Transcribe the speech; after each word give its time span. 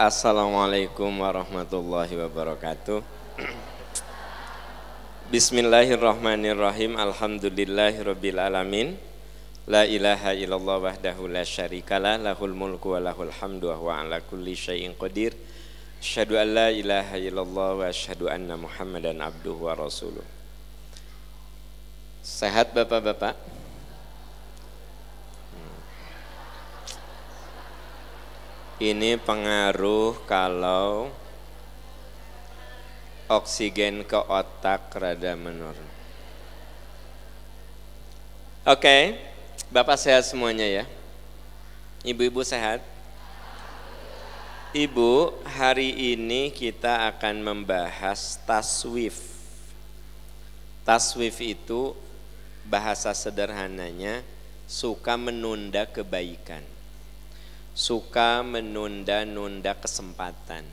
Assalamualaikum 0.00 1.12
warahmatullahi 1.12 2.16
wabarakatuh. 2.24 3.04
Bismillahirrahmanirrahim. 5.28 6.96
Alhamdulillahirabbil 6.96 8.40
alamin. 8.40 8.96
La 9.68 9.84
ilaha 9.84 10.32
illallah 10.32 10.88
wahdahu 10.88 11.28
la 11.28 11.44
syarikalah 11.44 12.16
lahul 12.16 12.56
mulku 12.56 12.96
wa 12.96 13.12
lahul 13.12 13.28
hamdu 13.28 13.76
wa 13.76 14.00
ala 14.00 14.24
kulli 14.24 14.56
syai'in 14.56 14.96
qadir. 14.96 15.36
Asyhadu 16.00 16.40
an 16.40 16.48
la 16.48 16.72
ilaha 16.72 17.20
illallah 17.20 17.70
wa 17.76 17.84
asyhadu 17.84 18.32
anna 18.32 18.56
Muhammadan 18.56 19.20
abduhu 19.20 19.68
wa 19.68 19.76
rasuluh. 19.76 20.24
Sehat 22.24 22.72
Bapak-bapak? 22.72 23.59
Ini 28.80 29.20
pengaruh 29.20 30.24
kalau 30.24 31.12
oksigen 33.28 34.08
ke 34.08 34.16
otak 34.16 34.88
rada 34.96 35.36
menurun. 35.36 35.90
Oke, 38.64 39.20
Bapak 39.68 40.00
sehat 40.00 40.24
semuanya 40.24 40.64
ya. 40.64 40.88
Ibu-ibu 42.08 42.40
sehat? 42.40 42.80
Ibu, 44.72 45.44
hari 45.44 46.16
ini 46.16 46.48
kita 46.48 47.04
akan 47.12 47.36
membahas 47.44 48.40
taswif. 48.48 49.28
Taswif 50.88 51.36
itu 51.44 51.92
bahasa 52.64 53.12
sederhananya 53.12 54.24
suka 54.64 55.20
menunda 55.20 55.84
kebaikan 55.84 56.69
suka 57.74 58.42
menunda-nunda 58.42 59.76
kesempatan. 59.78 60.66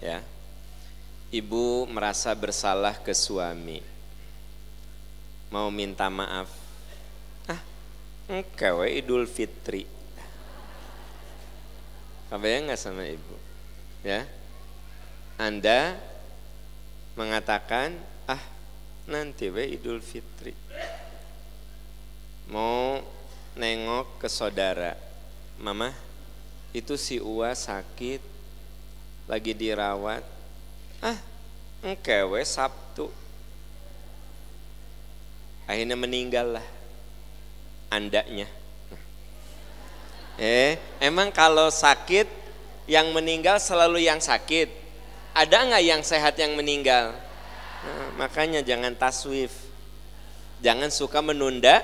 Ya. 0.00 0.24
Ibu 1.30 1.86
merasa 1.86 2.34
bersalah 2.34 2.98
ke 2.98 3.14
suami. 3.14 3.78
Mau 5.50 5.70
minta 5.70 6.10
maaf. 6.10 6.50
Ah, 7.46 7.62
engkau 8.26 8.82
Idul 8.86 9.26
Fitri. 9.30 9.86
Kebayang 12.30 12.70
nggak 12.70 12.78
sama 12.78 13.06
ibu? 13.06 13.36
Ya. 14.06 14.26
Anda 15.38 15.98
mengatakan, 17.18 17.98
ah 18.30 18.42
nanti 19.10 19.50
we 19.50 19.74
Idul 19.74 19.98
Fitri. 19.98 20.54
Mau 22.50 23.02
nengok 23.54 24.22
ke 24.22 24.28
saudara, 24.30 24.94
mama 25.58 26.09
itu 26.70 26.94
si 26.94 27.18
Uwa 27.18 27.50
sakit 27.50 28.22
lagi 29.26 29.52
dirawat. 29.54 30.22
Ah 31.02 31.18
engkewe 31.82 32.42
Sabtu. 32.46 33.10
Akhirnya 35.66 35.94
meninggal 35.94 36.58
lah 36.58 36.66
andanya. 37.90 38.46
Eh 40.38 40.78
emang 41.02 41.34
kalau 41.34 41.68
sakit 41.68 42.26
yang 42.90 43.10
meninggal 43.14 43.58
selalu 43.58 44.06
yang 44.06 44.18
sakit. 44.18 44.70
Ada 45.30 45.62
nggak 45.62 45.84
yang 45.86 46.02
sehat 46.02 46.34
yang 46.42 46.58
meninggal? 46.58 47.14
Nah, 47.80 48.08
makanya 48.18 48.66
jangan 48.66 48.98
taswif. 48.98 49.54
Jangan 50.58 50.90
suka 50.90 51.22
menunda 51.22 51.80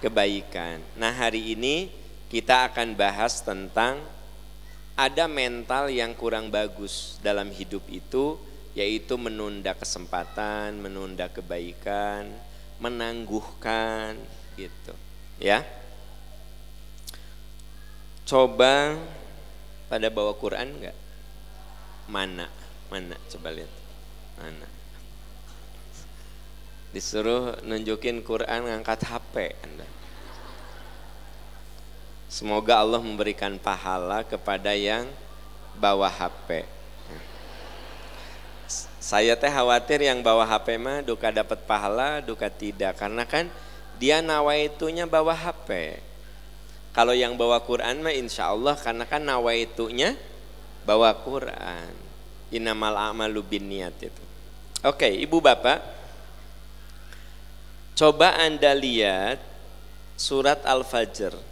kebaikan. 0.00 0.80
Nah 0.96 1.12
hari 1.12 1.52
ini 1.52 1.99
kita 2.30 2.70
akan 2.70 2.94
bahas 2.94 3.42
tentang 3.42 3.98
ada 4.94 5.26
mental 5.26 5.90
yang 5.90 6.14
kurang 6.14 6.48
bagus 6.48 7.18
dalam 7.18 7.50
hidup 7.50 7.82
itu 7.90 8.38
yaitu 8.70 9.18
menunda 9.18 9.74
kesempatan, 9.74 10.78
menunda 10.78 11.26
kebaikan, 11.26 12.30
menangguhkan 12.78 14.14
gitu. 14.54 14.94
Ya. 15.42 15.66
Coba 18.22 18.94
pada 19.90 20.06
bawa 20.06 20.30
Quran 20.38 20.78
enggak? 20.78 20.94
Mana? 22.06 22.46
Mana? 22.86 23.18
Coba 23.26 23.50
lihat. 23.50 23.72
Mana? 24.38 24.68
Disuruh 26.94 27.58
nunjukin 27.66 28.22
Quran 28.22 28.70
ngangkat 28.70 29.02
HP 29.02 29.34
Anda. 29.66 29.99
Semoga 32.30 32.78
Allah 32.78 33.02
memberikan 33.02 33.58
pahala 33.58 34.22
kepada 34.22 34.70
yang 34.70 35.10
bawa 35.74 36.06
HP. 36.06 36.62
Saya 39.02 39.34
teh 39.34 39.50
khawatir 39.50 40.06
yang 40.06 40.22
bawa 40.22 40.46
HP 40.46 40.78
mah 40.78 41.02
duka 41.02 41.34
dapat 41.34 41.58
pahala, 41.66 42.22
duka 42.22 42.46
tidak. 42.46 43.02
Karena 43.02 43.26
kan 43.26 43.50
dia 43.98 44.22
nawaitunya 44.22 45.10
bawa 45.10 45.34
HP. 45.34 45.98
Kalau 46.94 47.18
yang 47.18 47.34
bawa 47.34 47.58
Quran 47.66 47.98
mah 47.98 48.14
insya 48.14 48.54
Allah 48.54 48.78
karena 48.78 49.10
kan 49.10 49.26
nawaitunya 49.26 50.14
bawa 50.86 51.10
Quran. 51.26 51.90
Inamal 52.54 52.94
a'malu 52.94 53.42
bin 53.42 53.66
niat 53.66 53.98
itu. 54.06 54.22
Oke, 54.86 55.10
ibu 55.10 55.42
bapak. 55.42 55.82
Coba 57.98 58.38
anda 58.38 58.70
lihat 58.70 59.42
surat 60.14 60.62
Al-Fajr 60.62 61.49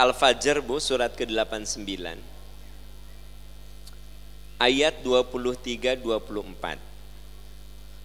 Al-Fajr 0.00 0.64
Bu 0.64 0.80
surat 0.80 1.12
ke-89 1.12 1.84
ayat 4.56 4.94
23 5.04 6.00
24 6.00 6.80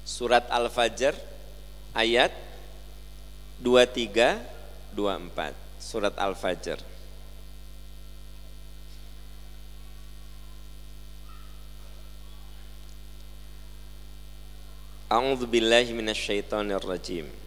Surat 0.04 0.46
Al-Fajr 0.52 1.16
ayat 1.96 2.36
23 3.64 4.44
24 4.94 5.56
Surat 5.80 6.16
Al-Fajr. 6.20 6.80
A'udzu 15.06 15.48
billahi 15.48 15.94
rajim 16.84 17.45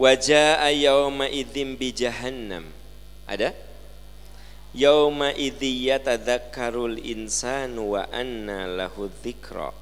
Wajah 0.00 0.64
yawma 0.72 1.28
idzim 1.28 1.76
bi 1.76 1.92
jahannam. 1.92 2.64
Ada? 3.28 3.52
Yawma 4.72 5.36
idzi 5.36 5.92
yatadzakkarul 5.92 6.96
insanu 7.04 8.00
wa 8.00 8.08
anna 8.08 8.64
lahu 8.64 9.12
dzikra. 9.20 9.76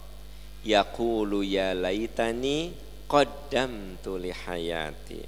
Yaqulu 0.67 1.47
ya 1.47 1.71
laitani 1.71 2.75
qaddamtu 3.07 4.19
li 4.19 4.35
hayati. 4.35 5.23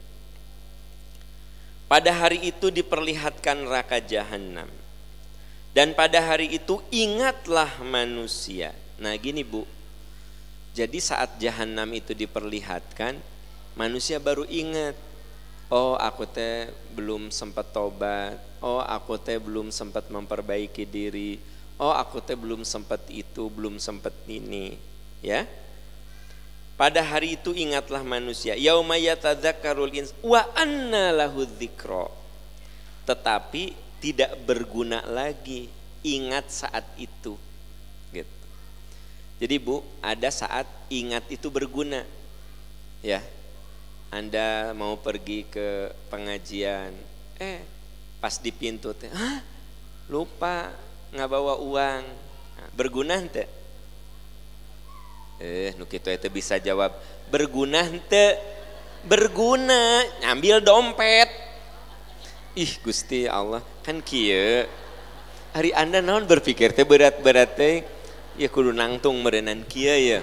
Pada 1.87 2.11
hari 2.11 2.51
itu 2.51 2.75
diperlihatkan 2.75 3.71
neraka 3.71 4.03
jahanam. 4.03 4.67
Dan 5.71 5.95
pada 5.95 6.19
hari 6.19 6.51
itu 6.51 6.83
ingatlah 6.91 7.79
manusia. 7.87 8.75
Nah 8.99 9.15
gini 9.15 9.47
bu, 9.47 9.63
jadi 10.75 10.99
saat 10.99 11.39
jahanam 11.39 11.95
itu 11.95 12.11
diperlihatkan, 12.11 13.23
manusia 13.81 14.21
baru 14.21 14.45
ingat 14.45 14.93
oh 15.73 15.97
aku 15.97 16.29
teh 16.29 16.69
belum 16.93 17.33
sempat 17.33 17.73
tobat. 17.73 18.37
Oh 18.61 18.83
aku 18.83 19.17
teh 19.17 19.41
belum 19.41 19.73
sempat 19.73 20.13
memperbaiki 20.13 20.85
diri. 20.85 21.41
Oh 21.81 21.95
aku 21.95 22.21
teh 22.21 22.37
belum 22.37 22.61
sempat 22.67 23.01
itu 23.09 23.49
belum 23.49 23.81
sempat 23.81 24.13
ini. 24.29 24.77
Ya? 25.25 25.49
Pada 26.77 27.01
hari 27.01 27.41
itu 27.41 27.57
ingatlah 27.57 28.05
manusia 28.05 28.53
yauma 28.57 29.01
yatadzakkarul 29.01 29.93
ins 29.97 30.13
wa 30.21 30.45
anna 30.57 31.13
lahu 31.13 31.45
tetapi 33.05 33.77
tidak 34.01 34.33
berguna 34.45 35.05
lagi 35.09 35.73
ingat 36.05 36.49
saat 36.53 36.85
itu. 36.97 37.37
Gitu. 38.13 38.37
Jadi 39.41 39.57
Bu 39.61 39.85
ada 40.05 40.29
saat 40.29 40.69
ingat 40.89 41.25
itu 41.33 41.49
berguna. 41.53 42.05
Ya 43.01 43.25
anda 44.11 44.75
mau 44.75 44.99
pergi 44.99 45.47
ke 45.47 45.95
pengajian, 46.11 46.91
eh 47.39 47.63
pas 48.19 48.35
di 48.43 48.51
pintu 48.51 48.91
teh, 48.91 49.09
lupa 50.11 50.75
nggak 51.15 51.31
bawa 51.31 51.63
uang, 51.63 52.03
nah, 52.59 52.69
berguna 52.75 53.23
ente? 53.23 53.47
Eh, 55.41 55.73
nuk 55.79 55.89
itu 55.95 56.11
itu 56.11 56.29
bisa 56.29 56.59
jawab, 56.59 56.91
berguna 57.31 57.87
ente? 57.87 58.35
Berguna, 59.07 60.05
ngambil 60.27 60.61
dompet. 60.61 61.31
Ih 62.59 62.77
Gusti 62.83 63.25
Allah, 63.31 63.65
kan 63.87 64.03
kia. 64.05 64.69
Hari 65.55 65.71
Anda 65.73 66.05
non 66.05 66.27
berpikir 66.27 66.75
teh 66.75 66.85
berat-berat 66.85 67.57
teh, 67.57 67.87
ya 68.37 68.51
kudu 68.51 68.75
nangtung 68.75 69.23
merenan 69.23 69.63
kia 69.65 69.95
ya 69.97 70.21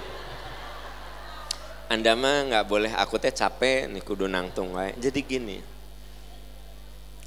anda 1.88 2.12
mah 2.12 2.52
nggak 2.52 2.66
boleh 2.68 2.92
aku 2.92 3.16
teh 3.16 3.32
capek 3.32 3.88
nih 3.88 4.04
kudu 4.04 4.28
nangtung 4.28 4.76
wae. 4.76 4.92
Jadi 5.00 5.20
gini. 5.24 5.58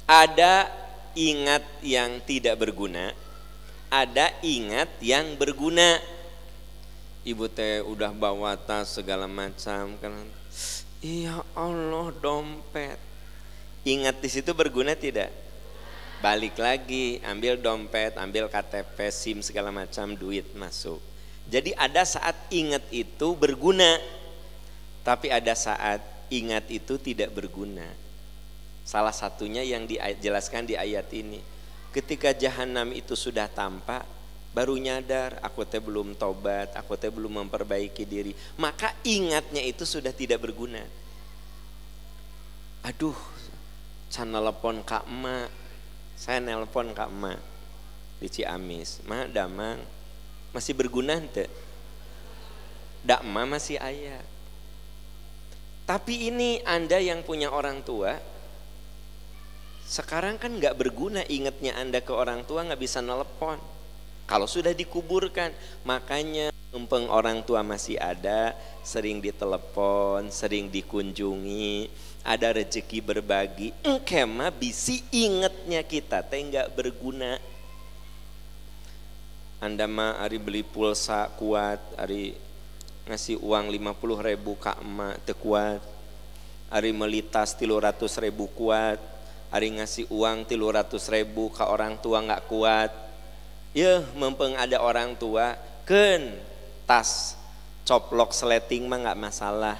Ada 0.06 0.70
ingat 1.18 1.62
yang 1.82 2.22
tidak 2.22 2.58
berguna, 2.62 3.10
ada 3.90 4.30
ingat 4.42 4.88
yang 5.02 5.34
berguna. 5.34 5.98
Ibu 7.22 7.46
teh 7.50 7.82
udah 7.82 8.10
bawa 8.10 8.58
tas 8.58 8.98
segala 8.98 9.30
macam 9.30 9.94
kan. 9.98 10.14
Iya 11.02 11.42
Allah 11.58 12.14
dompet. 12.18 12.98
Ingat 13.82 14.22
di 14.22 14.30
situ 14.30 14.54
berguna 14.54 14.94
tidak? 14.94 15.34
Balik 16.22 16.54
lagi, 16.54 17.18
ambil 17.26 17.58
dompet, 17.58 18.14
ambil 18.14 18.46
KTP, 18.46 19.10
SIM 19.10 19.42
segala 19.42 19.74
macam, 19.74 20.14
duit 20.14 20.46
masuk. 20.54 21.02
Jadi 21.50 21.74
ada 21.74 22.06
saat 22.06 22.38
ingat 22.54 22.86
itu 22.94 23.34
berguna, 23.34 23.98
tapi 25.02 25.34
ada 25.34 25.54
saat 25.58 25.98
ingat 26.30 26.70
itu 26.70 26.96
tidak 26.98 27.34
berguna. 27.34 27.86
Salah 28.82 29.14
satunya 29.14 29.62
yang 29.62 29.86
dijelaskan 29.86 30.66
di 30.66 30.74
ayat 30.74 31.06
ini. 31.14 31.38
Ketika 31.92 32.32
jahanam 32.32 32.90
itu 32.94 33.12
sudah 33.18 33.46
tampak, 33.46 34.02
baru 34.56 34.78
nyadar 34.80 35.38
aku 35.44 35.66
teh 35.68 35.78
belum 35.82 36.16
tobat, 36.16 36.72
aku 36.74 36.96
teh 36.96 37.12
belum 37.12 37.44
memperbaiki 37.44 38.02
diri. 38.08 38.32
Maka 38.56 38.96
ingatnya 39.04 39.60
itu 39.60 39.84
sudah 39.84 40.10
tidak 40.10 40.40
berguna. 40.40 40.82
Aduh, 42.82 43.14
saya 44.10 44.26
nelpon 44.26 44.82
Kak 44.82 45.06
Ma, 45.06 45.46
saya 46.18 46.42
nelpon 46.42 46.90
Kak 46.96 47.10
Ma 47.12 47.36
di 48.18 48.26
Ciamis. 48.26 49.04
Ma, 49.06 49.28
damang, 49.30 49.78
masih 50.50 50.74
berguna 50.74 51.18
ente? 51.18 51.46
Dakma 53.02 53.42
masih 53.50 53.82
ayah 53.82 54.22
tapi 55.82 56.30
ini 56.30 56.62
Anda 56.62 57.02
yang 57.02 57.26
punya 57.26 57.50
orang 57.50 57.82
tua, 57.82 58.14
sekarang 59.86 60.40
kan 60.40 60.56
nggak 60.56 60.78
berguna 60.78 61.20
ingatnya 61.28 61.76
Anda 61.76 62.00
ke 62.00 62.14
orang 62.14 62.46
tua 62.48 62.64
nggak 62.64 62.80
bisa 62.80 63.04
nelpon. 63.04 63.60
Kalau 64.24 64.48
sudah 64.48 64.72
dikuburkan, 64.72 65.52
makanya 65.84 66.54
mumpung 66.72 67.10
orang 67.12 67.44
tua 67.44 67.60
masih 67.60 68.00
ada, 68.00 68.56
sering 68.80 69.20
ditelepon, 69.20 70.32
sering 70.32 70.72
dikunjungi, 70.72 71.92
ada 72.24 72.56
rezeki 72.56 72.98
berbagi. 73.04 73.76
Engkema 73.84 74.48
bisi 74.48 75.04
ingatnya 75.12 75.84
kita, 75.84 76.24
teh 76.24 76.40
nggak 76.40 76.72
berguna. 76.72 77.36
Anda 79.60 79.84
mah 79.84 80.24
hari 80.24 80.40
beli 80.40 80.64
pulsa 80.64 81.28
kuat, 81.36 81.78
hari 82.00 82.34
ngasih 83.06 83.42
uang 83.42 83.66
50 83.70 84.28
ribu 84.28 84.54
kak 84.58 84.78
emak 84.78 85.18
tekuat 85.26 85.92
hari 86.72 86.96
melitas 86.96 87.52
tilu 87.52 87.76
ratus 87.76 88.16
ribu 88.16 88.48
kuat. 88.56 88.96
Hari 89.52 89.68
ngasih 89.76 90.08
uang 90.08 90.48
tilu 90.48 90.72
ratus 90.72 91.12
ribu 91.12 91.52
ke 91.52 91.60
orang 91.60 92.00
tua 92.00 92.24
nggak 92.24 92.48
kuat. 92.48 92.88
Ya 93.76 94.00
mempeng 94.16 94.56
ada 94.56 94.80
orang 94.80 95.12
tua 95.12 95.60
ken 95.84 96.32
tas 96.88 97.36
coplok 97.84 98.32
seleting 98.32 98.88
mah 98.88 99.04
nggak 99.04 99.20
masalah. 99.20 99.76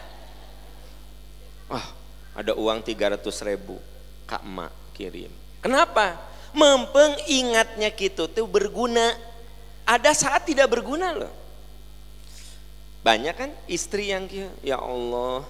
Wah 1.72 1.88
ada 2.36 2.52
uang 2.52 2.84
tiga 2.84 3.16
ratus 3.16 3.40
ribu 3.40 3.80
kak 4.28 4.44
emak 4.44 4.72
kirim. 4.92 5.32
Kenapa? 5.64 6.20
Mempeng 6.52 7.16
ingatnya 7.24 7.88
gitu 7.96 8.28
tuh 8.28 8.44
berguna. 8.44 9.16
Ada 9.88 10.12
saat 10.12 10.44
tidak 10.44 10.68
berguna 10.68 11.16
loh 11.16 11.41
banyak 13.02 13.34
kan 13.34 13.50
istri 13.66 14.14
yang 14.14 14.30
ya 14.62 14.78
Allah 14.78 15.42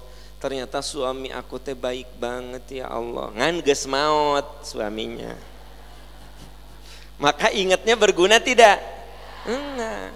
ternyata 0.43 0.83
suami 0.83 1.31
aku 1.31 1.61
teh 1.63 1.77
baik 1.77 2.19
banget 2.19 2.83
ya 2.83 2.91
Allah. 2.91 3.31
Ngan 3.31 3.63
ges 3.63 3.87
maut 3.87 4.67
suaminya. 4.67 5.39
Maka 7.23 7.55
ingatnya 7.55 7.95
berguna 7.95 8.43
tidak? 8.43 8.83
Enggak. 9.47 10.11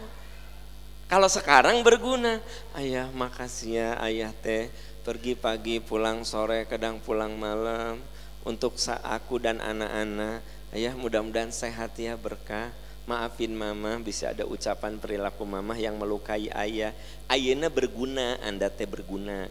Kalau 1.07 1.31
sekarang 1.31 1.87
berguna, 1.87 2.43
ayah 2.75 3.07
makasih 3.15 3.79
ya 3.79 3.91
ayah 4.03 4.35
teh 4.43 4.67
pergi 5.07 5.39
pagi 5.39 5.79
pulang 5.79 6.27
sore 6.27 6.67
kadang 6.67 6.99
pulang 6.99 7.39
malam 7.39 8.03
untuk 8.43 8.75
aku 9.07 9.39
dan 9.39 9.63
anak-anak. 9.63 10.43
Ayah 10.75 10.99
mudah-mudahan 10.99 11.55
sehat 11.55 11.95
ya 11.95 12.19
berkah 12.19 12.75
maafin 13.07 13.55
mama 13.55 13.97
bisa 14.03 14.35
ada 14.35 14.45
ucapan 14.45 14.99
perilaku 14.99 15.47
mama 15.47 15.79
yang 15.79 15.97
melukai 15.97 16.51
ayah. 16.53 16.93
Ayahnya 17.31 17.71
berguna 17.73 18.37
anda 18.43 18.69
teh 18.69 18.85
berguna. 18.87 19.49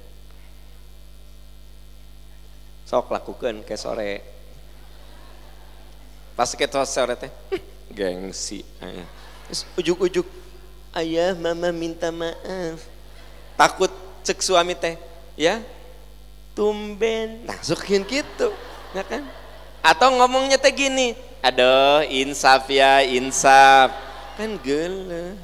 Sok 2.85 3.09
lakukan 3.09 3.65
ke 3.65 3.75
sore. 3.79 4.21
Pas 6.35 6.51
ke 6.51 6.67
sore 6.85 7.15
teh 7.15 7.31
gengsi 7.97 8.61
ayah 8.83 9.25
ujuk-ujuk 9.77 10.25
ayah 10.95 11.37
mama 11.37 11.69
minta 11.69 12.09
maaf. 12.09 12.81
Takut 13.55 13.91
cek 14.25 14.41
suami 14.41 14.73
teh 14.73 14.97
ya 15.37 15.61
tumben. 16.57 17.45
Nah 17.45 17.59
sukin 17.61 18.03
gitu 18.07 18.49
ya 18.95 19.03
kan? 19.05 19.21
Atau 19.85 20.17
ngomongnya 20.17 20.57
teh 20.57 20.73
gini 20.73 21.13
aduh 21.45 22.01
insaf 22.09 22.65
ya 22.73 23.05
insaf. 23.05 23.93
Kan 24.33 24.57
gele 24.57 25.37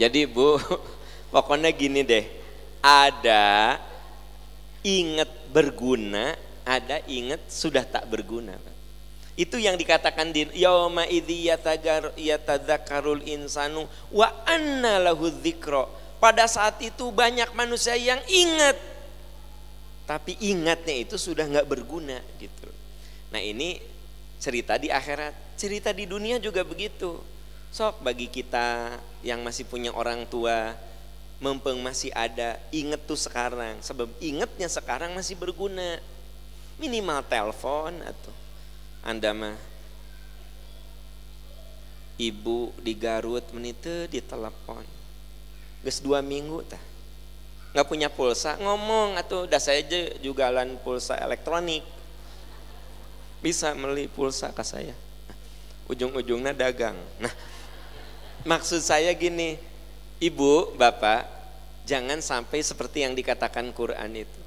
jadi 0.00 0.24
bu 0.24 0.56
pokoknya 1.34 1.70
gini 1.70 2.00
deh. 2.02 2.24
Ada 2.80 3.76
ingat 4.80 5.28
berguna 5.52 6.32
ada 6.64 7.02
ingat 7.04 7.44
sudah 7.50 7.84
tak 7.84 8.08
berguna. 8.08 8.56
Itu 9.36 9.56
yang 9.56 9.76
dikatakan 9.76 10.32
di 10.32 10.48
yauma 10.56 11.08
idzi 11.08 11.48
yatadzakkarul 12.16 13.24
insanu 13.24 13.88
wa 14.12 14.28
anna 14.44 15.00
lahu 15.00 15.28
dzikra. 15.28 15.88
Pada 16.20 16.44
saat 16.44 16.76
itu 16.84 17.08
banyak 17.08 17.48
manusia 17.56 17.96
yang 17.96 18.20
ingat. 18.28 18.76
Tapi 20.04 20.36
ingatnya 20.40 21.00
itu 21.00 21.16
sudah 21.16 21.48
nggak 21.48 21.68
berguna 21.70 22.20
gitu 22.36 22.59
Nah 23.30 23.42
ini 23.42 23.78
cerita 24.42 24.74
di 24.76 24.90
akhirat, 24.90 25.54
cerita 25.54 25.94
di 25.94 26.06
dunia 26.06 26.42
juga 26.42 26.66
begitu. 26.66 27.18
Sok 27.70 28.02
bagi 28.02 28.26
kita 28.26 28.98
yang 29.22 29.46
masih 29.46 29.62
punya 29.66 29.94
orang 29.94 30.26
tua, 30.26 30.74
mempeng 31.38 31.78
masih 31.78 32.10
ada, 32.10 32.58
inget 32.74 32.98
tuh 33.06 33.18
sekarang. 33.18 33.78
Sebab 33.78 34.10
ingetnya 34.18 34.66
sekarang 34.66 35.14
masih 35.14 35.38
berguna. 35.38 36.02
Minimal 36.80 37.22
telepon 37.28 37.92
atau 38.02 38.32
Anda 39.04 39.30
mah 39.36 39.56
ibu 42.20 42.72
di 42.80 42.92
Garut 42.96 43.44
menite 43.52 44.08
di 44.08 44.18
telepon. 44.24 44.82
Ges 45.80 46.04
dua 46.04 46.20
minggu 46.20 46.60
tah 46.68 46.80
nggak 47.70 47.86
punya 47.86 48.10
pulsa 48.10 48.58
ngomong 48.58 49.14
atau 49.14 49.46
udah 49.46 49.62
saya 49.62 49.86
jualan 50.18 50.68
pulsa 50.82 51.14
elektronik 51.22 51.86
bisa 53.40 53.72
beli 53.72 54.06
pulsa 54.06 54.52
ke 54.52 54.64
saya. 54.64 54.94
Ujung-ujungnya 55.90 56.54
dagang. 56.54 56.96
Nah 57.18 57.32
maksud 58.46 58.80
saya 58.80 59.10
gini 59.16 59.58
ibu 60.22 60.72
bapak 60.76 61.26
jangan 61.88 62.20
sampai 62.22 62.62
seperti 62.62 63.02
yang 63.02 63.16
dikatakan 63.16 63.72
Quran 63.74 64.22
itu. 64.22 64.40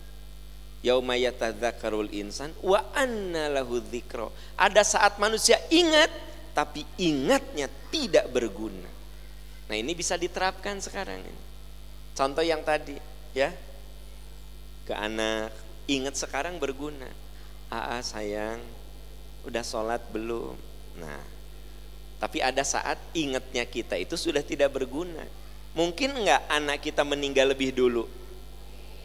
Yauma 0.84 1.16
yatadzakarul 1.16 2.12
insan 2.14 2.54
wa 2.62 2.80
anna 2.94 3.50
lahu 3.52 3.82
dzikra. 3.82 4.30
Ada 4.56 4.84
saat 4.86 5.20
manusia 5.20 5.60
ingat 5.68 6.12
tapi 6.54 6.86
ingatnya 7.02 7.68
tidak 7.90 8.30
berguna. 8.30 8.92
Nah 9.68 9.76
ini 9.76 9.98
bisa 9.98 10.16
diterapkan 10.16 10.80
sekarang 10.80 11.24
ini. 11.24 11.44
Contoh 12.14 12.46
yang 12.46 12.62
tadi 12.62 12.96
ya. 13.34 13.50
Ke 14.84 14.92
anak 14.94 15.56
ingat 15.88 16.20
sekarang 16.20 16.60
berguna. 16.60 17.08
Aa 17.72 18.04
sayang 18.04 18.60
udah 19.48 19.64
sholat 19.64 20.02
belum? 20.12 20.56
Nah 21.00 21.34
tapi 22.24 22.40
ada 22.40 22.64
saat 22.64 22.96
ingatnya 23.12 23.68
kita 23.68 24.00
itu 24.00 24.16
sudah 24.16 24.40
tidak 24.40 24.72
berguna. 24.72 25.28
Mungkin 25.76 26.24
enggak 26.24 26.48
anak 26.48 26.80
kita 26.80 27.04
meninggal 27.04 27.52
lebih 27.52 27.76
dulu? 27.76 28.08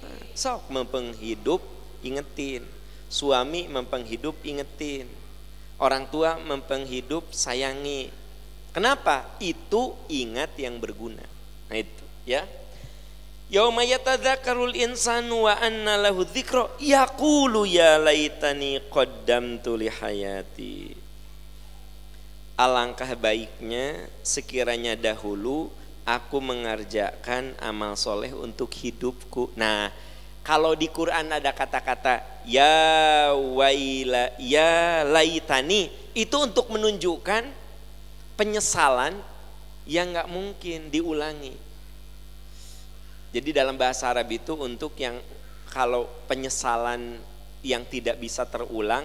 Nah, 0.05 0.23
sok 0.39 0.71
mempenghidup 0.71 1.59
ingetin. 2.07 2.63
Suami 3.11 3.67
mempenghidup 3.67 4.39
ingetin. 4.47 5.11
Orang 5.83 6.07
tua 6.15 6.39
mempenghidup 6.39 7.35
sayangi. 7.35 8.15
Kenapa? 8.71 9.35
Itu 9.43 9.99
ingat 10.07 10.55
yang 10.55 10.79
berguna. 10.79 11.27
Nah 11.67 11.77
itu 11.77 12.05
ya 12.23 12.47
Yauma 13.49 13.81
yatadzakkarul 13.81 14.77
insanu 14.77 15.49
wa 15.49 15.57
anna 15.57 15.97
lahu 15.97 16.21
dzikra 16.21 16.69
yaqulu 16.77 17.65
ya 17.65 17.97
laitani 17.97 18.77
qaddamtu 18.93 19.73
li 19.81 19.89
hayati. 19.89 20.93
alangkah 22.59 23.09
baiknya 23.17 24.11
sekiranya 24.21 24.99
dahulu 24.99 25.73
aku 26.03 26.43
mengerjakan 26.45 27.55
amal 27.63 27.95
soleh 27.95 28.35
untuk 28.35 28.69
hidupku. 28.75 29.55
Nah, 29.55 29.95
kalau 30.45 30.75
di 30.75 30.91
Quran 30.91 31.33
ada 31.33 31.55
kata-kata 31.55 32.21
ya 32.43 33.33
waila 33.33 34.35
ya 34.37 35.07
laitani 35.09 35.89
itu 36.13 36.37
untuk 36.37 36.69
menunjukkan 36.69 37.49
penyesalan 38.37 39.17
yang 39.89 40.13
nggak 40.13 40.29
mungkin 40.29 40.93
diulangi. 40.93 41.68
Jadi 43.29 43.53
dalam 43.53 43.77
bahasa 43.77 44.09
Arab 44.09 44.29
itu 44.33 44.57
untuk 44.57 44.97
yang 44.97 45.21
kalau 45.69 46.09
penyesalan 46.25 47.21
yang 47.61 47.85
tidak 47.85 48.17
bisa 48.17 48.49
terulang, 48.49 49.05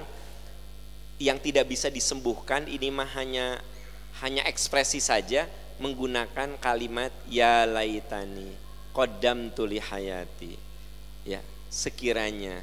yang 1.20 1.36
tidak 1.44 1.68
bisa 1.68 1.92
disembuhkan 1.92 2.63
ini 2.72 2.88
mah 2.88 3.10
hanya 3.20 3.60
hanya 4.24 4.46
ekspresi 4.48 5.03
saja 5.03 5.50
menggunakan 5.82 6.56
kalimat 6.62 7.12
ya 7.27 7.68
laitani 7.68 8.63
kodam 8.94 9.50
tuli 9.51 9.82
hayati. 9.82 10.56
Ya 11.25 11.42
sekiranya 11.68 12.62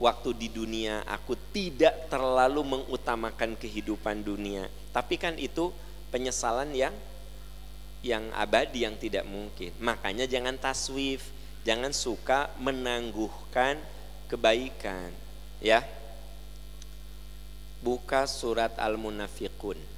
waktu 0.00 0.32
di 0.32 0.48
dunia 0.48 1.04
aku 1.04 1.36
tidak 1.52 2.08
terlalu 2.08 2.64
mengutamakan 2.64 3.54
kehidupan 3.54 4.24
dunia. 4.24 4.66
Tapi 4.90 5.20
kan 5.20 5.36
itu 5.36 5.70
penyesalan 6.08 6.72
yang 6.72 6.96
yang 8.00 8.32
abadi 8.32 8.88
yang 8.88 8.96
tidak 8.96 9.24
mungkin. 9.28 9.72
Makanya 9.80 10.24
jangan 10.24 10.56
taswif 10.56 11.24
jangan 11.64 11.92
suka 11.92 12.52
menangguhkan 12.60 13.80
kebaikan 14.28 15.12
ya. 15.60 15.84
Buka 17.80 18.28
surat 18.28 18.76
al-munafiqun 18.76 19.89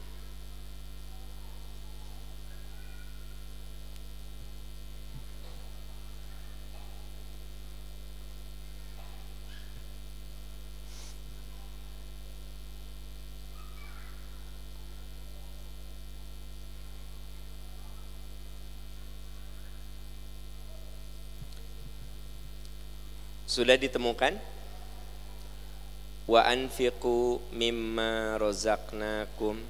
Sudah 23.53 23.77
ditemukan? 23.77 24.41
Wa 26.25 26.49
anfiqu 26.49 27.37
mimma 27.53 28.41
rozaknakum. 28.41 29.61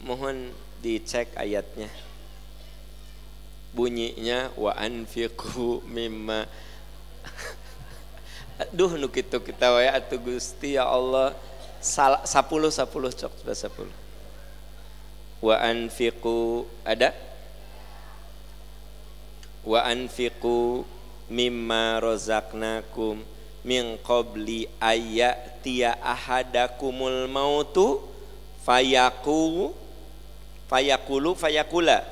Mohon 0.00 0.48
dicek 0.80 1.28
ayatnya. 1.36 1.92
Bunyinya 3.76 4.48
wa 4.56 4.72
anfiqu 4.80 5.84
mimma 5.84 6.48
Duh 8.76 8.96
nu 8.96 9.12
kitu 9.12 9.44
kita 9.44 9.68
wae 9.76 9.92
atuh 9.92 10.16
Gusti 10.16 10.80
ya 10.80 10.88
Allah. 10.88 11.36
Sapuluh 12.24 12.72
sapuluh 12.72 13.12
cok 13.12 13.44
sepuluh. 13.52 13.92
Wa 15.44 15.60
anfiqu 15.60 16.64
ada? 16.80 17.12
Wa 19.68 19.84
anfiqu 19.84 20.88
mimma 21.30 22.00
rozaknakum 22.00 23.24
min 23.64 23.96
qabli 24.04 24.68
ayatiya 24.76 25.96
ahadakumul 26.04 27.24
mautu 27.30 28.04
fayaku 28.64 29.72
fayakulu 30.68 31.32
fayakula. 31.36 32.04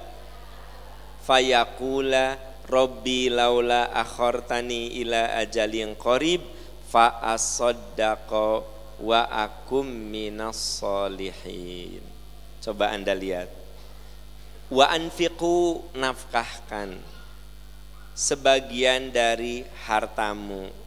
Fayakula 1.22 2.38
Rabbi 2.62 3.28
laula 3.28 3.90
akhartani 3.90 4.96
ila 5.02 5.34
ajalin 5.38 5.98
qarib 5.98 6.40
fa 6.88 7.20
asaddaqa 7.20 8.64
wa 9.02 9.20
akum 9.28 9.84
minas 9.84 10.80
solihin 10.80 12.00
coba 12.62 12.94
anda 12.94 13.12
lihat. 13.12 13.50
Wa 14.72 14.88
anfiqu 14.94 15.84
nafkahkan 15.98 16.96
sebagian 18.12 19.08
dari 19.08 19.64
hartamu 19.88 20.82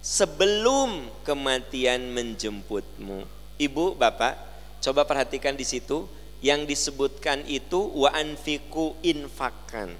sebelum 0.00 1.12
kematian 1.22 2.08
menjemputmu. 2.10 3.28
Ibu, 3.60 3.94
Bapak, 3.94 4.34
coba 4.80 5.04
perhatikan 5.04 5.52
di 5.52 5.68
situ 5.68 6.08
yang 6.40 6.64
disebutkan 6.64 7.44
itu 7.44 7.78
wa 7.92 8.08
anfiku 8.16 8.96
infakan. 9.04 9.92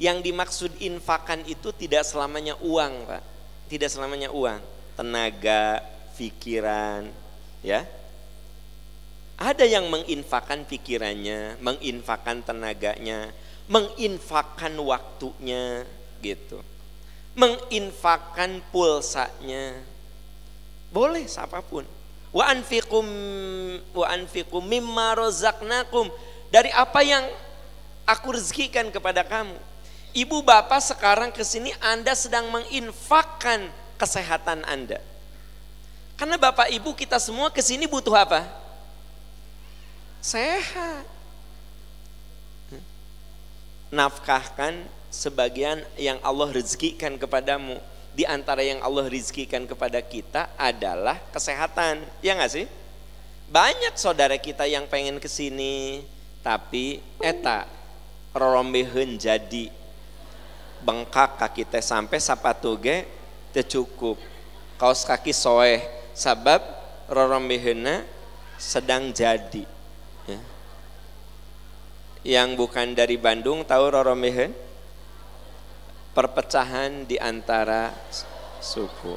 Yang 0.00 0.18
dimaksud 0.32 0.70
infakan 0.80 1.44
itu 1.44 1.74
tidak 1.76 2.06
selamanya 2.06 2.56
uang, 2.62 3.04
Pak. 3.04 3.22
Tidak 3.68 3.90
selamanya 3.90 4.32
uang, 4.32 4.62
tenaga, 4.96 5.84
pikiran, 6.16 7.10
ya. 7.60 7.84
Ada 9.36 9.66
yang 9.66 9.90
menginfakan 9.90 10.64
pikirannya, 10.64 11.60
menginfakan 11.60 12.44
tenaganya, 12.44 13.34
menginfakkan 13.70 14.74
waktunya 14.82 15.86
gitu. 16.18 16.58
Menginfakkan 17.38 18.58
pulsanya. 18.74 19.78
Boleh 20.90 21.30
siapa 21.30 21.62
pun. 21.62 21.86
Wa 22.34 22.50
anfiqum 22.50 23.06
wa 23.94 24.06
anfiqum 24.10 24.62
mimma 24.66 25.14
razaqnakum 25.14 26.10
dari 26.50 26.74
apa 26.74 27.00
yang 27.06 27.22
aku 28.02 28.34
rezekikan 28.34 28.90
kepada 28.90 29.22
kamu. 29.22 29.54
Ibu 30.10 30.42
bapak 30.42 30.82
sekarang 30.82 31.30
ke 31.30 31.46
sini 31.46 31.70
Anda 31.78 32.18
sedang 32.18 32.50
menginfakkan 32.50 33.70
kesehatan 33.94 34.66
Anda. 34.66 34.98
Karena 36.18 36.34
bapak 36.34 36.74
ibu 36.74 36.90
kita 36.98 37.22
semua 37.22 37.54
ke 37.54 37.62
sini 37.62 37.86
butuh 37.86 38.12
apa? 38.18 38.42
Sehat 40.18 41.19
nafkahkan 43.90 44.86
sebagian 45.10 45.82
yang 45.98 46.16
Allah 46.22 46.50
rezekikan 46.54 47.18
kepadamu. 47.18 47.76
Di 48.10 48.26
antara 48.26 48.62
yang 48.62 48.82
Allah 48.82 49.06
rezekikan 49.06 49.66
kepada 49.66 50.02
kita 50.02 50.50
adalah 50.58 51.18
kesehatan. 51.30 52.02
Ya 52.22 52.34
nggak 52.34 52.50
sih? 52.50 52.66
Banyak 53.50 53.98
saudara 53.98 54.38
kita 54.38 54.66
yang 54.66 54.86
pengen 54.86 55.18
ke 55.18 55.26
sini, 55.26 56.06
tapi 56.42 57.02
eta 57.18 57.66
rorombehen 58.30 59.18
jadi 59.18 59.70
bengkak 60.80 61.36
kaki 61.42 61.66
teh 61.66 61.82
sampai 61.82 62.22
sapatu 62.22 62.78
ge 62.78 63.06
cukup. 63.66 64.16
Kaos 64.78 65.02
kaki 65.02 65.34
soeh 65.34 65.82
sabab 66.14 66.62
rorombehena 67.10 68.06
sedang 68.54 69.10
jadi 69.10 69.79
yang 72.26 72.52
bukan 72.56 72.92
dari 72.92 73.16
Bandung 73.16 73.64
tahu 73.64 73.84
Roromehen? 73.92 74.52
Perpecahan 76.12 77.06
di 77.06 77.16
antara 77.16 77.94
suku. 78.60 79.16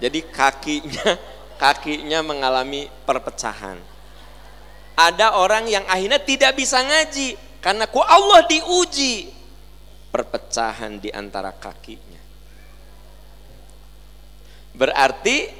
Jadi 0.00 0.20
kakinya 0.26 1.14
kakinya 1.62 2.20
mengalami 2.24 2.88
perpecahan. 3.06 3.78
Ada 4.96 5.36
orang 5.36 5.68
yang 5.68 5.84
akhirnya 5.84 6.18
tidak 6.18 6.56
bisa 6.56 6.80
ngaji 6.80 7.36
karena 7.60 7.84
ku 7.84 8.00
Allah 8.00 8.48
diuji 8.48 9.28
perpecahan 10.08 10.96
di 10.96 11.12
antara 11.12 11.52
kakinya. 11.52 12.22
Berarti 14.72 15.52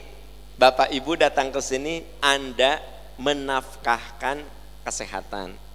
Bapak 0.57 0.89
Ibu 0.89 1.21
datang 1.21 1.53
ke 1.53 1.61
sini 1.61 2.01
Anda 2.25 2.81
menafkahkan 3.21 4.41
kesehatan 4.89 5.66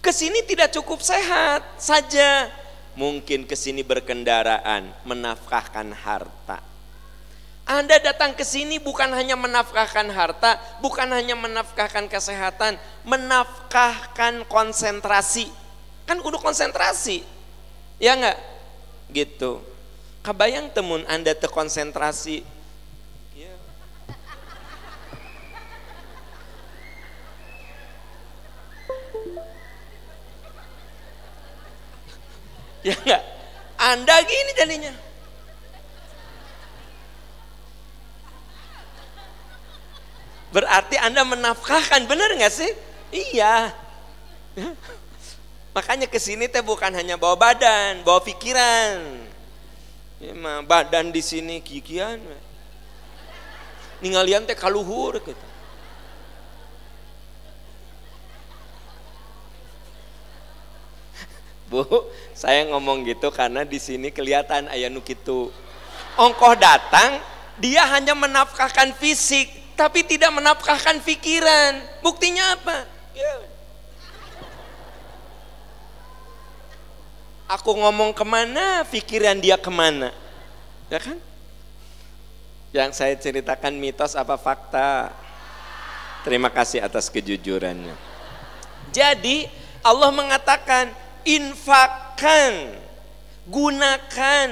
Ke 0.00 0.16
sini 0.16 0.40
tidak 0.48 0.72
cukup 0.72 1.04
sehat 1.04 1.60
saja. 1.76 2.48
Mungkin 2.96 3.44
ke 3.44 3.52
sini 3.52 3.84
berkendaraan, 3.84 4.88
menafkahkan 5.04 5.92
harta. 5.92 6.64
Anda 7.68 8.02
datang 8.02 8.34
ke 8.34 8.42
sini 8.42 8.82
bukan 8.82 9.12
hanya 9.14 9.38
menafkahkan 9.38 10.10
harta, 10.10 10.58
bukan 10.82 11.06
hanya 11.12 11.38
menafkahkan 11.38 12.10
kesehatan, 12.10 12.80
menafkahkan 13.06 14.42
konsentrasi. 14.48 15.46
Kan 16.08 16.18
kudu 16.18 16.42
konsentrasi. 16.42 17.22
Ya 18.02 18.18
enggak? 18.18 18.40
Gitu. 19.12 19.62
Kabayang 20.24 20.72
temun 20.72 21.04
Anda 21.06 21.36
terkonsentrasi 21.36 22.42
Ya 32.80 32.96
enggak? 32.96 33.22
Anda 33.80 34.16
gini 34.24 34.52
jadinya. 34.56 34.92
Berarti 40.50 40.98
Anda 40.98 41.22
menafkahkan, 41.22 42.10
benar 42.10 42.34
nggak 42.34 42.50
sih? 42.52 42.72
Iya. 43.14 43.70
Makanya 45.70 46.10
ke 46.10 46.18
sini 46.18 46.50
teh 46.50 46.58
bukan 46.60 46.90
hanya 46.90 47.14
bawa 47.14 47.38
badan, 47.38 48.02
bawa 48.02 48.18
pikiran. 48.18 48.98
Ya, 50.18 50.34
badan 50.66 51.14
di 51.14 51.22
sini 51.22 51.62
kikian. 51.62 52.18
Ninggalian 54.02 54.44
teh 54.44 54.58
kaluhur 54.58 55.22
gitu. 55.22 55.49
Bu, 61.70 61.86
saya 62.34 62.66
ngomong 62.66 63.06
gitu 63.06 63.30
karena 63.30 63.62
di 63.62 63.78
sini 63.78 64.10
kelihatan 64.10 64.66
ayah 64.74 64.90
nukitu. 64.90 65.54
Ongkoh 66.18 66.58
datang, 66.58 67.22
dia 67.62 67.86
hanya 67.86 68.18
menafkahkan 68.18 68.98
fisik, 68.98 69.46
tapi 69.78 70.02
tidak 70.02 70.34
menafkahkan 70.34 70.98
pikiran. 71.06 71.78
Buktinya 72.02 72.58
apa? 72.58 72.90
Ya. 73.14 73.34
Aku 77.54 77.78
ngomong 77.78 78.10
ke 78.18 78.26
mana, 78.26 78.82
pikiran 78.90 79.38
dia 79.38 79.54
ke 79.54 79.70
mana. 79.70 80.10
Ya 80.90 80.98
kan? 80.98 81.22
Yang 82.74 82.90
saya 82.98 83.14
ceritakan 83.14 83.78
mitos 83.78 84.18
apa 84.18 84.34
fakta? 84.34 85.14
Terima 86.26 86.50
kasih 86.50 86.82
atas 86.82 87.06
kejujurannya. 87.06 87.94
Jadi 88.90 89.46
Allah 89.86 90.10
mengatakan 90.10 90.90
infakkan, 91.24 92.76
gunakan 93.48 94.50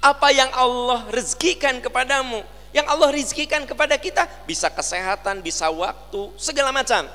apa 0.00 0.28
yang 0.30 0.50
Allah 0.54 1.08
rezekikan 1.10 1.82
kepadamu. 1.82 2.44
Yang 2.70 2.86
Allah 2.92 3.08
rezekikan 3.08 3.64
kepada 3.64 3.96
kita 3.96 4.28
bisa 4.44 4.68
kesehatan, 4.68 5.40
bisa 5.40 5.72
waktu, 5.72 6.28
segala 6.36 6.70
macam. 6.70 7.08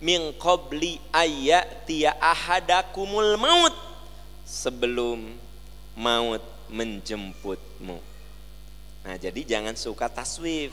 Min 0.00 0.32
qabli 0.40 0.96
ayatiya 1.12 2.16
ahadakumul 2.16 3.36
maut 3.36 3.74
sebelum 4.48 5.36
maut 5.92 6.40
menjemputmu. 6.72 7.98
Nah, 9.04 9.16
jadi 9.20 9.40
jangan 9.44 9.76
suka 9.76 10.08
taswif. 10.08 10.72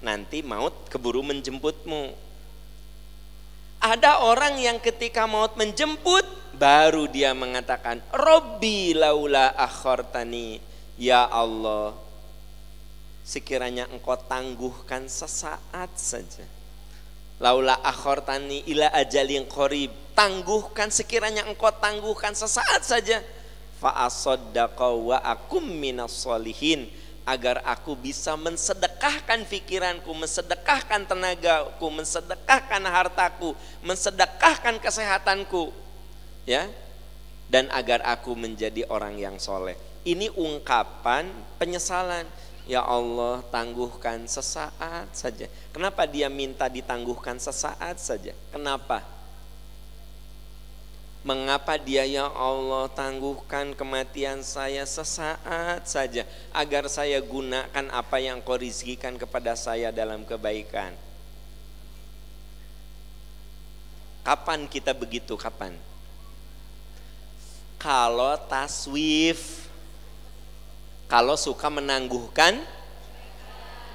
Nanti 0.00 0.40
maut 0.40 0.72
keburu 0.88 1.20
menjemputmu. 1.20 2.29
Ada 3.80 4.28
orang 4.28 4.60
yang 4.60 4.76
ketika 4.76 5.24
maut 5.24 5.56
menjemput 5.56 6.20
baru 6.60 7.08
dia 7.08 7.32
mengatakan 7.32 8.04
Robbi 8.12 8.92
laula 8.92 9.56
akhortani 9.56 10.60
ya 11.00 11.24
Allah 11.24 11.96
sekiranya 13.24 13.88
engkau 13.88 14.20
tangguhkan 14.20 15.08
sesaat 15.08 15.96
saja. 15.96 16.44
Laula 17.40 17.80
akhortani 17.80 18.68
ila 18.68 18.92
ajalin 18.92 19.48
qorib 19.48 19.88
tangguhkan 20.12 20.92
sekiranya 20.92 21.48
engkau 21.48 21.72
tangguhkan 21.72 22.36
sesaat 22.36 22.84
saja. 22.84 23.24
Fa 23.80 24.12
wa 24.76 25.18
akum 25.24 25.64
minas 25.64 26.20
solihin 26.20 26.84
agar 27.30 27.62
aku 27.62 27.94
bisa 27.94 28.34
mensedekahkan 28.34 29.46
pikiranku, 29.46 30.10
mensedekahkan 30.10 31.06
tenagaku, 31.06 31.86
mensedekahkan 31.86 32.82
hartaku, 32.90 33.54
mensedekahkan 33.86 34.82
kesehatanku 34.82 35.70
ya. 36.42 36.66
Dan 37.50 37.66
agar 37.74 38.02
aku 38.06 38.34
menjadi 38.38 38.86
orang 38.90 39.18
yang 39.18 39.38
soleh. 39.38 39.74
Ini 40.06 40.30
ungkapan 40.34 41.26
penyesalan. 41.58 42.26
Ya 42.70 42.78
Allah 42.86 43.42
tangguhkan 43.50 44.22
sesaat 44.30 45.10
saja. 45.10 45.50
Kenapa 45.74 46.06
dia 46.06 46.30
minta 46.30 46.70
ditangguhkan 46.70 47.42
sesaat 47.42 47.98
saja? 47.98 48.30
Kenapa 48.54 49.02
Mengapa 51.20 51.76
dia 51.76 52.08
ya 52.08 52.32
Allah 52.32 52.88
tangguhkan 52.88 53.76
kematian 53.76 54.40
saya 54.40 54.88
sesaat 54.88 55.84
saja 55.84 56.24
agar 56.48 56.88
saya 56.88 57.20
gunakan 57.20 57.86
apa 57.92 58.16
yang 58.24 58.40
kau 58.40 58.56
rizkikan 58.56 59.20
kepada 59.20 59.52
saya 59.52 59.92
dalam 59.92 60.24
kebaikan. 60.24 60.96
Kapan 64.24 64.64
kita 64.64 64.96
begitu? 64.96 65.36
Kapan? 65.36 65.90
kalau 67.80 68.36
taswif 68.44 69.72
kalau 71.08 71.32
suka 71.34 71.72
menangguhkan 71.72 72.60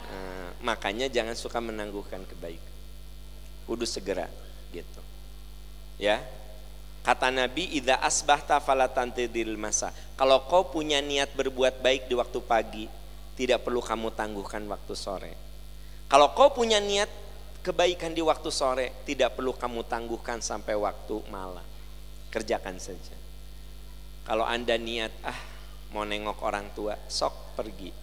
nah, 0.10 0.50
makanya 0.66 1.06
jangan 1.06 1.38
suka 1.38 1.62
menangguhkan 1.62 2.26
kebaikan 2.26 2.74
kudu 3.70 3.86
segera 3.86 4.26
gitu 4.74 5.02
ya 6.02 6.18
kata 7.06 7.30
Nabi 7.30 7.78
idza 7.78 8.02
asbahta 8.02 8.58
fala 8.58 8.90
tantidil 8.90 9.54
masa 9.56 9.94
kalau 10.18 10.50
kau 10.50 10.74
punya 10.74 10.98
niat 11.00 11.30
berbuat 11.38 11.86
baik 11.86 12.10
di 12.10 12.18
waktu 12.18 12.40
pagi 12.42 12.86
tidak 13.38 13.62
perlu 13.62 13.80
kamu 13.80 14.10
tangguhkan 14.18 14.66
waktu 14.66 14.94
sore 14.98 15.34
kalau 16.10 16.34
kau 16.34 16.50
punya 16.50 16.82
niat 16.82 17.08
kebaikan 17.62 18.18
di 18.18 18.26
waktu 18.26 18.50
sore 18.50 19.06
tidak 19.06 19.38
perlu 19.38 19.54
kamu 19.54 19.86
tangguhkan 19.86 20.42
sampai 20.42 20.74
waktu 20.74 21.22
malam 21.30 21.66
kerjakan 22.34 22.82
saja 22.82 23.26
kalau 24.26 24.42
Anda 24.42 24.74
niat, 24.82 25.14
ah 25.22 25.38
mau 25.94 26.02
nengok 26.02 26.42
orang 26.42 26.74
tua, 26.74 26.98
sok 27.06 27.54
pergi. 27.54 27.94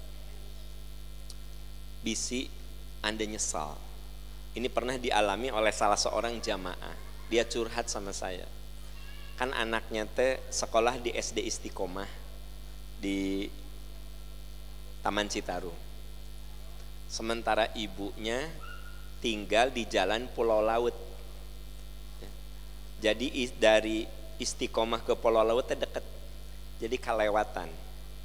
Bisi 1.99 2.47
Anda 3.03 3.27
nyesal. 3.27 3.75
Ini 4.55 4.71
pernah 4.71 4.95
dialami 4.95 5.51
oleh 5.51 5.75
salah 5.75 5.99
seorang 5.99 6.39
jamaah. 6.39 6.95
Dia 7.27 7.43
curhat 7.43 7.91
sama 7.91 8.15
saya. 8.15 8.47
Kan 9.43 9.51
anaknya 9.59 10.07
teh 10.07 10.39
sekolah 10.55 11.03
di 11.03 11.11
SD 11.11 11.43
Istiqomah 11.43 12.07
di 13.03 13.51
Taman 15.03 15.27
Citarum. 15.27 15.75
Sementara 17.11 17.67
ibunya 17.75 18.39
tinggal 19.19 19.75
di 19.75 19.83
jalan 19.91 20.31
Pulau 20.31 20.63
Laut. 20.63 20.95
Jadi 23.03 23.51
dari 23.59 24.07
istiqomah 24.39 25.03
ke 25.03 25.19
Pulau 25.19 25.43
Laut 25.43 25.67
dekat 25.67 26.07
jadi 26.79 26.95
kelewatan 26.99 27.67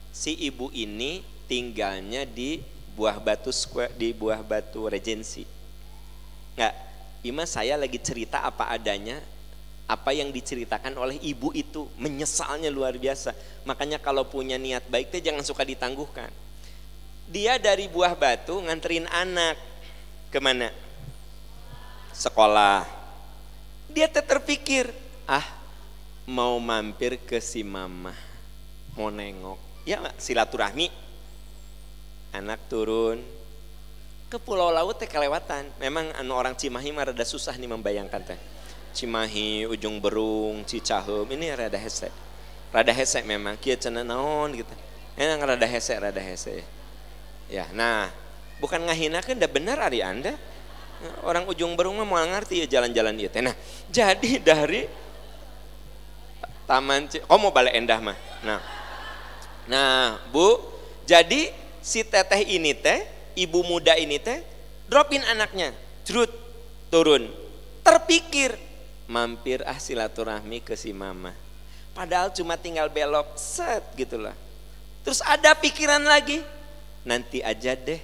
si 0.09 0.33
ibu 0.33 0.73
ini 0.73 1.21
tinggalnya 1.45 2.25
di 2.25 2.61
buah 2.97 3.21
batu 3.21 3.53
square 3.53 3.93
di 3.93 4.13
buah 4.13 4.41
batu 4.41 4.89
regensi 4.89 5.45
nggak 6.57 6.85
Ima 7.25 7.49
saya 7.49 7.73
lagi 7.75 7.97
cerita 7.97 8.45
apa 8.45 8.69
adanya 8.69 9.17
apa 9.87 10.11
yang 10.11 10.35
diceritakan 10.35 10.91
oleh 10.99 11.15
ibu 11.23 11.55
itu 11.55 11.87
menyesalnya 11.95 12.67
luar 12.67 12.99
biasa. 12.99 13.31
Makanya 13.63 14.03
kalau 14.03 14.27
punya 14.27 14.59
niat 14.59 14.83
baik 14.91 15.15
teh 15.15 15.23
jangan 15.23 15.47
suka 15.47 15.63
ditangguhkan. 15.63 16.27
Dia 17.31 17.55
dari 17.55 17.87
buah 17.87 18.11
batu 18.11 18.59
nganterin 18.59 19.07
anak 19.07 19.55
ke 20.27 20.43
mana? 20.43 20.75
Sekolah. 22.11 22.83
Dia 23.87 24.11
terpikir 24.11 24.91
ah 25.23 25.43
mau 26.27 26.59
mampir 26.59 27.23
ke 27.23 27.39
si 27.39 27.63
mama 27.63 28.11
mau 28.99 29.07
nengok. 29.07 29.87
Ya 29.87 30.03
silaturahmi. 30.19 30.91
Anak 32.35 32.59
turun. 32.67 33.23
Ke 34.27 34.35
pulau 34.35 34.67
laut 34.67 34.99
teh 34.99 35.07
kelewatan. 35.07 35.71
Memang 35.79 36.11
anu 36.19 36.35
orang 36.35 36.59
Cimahi 36.59 36.91
mah 36.91 37.07
rada 37.07 37.23
susah 37.23 37.55
nih 37.55 37.71
membayangkan 37.71 38.35
teh 38.35 38.56
Cimahi 38.97 39.69
ujung 39.69 40.01
berung 40.01 40.65
Cicahem 40.65 41.29
ini 41.29 41.53
rada 41.53 41.77
hese. 41.77 42.09
Rada 42.73 42.89
hese 42.89 43.21
memang 43.21 43.53
kia 43.61 43.77
cina 43.77 44.01
naon 44.01 44.57
gitu. 44.57 44.73
Emang 45.13 45.45
rada 45.45 45.67
hese 45.69 45.93
rada 45.93 46.17
hese. 46.17 46.65
Ya 47.45 47.69
nah 47.77 48.09
bukan 48.57 48.81
ngahinakan 48.89 49.37
dah 49.37 49.45
benar 49.45 49.77
hari 49.77 50.01
anda. 50.01 50.33
Orang 51.21 51.45
ujung 51.45 51.77
berung 51.77 52.01
mah 52.01 52.25
ngerti 52.25 52.65
ya 52.65 52.81
jalan-jalan 52.81 53.13
itu 53.21 53.37
nah 53.37 53.53
jadi 53.93 54.41
dari 54.49 54.89
taman 56.65 57.05
oh 57.29 57.37
mau 57.37 57.53
balik 57.53 57.77
endah 57.77 58.01
mah. 58.01 58.17
Nah 58.41 58.61
Nah, 59.67 60.15
Bu, 60.31 60.63
jadi 61.03 61.51
si 61.83 62.01
teteh 62.01 62.41
ini 62.47 62.71
teh, 62.71 63.03
ibu 63.35 63.61
muda 63.67 63.99
ini 63.99 64.15
teh, 64.15 64.39
dropin 64.87 65.21
anaknya, 65.27 65.75
jerut, 66.07 66.31
turun. 66.87 67.27
Terpikir, 67.83 68.55
mampir 69.07 69.63
ah 69.63 69.79
silaturahmi 69.79 70.61
ke 70.61 70.75
si 70.75 70.91
mama. 70.91 71.33
Padahal 71.95 72.29
cuma 72.29 72.59
tinggal 72.59 72.91
belok, 72.93 73.33
set 73.39 73.81
gitulah. 73.97 74.35
Terus 75.01 75.23
ada 75.23 75.55
pikiran 75.57 76.03
lagi, 76.03 76.43
nanti 77.07 77.41
aja 77.41 77.73
deh 77.73 77.97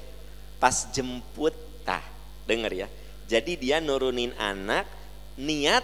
pas 0.58 0.90
jemput, 0.96 1.54
tah 1.84 2.02
denger 2.48 2.72
ya. 2.74 2.88
Jadi 3.28 3.60
dia 3.60 3.78
nurunin 3.84 4.32
anak, 4.40 4.88
niat 5.36 5.84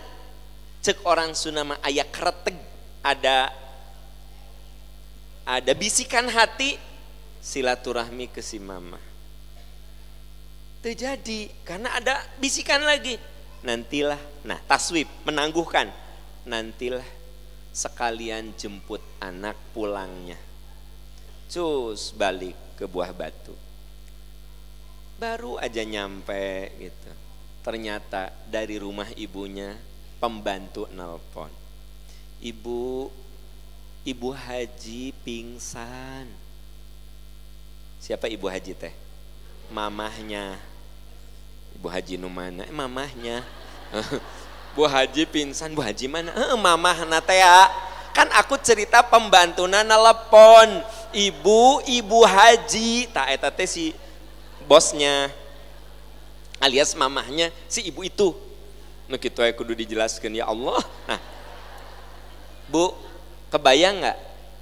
cek 0.80 1.04
orang 1.04 1.36
sunama 1.36 1.76
ayah 1.84 2.08
kretek 2.08 2.56
ada 3.04 3.52
ada 5.44 5.72
bisikan 5.76 6.32
hati 6.32 6.80
silaturahmi 7.44 8.32
ke 8.32 8.40
si 8.40 8.58
mama. 8.62 9.00
Terjadi 10.80 11.52
karena 11.68 11.92
ada 12.00 12.24
bisikan 12.40 12.80
lagi. 12.88 13.20
Nantilah, 13.60 14.20
nah 14.48 14.60
taswib 14.64 15.08
menangguhkan. 15.28 15.92
Nantilah 16.48 17.06
sekalian 17.76 18.56
jemput 18.56 19.04
anak 19.20 19.60
pulangnya. 19.76 20.40
Cus 21.52 22.16
balik 22.16 22.56
ke 22.80 22.88
buah 22.88 23.12
batu. 23.12 23.52
Baru 25.20 25.60
aja 25.60 25.84
nyampe 25.84 26.72
gitu. 26.80 27.12
Ternyata 27.60 28.32
dari 28.48 28.80
rumah 28.80 29.12
ibunya 29.20 29.76
pembantu 30.24 30.88
nelpon. 30.96 31.52
Ibu, 32.40 33.12
ibu 34.08 34.30
haji 34.32 35.12
pingsan. 35.28 36.32
Siapa 38.00 38.32
ibu 38.32 38.48
haji 38.48 38.72
teh? 38.72 38.96
Mamahnya. 39.68 40.69
Ibu 41.76 41.88
haji 41.92 42.16
numana, 42.18 42.66
eh, 42.66 42.74
mamahnya. 42.74 43.46
Bu 44.78 44.86
Haji 44.86 45.26
pingsan, 45.26 45.74
Bu 45.74 45.82
Haji 45.82 46.06
mana? 46.08 46.30
Eh, 46.32 46.56
mamah 46.56 47.04
natea. 47.04 47.68
Kan 48.14 48.30
aku 48.32 48.56
cerita 48.62 49.02
pembantuna 49.02 49.82
nelpon. 49.84 50.82
Ibu, 51.10 51.84
ibu 51.90 52.20
haji. 52.22 53.10
Tak 53.10 53.28
eta 53.34 53.50
teh 53.50 53.66
si 53.66 53.98
bosnya 54.70 55.34
alias 56.62 56.94
mamahnya 56.94 57.50
si 57.66 57.88
ibu 57.90 58.06
itu. 58.06 58.36
Nah 59.10 59.18
gitu 59.18 59.42
ya 59.42 59.50
kudu 59.56 59.74
dijelaskan 59.74 60.38
ya 60.38 60.46
Allah. 60.46 60.78
Nah, 61.10 61.20
Bu, 62.70 62.94
kebayang 63.50 64.06
nggak 64.06 64.18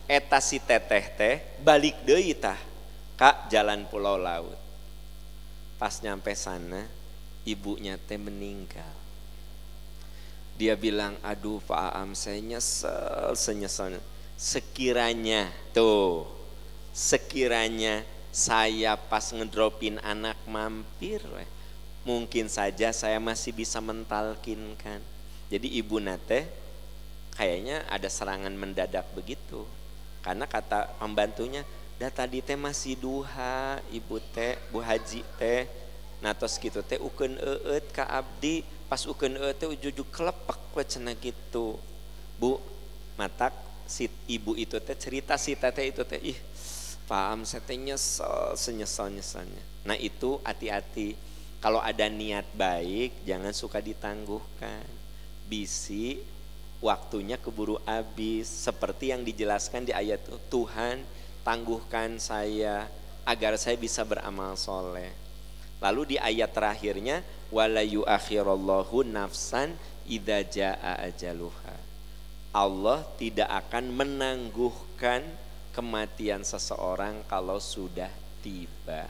eta 0.07 0.39
si 0.39 0.63
teteh 0.63 1.05
teh 1.19 1.35
balik 1.59 1.99
deui 2.07 2.31
tah 2.31 2.55
kak 3.19 3.51
jalan 3.51 3.83
pulau 3.91 4.15
laut. 4.15 4.55
Pas 5.75 5.91
nyampe 5.99 6.31
sana, 6.31 6.87
ibunya 7.47 7.95
teh 7.95 8.19
meninggal. 8.19 8.91
Dia 10.60 10.75
bilang, 10.75 11.15
aduh 11.23 11.63
Pak 11.63 11.95
Am 11.95 12.12
saya 12.12 12.43
nyesel, 12.43 13.31
senyeselnya. 13.39 14.03
Sekiranya, 14.36 15.49
tuh, 15.71 16.27
sekiranya 16.91 18.03
saya 18.33 18.99
pas 18.99 19.33
ngedropin 19.33 20.01
anak 20.03 20.38
mampir, 20.45 21.23
mungkin 22.05 22.51
saja 22.51 22.91
saya 22.91 23.17
masih 23.17 23.55
bisa 23.55 23.79
mentalkinkan. 23.81 24.99
Jadi 25.47 25.77
ibu 25.79 25.97
nate 26.03 26.49
kayaknya 27.38 27.86
ada 27.88 28.10
serangan 28.10 28.51
mendadak 28.51 29.05
begitu. 29.13 29.63
Karena 30.25 30.49
kata 30.49 30.97
pembantunya, 30.97 31.62
dah 32.01 32.10
tadi 32.10 32.41
teh 32.41 32.57
masih 32.57 32.97
duha, 32.97 33.79
ibu 33.93 34.17
teh, 34.33 34.57
bu 34.73 34.81
haji 34.81 35.21
teh, 35.38 35.69
natos 36.17 36.58
gitu 36.58 36.82
teh 36.82 36.97
uken 36.97 37.38
eet 37.69 37.93
ka 37.93 38.06
abdi, 38.10 38.65
pas 38.89 39.01
uken 39.06 39.38
teh 39.53 39.69
ujuju 39.69 40.03
kelepek 40.10 40.60
we 40.73 40.84
cena 40.86 41.13
gitu. 41.13 41.77
Bu 42.41 42.58
matak 43.17 43.53
si 43.86 44.10
ibu 44.30 44.58
itu 44.58 44.77
teh 44.82 44.97
cerita 44.97 45.38
si 45.38 45.53
teteh 45.53 45.89
itu 45.93 46.01
teh 46.06 46.19
ih 46.21 46.38
paham 47.08 47.45
saya 47.45 47.63
teh 47.63 47.77
nyesel 47.77 48.58
senyesal 48.58 49.13
nyeselnya. 49.13 49.63
Nah 49.86 49.97
itu 49.97 50.41
hati-hati. 50.43 51.15
Kalau 51.58 51.82
ada 51.82 52.06
niat 52.06 52.45
baik 52.53 53.25
jangan 53.25 53.53
suka 53.53 53.82
ditangguhkan. 53.82 54.86
Bisi 55.49 56.21
waktunya 56.84 57.39
keburu 57.39 57.82
habis. 57.86 58.45
Seperti 58.45 59.10
yang 59.10 59.25
dijelaskan 59.25 59.88
di 59.88 59.93
ayat 59.95 60.21
Tuhan 60.53 61.01
tangguhkan 61.41 62.21
saya 62.21 62.86
agar 63.25 63.58
saya 63.58 63.80
bisa 63.80 64.03
beramal 64.03 64.53
soleh 64.60 65.26
lalu 65.81 66.15
di 66.15 66.17
ayat 66.17 66.53
terakhirnya 66.53 67.21
wala 67.53 67.81
yuakhirallahu 67.85 69.05
nafsan 69.07 69.77
idza 70.07 70.39
jaa 70.47 70.93
ajaluha. 71.05 71.75
Allah 72.55 73.05
tidak 73.21 73.49
akan 73.67 73.93
menangguhkan 73.93 75.21
kematian 75.75 76.41
seseorang 76.41 77.21
kalau 77.29 77.61
sudah 77.61 78.09
tiba. 78.41 79.05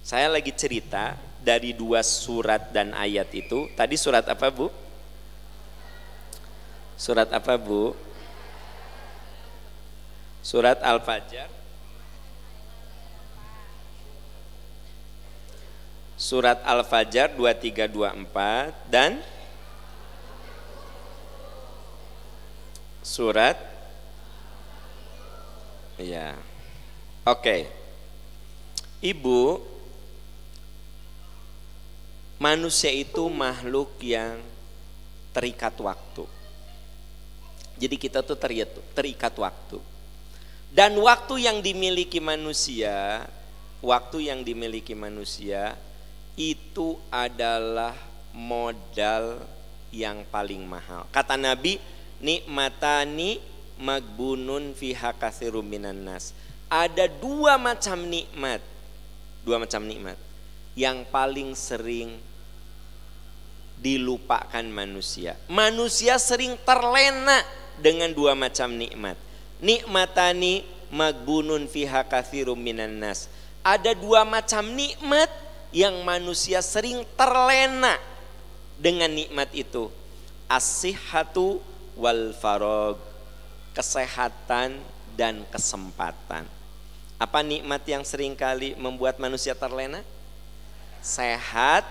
Saya 0.00 0.32
lagi 0.32 0.48
cerita 0.56 1.12
dari 1.44 1.76
dua 1.76 2.00
surat 2.00 2.72
dan 2.72 2.96
ayat 2.96 3.28
itu. 3.36 3.68
Tadi 3.76 4.00
surat 4.00 4.24
apa, 4.24 4.48
Bu? 4.48 4.72
Surat 6.96 7.28
apa, 7.28 7.60
Bu? 7.60 7.92
Surat 10.40 10.80
Al-Fajr 10.80 11.59
surat 16.20 16.60
Al-Fajr 16.68 17.32
2324 17.32 18.92
dan 18.92 19.24
surat 23.00 23.56
ya 25.96 26.36
oke. 27.24 27.40
Okay. 27.40 27.60
ibu 29.00 29.64
manusia 32.36 32.92
itu 32.92 33.24
makhluk 33.32 33.96
yang 34.04 34.44
terikat 35.32 35.72
waktu. 35.80 36.28
Jadi 37.80 37.96
kita 37.96 38.20
tuh 38.20 38.36
terikat 38.92 39.32
waktu. 39.40 39.80
Dan 40.68 41.00
waktu 41.00 41.48
yang 41.48 41.64
dimiliki 41.64 42.20
manusia 42.20 43.24
waktu 43.80 44.28
yang 44.28 44.44
dimiliki 44.44 44.92
manusia 44.92 45.80
itu 46.40 46.96
adalah 47.12 47.92
modal 48.32 49.44
yang 49.92 50.24
paling 50.32 50.64
mahal. 50.64 51.04
Kata 51.12 51.36
Nabi, 51.36 51.76
nikmatani 52.24 53.36
magbunun 53.76 54.72
fiha 54.72 55.12
kathirum 55.12 55.68
minan 55.68 56.00
nas. 56.00 56.32
Ada 56.72 57.12
dua 57.12 57.60
macam 57.60 58.00
nikmat. 58.08 58.64
Dua 59.44 59.60
macam 59.60 59.84
nikmat 59.84 60.16
yang 60.78 61.04
paling 61.12 61.52
sering 61.52 62.16
dilupakan 63.80 64.64
manusia. 64.64 65.36
Manusia 65.48 66.16
sering 66.16 66.56
terlena 66.64 67.44
dengan 67.80 68.12
dua 68.16 68.32
macam 68.32 68.72
nikmat. 68.72 69.16
Nikmatani 69.60 70.64
magbunun 70.88 71.68
fiha 71.68 72.04
kathirum 72.08 72.56
minan 72.56 72.96
nas. 72.96 73.28
Ada 73.60 73.92
dua 73.92 74.24
macam 74.24 74.64
nikmat 74.72 75.28
yang 75.70 76.02
manusia 76.02 76.62
sering 76.62 77.06
terlena 77.14 77.98
dengan 78.78 79.10
nikmat 79.10 79.50
itu. 79.54 79.90
Asihatu 80.50 81.62
wal 81.94 82.34
farog, 82.34 82.98
kesehatan 83.74 84.82
dan 85.14 85.46
kesempatan. 85.50 86.42
Apa 87.20 87.44
nikmat 87.46 87.86
yang 87.86 88.02
sering 88.02 88.34
kali 88.34 88.74
membuat 88.74 89.22
manusia 89.22 89.54
terlena? 89.54 90.02
Sehat, 90.98 91.86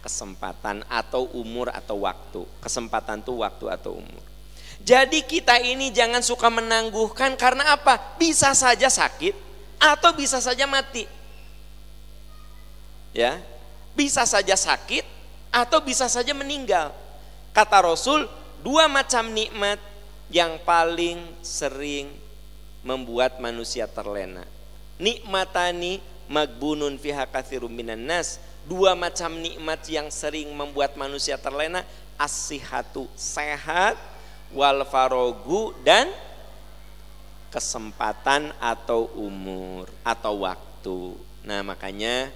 kesempatan 0.00 0.80
atau 0.88 1.28
umur 1.36 1.68
atau 1.68 2.08
waktu. 2.08 2.46
Kesempatan 2.64 3.20
itu 3.20 3.36
waktu 3.36 3.66
atau 3.68 4.00
umur. 4.00 4.24
Jadi 4.80 5.20
kita 5.28 5.60
ini 5.60 5.92
jangan 5.92 6.24
suka 6.24 6.48
menangguhkan 6.48 7.36
karena 7.36 7.76
apa? 7.76 8.00
Bisa 8.16 8.56
saja 8.56 8.88
sakit 8.88 9.36
atau 9.76 10.16
bisa 10.16 10.40
saja 10.40 10.64
mati 10.64 11.19
ya 13.10 13.38
bisa 13.94 14.22
saja 14.24 14.54
sakit 14.54 15.04
atau 15.50 15.82
bisa 15.82 16.06
saja 16.06 16.30
meninggal. 16.30 16.94
Kata 17.50 17.82
Rasul, 17.82 18.30
dua 18.62 18.86
macam 18.86 19.26
nikmat 19.34 19.82
yang 20.30 20.62
paling 20.62 21.18
sering 21.42 22.06
membuat 22.86 23.42
manusia 23.42 23.90
terlena. 23.90 24.46
Nikmatani 25.02 25.98
magbunun 26.30 26.96
fiha 26.96 27.26
katsirum 27.26 27.72
minan 27.72 28.06
nas. 28.06 28.38
Dua 28.64 28.94
macam 28.94 29.34
nikmat 29.34 29.82
yang 29.90 30.12
sering 30.12 30.54
membuat 30.54 30.94
manusia 30.94 31.34
terlena, 31.34 31.82
asihatu 32.14 33.10
sehat, 33.18 33.98
wal 34.54 34.86
farogu 34.86 35.74
dan 35.82 36.06
kesempatan 37.50 38.54
atau 38.62 39.10
umur 39.18 39.90
atau 40.06 40.46
waktu. 40.46 41.18
Nah, 41.42 41.66
makanya 41.66 42.30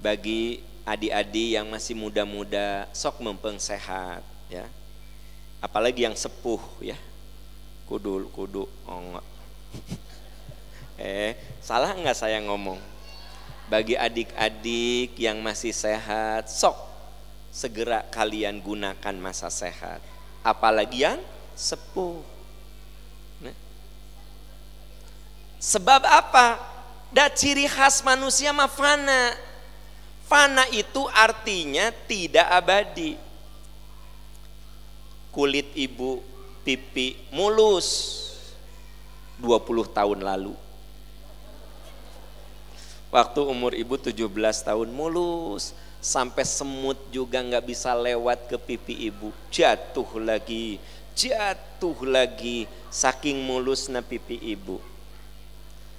bagi 0.00 0.64
adik-adik 0.88 1.60
yang 1.60 1.68
masih 1.68 1.92
muda-muda 1.92 2.88
sok 2.96 3.20
mempeng 3.20 3.60
sehat 3.60 4.24
ya. 4.48 4.64
Apalagi 5.60 6.08
yang 6.08 6.16
sepuh 6.16 6.60
ya. 6.80 6.96
Kudu 7.84 8.32
kudu 8.32 8.64
oh 8.88 9.00
eh 10.98 11.36
salah 11.60 11.92
nggak 11.92 12.16
saya 12.16 12.40
ngomong? 12.40 12.80
Bagi 13.70 13.94
adik-adik 13.94 15.14
yang 15.20 15.38
masih 15.44 15.70
sehat 15.70 16.48
sok 16.48 16.74
segera 17.52 18.02
kalian 18.08 18.58
gunakan 18.58 19.14
masa 19.20 19.52
sehat. 19.52 20.00
Apalagi 20.40 21.04
yang 21.04 21.20
sepuh. 21.52 22.24
Nah. 23.44 23.56
sebab 25.60 26.02
apa? 26.08 26.56
Da 27.10 27.26
ciri 27.26 27.66
khas 27.66 28.06
manusia 28.06 28.54
mah 28.54 28.70
fana 28.70 29.49
Fana 30.30 30.62
itu 30.70 31.10
artinya 31.10 31.90
tidak 32.06 32.46
abadi. 32.46 33.18
Kulit 35.34 35.74
ibu 35.74 36.22
pipi 36.62 37.18
mulus 37.34 38.14
20 39.42 39.90
tahun 39.90 40.22
lalu. 40.22 40.54
Waktu 43.10 43.40
umur 43.42 43.74
ibu 43.74 43.98
17 43.98 44.22
tahun 44.62 44.88
mulus, 44.94 45.74
sampai 45.98 46.46
semut 46.46 46.94
juga 47.10 47.42
nggak 47.42 47.66
bisa 47.66 47.90
lewat 47.90 48.46
ke 48.46 48.54
pipi 48.54 49.10
ibu. 49.10 49.34
Jatuh 49.50 50.06
lagi, 50.22 50.78
jatuh 51.18 52.06
lagi, 52.06 52.70
saking 52.86 53.42
mulusnya 53.42 53.98
pipi 53.98 54.38
ibu. 54.38 54.78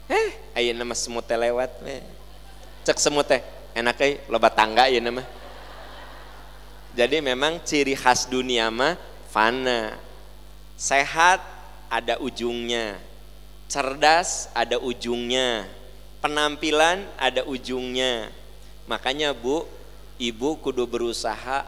Eh, 0.08 0.32
ayo 0.56 0.72
nama 0.72 0.96
semut 0.96 1.28
lewat. 1.28 1.72
Eh. 1.84 2.00
Cek 2.88 2.96
semut 2.96 3.28
teh, 3.28 3.44
enak 3.72 3.98
eh, 4.04 4.14
loba 4.28 4.52
tangga 4.52 4.88
ya 4.88 5.00
nama. 5.00 5.24
Jadi 6.92 7.24
memang 7.24 7.64
ciri 7.64 7.96
khas 7.96 8.28
dunia 8.28 8.68
mah 8.68 9.00
fana. 9.32 9.96
Sehat 10.76 11.40
ada 11.88 12.20
ujungnya. 12.20 13.00
Cerdas 13.72 14.52
ada 14.52 14.76
ujungnya. 14.76 15.68
Penampilan 16.20 17.08
ada 17.16 17.48
ujungnya. 17.48 18.28
Makanya 18.92 19.32
Bu, 19.32 19.64
Ibu 20.22 20.60
kudu 20.60 20.86
berusaha 20.86 21.66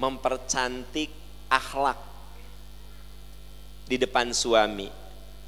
mempercantik 0.00 1.12
akhlak 1.46 2.00
di 3.86 4.00
depan 4.00 4.32
suami. 4.32 4.88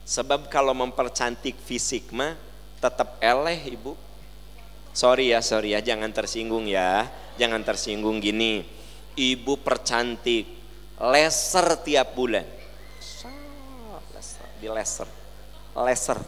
Sebab 0.05 0.53
kalau 0.53 0.77
mempercantik 0.77 1.57
fisik 1.65 2.13
mah 2.13 2.37
tetap 2.77 3.17
eleh 3.25 3.73
Ibu. 3.73 4.04
Sorry 4.95 5.35
ya, 5.35 5.43
sorry 5.43 5.75
ya, 5.75 5.83
jangan 5.83 6.15
tersinggung 6.15 6.71
ya. 6.71 7.11
Jangan 7.35 7.67
tersinggung 7.67 8.23
gini. 8.23 8.63
Ibu 9.19 9.59
percantik, 9.59 10.47
laser 11.03 11.83
tiap 11.83 12.15
bulan. 12.15 12.47
Di 14.63 14.71
laser. 14.71 15.11
Laser. 15.75 16.19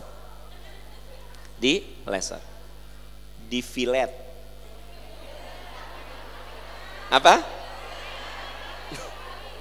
Di 1.55 1.79
laser. 2.11 2.43
Di 3.47 3.63
filet. 3.63 4.11
Apa? 7.07 7.39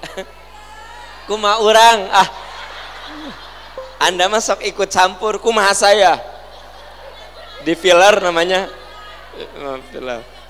Kuma 1.30 1.62
orang 1.62 2.10
ah 2.10 2.30
anda 4.02 4.30
masuk 4.30 4.62
ikut 4.66 4.90
campur 4.92 5.40
kumaha 5.42 5.74
saya 5.74 6.20
di 7.66 7.74
filler 7.74 8.22
namanya 8.22 8.70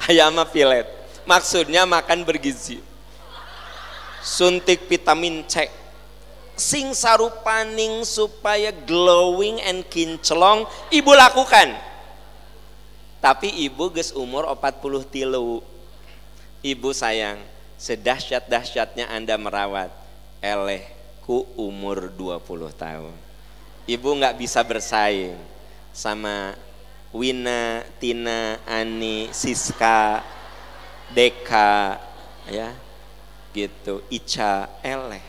ayam 0.07 0.37
filet. 0.49 0.87
Maksudnya 1.25 1.89
makan 1.89 2.21
bergizi. 2.21 2.81
Suntik 4.21 4.85
vitamin 4.85 5.45
C. 5.45 5.69
Sing 6.55 6.95
sarupaning 6.95 8.07
supaya 8.07 8.71
glowing 8.71 9.59
and 9.65 9.83
kinclong 9.91 10.63
ibu 10.93 11.11
lakukan. 11.11 11.75
Tapi 13.19 13.49
ibu 13.65 13.89
ges 13.91 14.13
umur 14.13 14.45
40 14.47 15.03
tilu. 15.09 15.59
Ibu 16.61 16.89
sayang 16.93 17.41
sedahsyat-dahsyatnya 17.75 19.09
anda 19.11 19.35
merawat 19.35 19.91
eleh 20.39 20.85
ku 21.25 21.43
umur 21.57 22.07
20 22.13 22.71
tahun. 22.77 23.13
Ibu 23.85 24.09
nggak 24.21 24.37
bisa 24.37 24.61
bersaing 24.65 25.37
sama 25.93 26.53
Wina, 27.15 27.79
Tina, 27.95 28.59
Ani, 28.67 29.31
Siska, 29.31 30.19
Deka, 31.15 31.95
ya, 32.51 32.75
gitu, 33.55 34.03
Ica, 34.11 34.67
Eleh. 34.83 35.23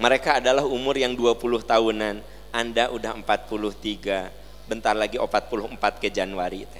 Mereka 0.00 0.40
adalah 0.40 0.64
umur 0.64 0.96
yang 0.96 1.12
20 1.12 1.36
tahunan, 1.60 2.24
Anda 2.48 2.88
udah 2.88 3.12
43, 3.20 4.32
bentar 4.64 4.96
lagi 4.96 5.20
44 5.20 6.00
ke 6.00 6.08
Januari. 6.08 6.64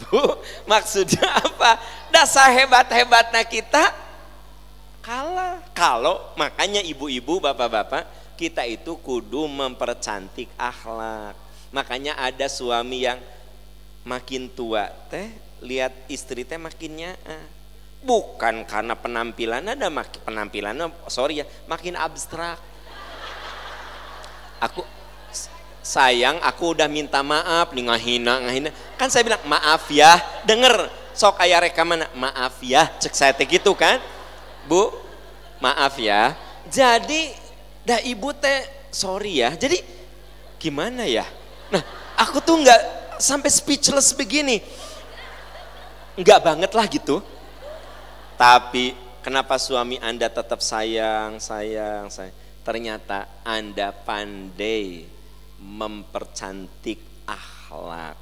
Bu, 0.00 0.40
maksudnya 0.64 1.36
apa? 1.36 1.76
Dasar 2.08 2.48
hebat-hebatnya 2.56 3.44
kita 3.44 3.92
kalah. 5.04 5.60
Kalau 5.76 6.32
makanya 6.40 6.80
ibu-ibu, 6.80 7.44
bapak-bapak, 7.44 8.08
kita 8.40 8.64
itu 8.64 8.96
kudu 8.96 9.44
mempercantik 9.44 10.48
akhlak. 10.56 11.47
Makanya 11.68 12.16
ada 12.16 12.48
suami 12.48 13.04
yang 13.04 13.20
makin 14.08 14.48
tua 14.48 14.88
teh 15.12 15.28
lihat 15.60 15.92
istri 16.08 16.46
teh 16.46 16.56
makinnya 16.56 17.12
eh. 17.28 17.46
bukan 18.00 18.62
karena 18.64 18.94
penampilan 18.94 19.68
ada 19.68 19.90
makin 19.90 20.22
penampilannya 20.24 20.88
sorry 21.12 21.44
ya 21.44 21.46
makin 21.68 21.92
abstrak. 21.92 22.56
Aku 24.58 24.82
sayang 25.84 26.40
aku 26.40 26.72
udah 26.72 26.88
minta 26.88 27.20
maaf 27.20 27.76
nih 27.76 27.84
ngahina 27.84 28.48
ngahina. 28.48 28.70
Kan 28.96 29.12
saya 29.12 29.28
bilang 29.28 29.44
maaf 29.44 29.92
ya 29.92 30.16
denger 30.48 30.88
sok 31.12 31.36
ayah 31.44 31.60
rekaman. 31.68 32.08
Maaf 32.16 32.64
ya 32.64 32.88
cek 32.96 33.12
saya 33.12 33.36
teh 33.36 33.44
gitu 33.44 33.76
kan? 33.76 34.00
Bu 34.64 34.88
maaf 35.60 36.00
ya. 36.00 36.32
Jadi 36.64 37.34
dah 37.84 38.00
ibu 38.00 38.32
teh 38.32 38.64
sorry 38.88 39.44
ya. 39.44 39.52
Jadi 39.52 39.84
gimana 40.58 41.06
ya 41.06 41.28
nah 41.68 41.82
aku 42.16 42.40
tuh 42.40 42.58
nggak 42.60 42.80
sampai 43.18 43.50
speechless 43.50 44.14
begini. 44.14 44.62
Nggak 46.18 46.40
banget 46.42 46.70
lah 46.74 46.86
gitu. 46.90 47.22
Tapi 48.38 48.94
kenapa 49.22 49.58
suami 49.58 49.98
anda 50.02 50.30
tetap 50.30 50.62
sayang 50.62 51.38
sayang 51.42 52.10
sayang? 52.10 52.34
Ternyata 52.62 53.26
anda 53.46 53.94
pandai 53.94 55.06
mempercantik 55.58 57.02
akhlak. 57.26 58.18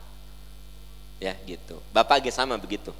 Ya 1.16 1.32
gitu. 1.48 1.80
Bapak 1.92 2.24
ge 2.24 2.32
sama 2.32 2.60
begitu? 2.60 2.92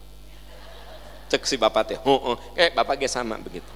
Cek 1.29 1.43
si 1.45 1.57
bapak 1.61 1.83
teh. 1.85 1.99
Oh, 2.07 2.39
eh 2.57 2.73
bapak 2.73 2.97
ge 3.01 3.09
sama 3.09 3.37
begitu? 3.37 3.69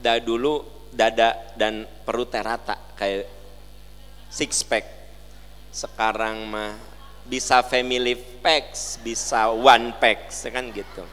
Dah 0.00 0.20
dulu 0.20 0.64
dada 0.92 1.36
dan 1.56 1.86
perut 2.04 2.28
terata 2.28 2.76
kayak 2.98 3.24
six 4.28 4.60
pack. 4.66 4.99
Sekarang 5.70 6.46
mah 6.50 6.74
bisa 7.26 7.62
family 7.62 8.18
packs, 8.42 8.98
bisa 9.00 9.50
one 9.54 9.94
pack, 10.02 10.34
kan 10.50 10.66
gitu. 10.74 11.06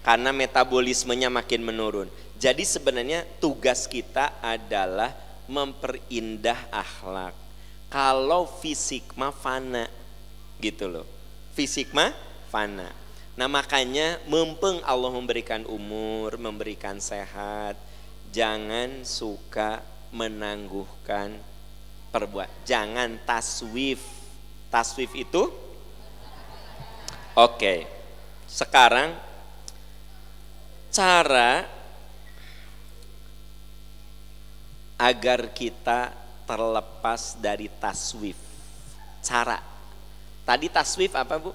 Karena 0.00 0.32
metabolismenya 0.32 1.28
makin 1.28 1.60
menurun. 1.60 2.08
Jadi 2.40 2.64
sebenarnya 2.64 3.28
tugas 3.42 3.84
kita 3.84 4.40
adalah 4.40 5.12
memperindah 5.50 6.72
akhlak. 6.72 7.36
Kalau 7.92 8.48
fisik 8.48 9.16
mah 9.16 9.32
fana, 9.32 9.88
gitu 10.60 10.88
loh. 10.88 11.06
Fisik 11.52 11.92
mah 11.92 12.12
fana. 12.48 12.88
Nah 13.38 13.46
makanya 13.46 14.18
mumpung 14.26 14.82
Allah 14.82 15.12
memberikan 15.12 15.62
umur, 15.68 16.40
memberikan 16.40 16.98
sehat, 16.98 17.78
jangan 18.34 19.04
suka 19.06 19.80
menangguhkan 20.10 21.36
perbuat. 22.12 22.48
Jangan 22.68 23.20
taswif. 23.24 24.00
Taswif 24.68 25.12
itu 25.16 25.48
oke. 27.36 27.56
Okay. 27.56 27.78
Sekarang 28.48 29.12
cara 30.88 31.68
agar 34.98 35.52
kita 35.52 36.10
terlepas 36.48 37.36
dari 37.36 37.68
taswif. 37.78 38.40
Cara. 39.20 39.60
Tadi 40.48 40.66
taswif 40.72 41.12
apa, 41.12 41.36
Bu? 41.36 41.52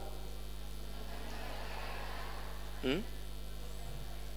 Hmm? 2.83 3.13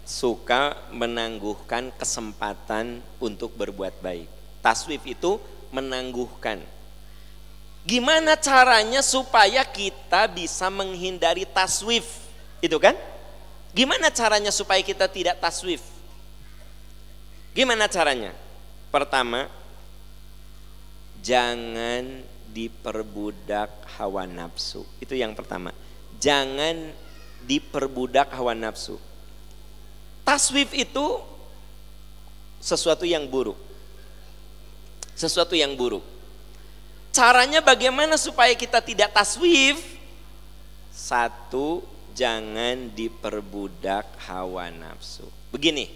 suka 0.06 0.86
menangguhkan 0.94 1.90
kesempatan 1.98 3.02
untuk 3.18 3.58
berbuat 3.58 3.98
baik. 3.98 4.30
Taswif 4.62 5.02
itu 5.02 5.42
menangguhkan. 5.72 6.62
Gimana 7.86 8.34
caranya 8.34 8.98
supaya 9.00 9.62
kita 9.62 10.26
bisa 10.26 10.66
menghindari 10.70 11.46
taswif? 11.46 12.06
Itu 12.58 12.82
kan? 12.82 12.98
Gimana 13.70 14.10
caranya 14.10 14.50
supaya 14.50 14.82
kita 14.82 15.06
tidak 15.06 15.38
taswif? 15.38 15.84
Gimana 17.54 17.86
caranya? 17.86 18.34
Pertama, 18.90 19.46
jangan 21.22 22.26
diperbudak 22.50 23.70
hawa 24.00 24.26
nafsu. 24.26 24.82
Itu 24.98 25.14
yang 25.14 25.36
pertama. 25.36 25.70
Jangan 26.16 26.90
diperbudak 27.46 28.32
hawa 28.34 28.56
nafsu 28.56 28.98
Taswif 30.26 30.74
itu 30.74 31.22
sesuatu 32.58 33.06
yang 33.06 33.30
buruk. 33.30 33.54
Sesuatu 35.16 35.56
yang 35.56 35.72
buruk. 35.72 36.04
Caranya 37.16 37.64
bagaimana 37.64 38.20
supaya 38.20 38.52
kita 38.52 38.84
tidak 38.84 39.08
taswif? 39.16 39.80
Satu, 40.92 41.80
jangan 42.12 42.92
diperbudak 42.92 44.04
hawa 44.28 44.68
nafsu. 44.68 45.24
Begini, 45.48 45.88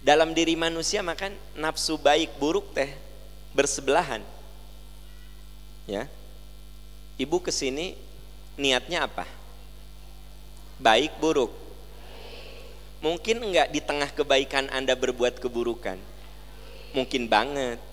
dalam 0.00 0.32
diri 0.32 0.56
manusia 0.56 1.04
makan 1.04 1.36
nafsu 1.52 2.00
baik 2.00 2.40
buruk 2.40 2.72
teh 2.72 2.88
bersebelahan. 3.52 4.24
Ya. 5.84 6.08
Ibu 7.20 7.44
ke 7.44 7.52
sini 7.52 7.96
niatnya 8.56 9.04
apa? 9.04 9.28
Baik 10.80 11.16
buruk. 11.20 11.50
Mungkin 13.04 13.40
enggak 13.40 13.68
di 13.68 13.80
tengah 13.84 14.08
kebaikan 14.12 14.72
Anda 14.72 14.96
berbuat 14.96 15.40
keburukan. 15.40 16.00
Mungkin 16.96 17.28
banget. 17.28 17.87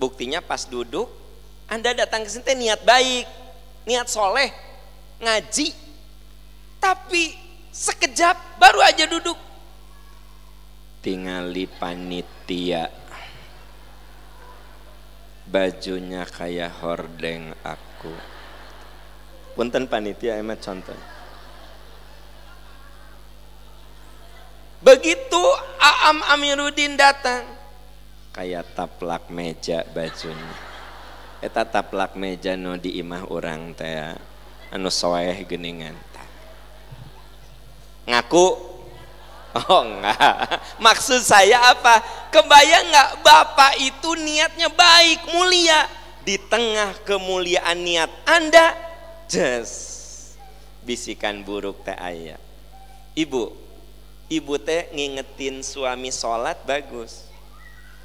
Buktinya 0.00 0.40
pas 0.40 0.64
duduk, 0.64 1.12
Anda 1.68 1.92
datang 1.92 2.24
ke 2.24 2.32
sini 2.32 2.64
niat 2.64 2.80
baik, 2.88 3.28
niat 3.84 4.08
soleh, 4.08 4.48
ngaji. 5.20 5.76
Tapi 6.80 7.36
sekejap 7.68 8.56
baru 8.56 8.80
aja 8.80 9.04
duduk. 9.04 9.36
Tingali 11.04 11.68
panitia. 11.68 12.88
Bajunya 15.44 16.24
kayak 16.24 16.80
hordeng 16.80 17.52
aku. 17.60 18.16
Punten 19.52 19.84
panitia 19.84 20.40
emat 20.40 20.64
contoh. 20.64 20.96
Begitu 24.80 25.44
Aam 25.76 26.24
Amiruddin 26.24 26.96
datang, 26.96 27.44
kayak 28.40 28.72
taplak 28.72 29.28
meja 29.28 29.84
bajunya. 29.92 30.56
Eta 31.44 31.60
taplak 31.68 32.16
meja 32.16 32.56
no 32.56 32.80
di 32.80 32.96
imah 32.96 33.28
orang 33.28 33.76
teh 33.76 34.16
anu 34.72 34.88
soeh 34.88 35.44
geningan. 35.44 35.92
Ngaku 38.08 38.72
Oh 39.50 39.82
enggak, 39.82 40.62
maksud 40.86 41.26
saya 41.26 41.74
apa? 41.74 41.98
Kebayang 42.30 42.86
enggak 42.86 43.10
Bapak 43.18 43.82
itu 43.82 44.14
niatnya 44.14 44.70
baik, 44.70 45.26
mulia. 45.34 45.90
Di 46.22 46.38
tengah 46.38 46.94
kemuliaan 47.02 47.82
niat 47.82 48.06
Anda, 48.30 48.78
just 49.26 50.38
bisikan 50.86 51.42
buruk 51.42 51.82
teh 51.82 51.98
ayah. 51.98 52.38
Ibu, 53.18 53.50
ibu 54.30 54.54
teh 54.62 54.86
ngingetin 54.94 55.66
suami 55.66 56.14
sholat 56.14 56.62
bagus. 56.62 57.29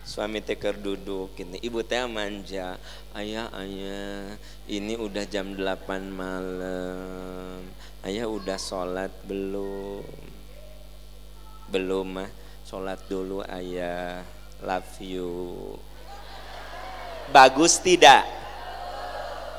Suami 0.05 0.37
teh 0.37 0.53
duduk 0.55 1.33
ini, 1.41 1.57
ibu 1.65 1.81
teh 1.81 2.05
manja. 2.05 2.77
Ayah, 3.17 3.49
ayah, 3.57 4.37
ini 4.69 4.93
udah 5.01 5.25
jam 5.25 5.57
8 5.57 6.13
malam. 6.13 7.65
Ayah 8.05 8.29
udah 8.29 8.61
sholat 8.61 9.09
belum? 9.25 10.05
belum 11.69 12.21
mah. 12.21 12.29
Sholat 12.65 12.97
dulu 13.09 13.45
ayah. 13.45 14.25
Love 14.61 14.97
you. 15.01 15.31
Bagus 17.29 17.81
tidak? 17.81 18.25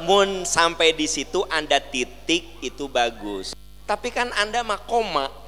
Mun 0.02 0.44
sampai 0.44 0.92
di 0.92 1.08
situ 1.08 1.42
anda 1.48 1.80
titik 1.80 2.60
itu 2.60 2.84
bagus. 2.90 3.56
Tapi 3.86 4.10
kan 4.12 4.30
anda 4.36 4.62
mah 4.62 4.80
koma. 4.84 5.28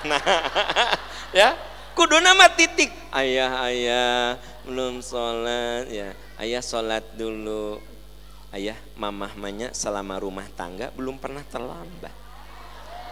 Nah 0.00 0.16
ya 1.36 1.52
kudu 1.94 2.18
nama 2.22 2.50
titik. 2.52 2.90
Ayah 3.10 3.66
ayah 3.66 4.38
belum 4.66 5.02
sholat. 5.02 5.90
Ya 5.90 6.14
ayah 6.38 6.62
sholat 6.62 7.02
dulu. 7.14 7.80
Ayah 8.50 8.78
mamah 8.98 9.34
mamahnya 9.38 9.70
selama 9.70 10.18
rumah 10.18 10.46
tangga 10.58 10.90
belum 10.94 11.18
pernah 11.22 11.46
terlambat. 11.46 12.14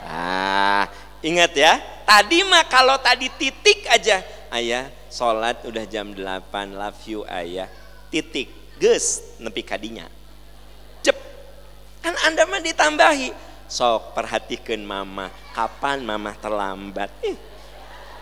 Ah 0.03 0.87
Ingat 1.19 1.51
ya, 1.59 1.83
tadi 2.07 2.47
mah 2.47 2.63
kalau 2.71 2.95
tadi 3.03 3.27
titik 3.27 3.83
aja, 3.91 4.23
ayah 4.55 4.87
sholat 5.11 5.67
udah 5.67 5.83
jam 5.83 6.15
8, 6.15 6.79
love 6.79 7.03
you 7.11 7.27
ayah, 7.27 7.67
titik, 8.07 8.47
ges, 8.79 9.35
nepi 9.43 9.67
kadinya. 9.67 10.07
Cep, 11.03 11.19
kan 11.99 12.15
anda 12.23 12.47
mah 12.47 12.63
ditambahi, 12.63 13.35
sok 13.67 14.15
perhatikan 14.15 14.79
mama, 14.79 15.27
kapan 15.51 16.07
mama 16.07 16.39
terlambat. 16.39 17.11
Eh, 17.27 17.35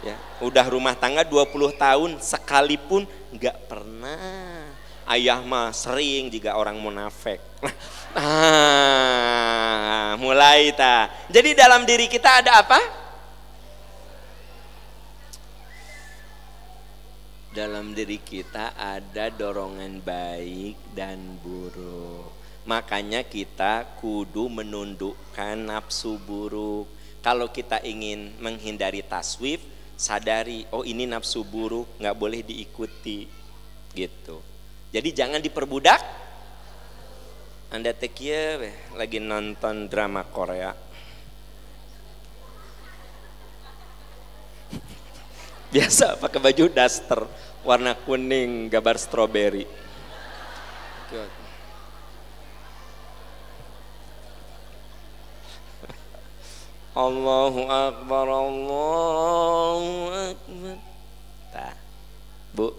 ya, 0.05 0.17
udah 0.43 0.67
rumah 0.69 0.97
tangga 0.99 1.25
20 1.25 1.77
tahun 1.77 2.11
sekalipun 2.21 3.09
nggak 3.33 3.57
pernah. 3.69 4.69
Ayah 5.07 5.39
mah 5.39 5.71
sering 5.71 6.35
juga 6.35 6.59
orang 6.59 6.77
munafik. 6.77 7.41
Ah, 8.17 10.17
mulai 10.17 10.73
ta. 10.73 11.13
Jadi 11.29 11.53
dalam 11.53 11.85
diri 11.85 12.09
kita 12.09 12.41
ada 12.41 12.65
apa? 12.65 12.81
Dalam 17.53 17.93
diri 17.93 18.17
kita 18.17 18.73
ada 18.73 19.29
dorongan 19.29 20.01
baik 20.01 20.97
dan 20.97 21.37
buruk. 21.45 22.33
Makanya 22.65 23.21
kita 23.21 24.01
kudu 24.01 24.49
menundukkan 24.49 25.61
nafsu 25.61 26.17
buruk. 26.17 26.89
Kalau 27.21 27.53
kita 27.53 27.85
ingin 27.85 28.33
menghindari 28.41 29.05
taswif, 29.05 29.61
sadari, 29.97 30.69
oh 30.71 30.85
ini 30.85 31.09
nafsu 31.09 31.43
buruk, 31.43 31.97
nggak 31.97 32.17
boleh 32.21 32.45
diikuti, 32.45 33.25
gitu. 33.97 34.45
Jadi 34.93 35.09
jangan 35.17 35.41
diperbudak, 35.41 35.99
anda 37.73 37.91
tekia 37.97 38.61
lagi 38.95 39.19
nonton 39.19 39.89
drama 39.89 40.23
Korea. 40.29 40.77
Biasa 45.75 46.21
pakai 46.21 46.41
baju 46.41 46.65
daster 46.71 47.27
warna 47.67 47.99
kuning 47.99 48.71
gambar 48.71 48.97
stroberi. 49.01 49.67
Allahu 56.97 57.69
Akbar, 57.69 58.25
Allahu 58.25 59.93
Akbar. 60.17 60.77
Tah, 61.53 61.77
bu, 62.57 62.73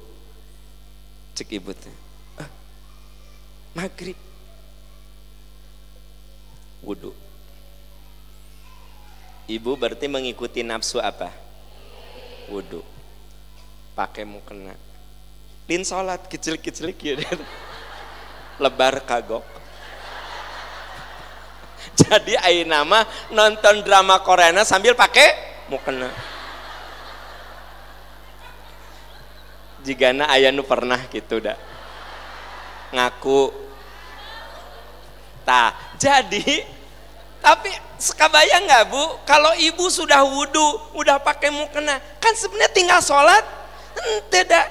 cek 1.38 1.53
ibu 1.53 1.69
tuh. 1.77 1.93
Ah, 2.41 2.49
maghrib 3.77 4.17
wudhu. 6.82 7.13
Ibu 9.45 9.77
berarti 9.77 10.10
mengikuti 10.10 10.65
nafsu 10.65 10.97
apa? 10.97 11.30
Wudhu. 12.49 12.82
Pakai 13.93 14.25
mukena. 14.25 14.73
Lin 15.69 15.86
sholat 15.86 16.25
kecil-kecil 16.25 16.89
ya. 16.95 17.15
Lebar 18.58 18.97
kagok. 19.06 19.56
Jadi 21.99 22.33
ayo 22.37 22.63
nama 22.65 23.05
nonton 23.29 23.81
drama 23.85 24.19
Korea 24.21 24.53
sambil 24.63 24.93
pakai 24.93 25.33
mukena. 25.69 26.09
Jika 29.85 30.11
na 30.11 30.27
ayah 30.35 30.51
nu 30.51 30.67
pernah 30.67 30.99
gitu 31.07 31.39
dah 31.39 31.55
ngaku 32.91 33.51
tak 35.47 35.75
jadi 35.95 36.43
tapi 37.47 37.71
sekabayang 37.95 38.65
nggak 38.67 38.83
bu, 38.91 39.03
kalau 39.23 39.53
ibu 39.55 39.87
sudah 39.87 40.25
wudhu, 40.25 40.91
udah 40.97 41.21
pakai 41.21 41.47
mukena, 41.47 41.95
kan 42.19 42.33
sebenarnya 42.35 42.71
tinggal 42.73 42.99
sholat, 42.99 43.45
tidak 44.27 44.67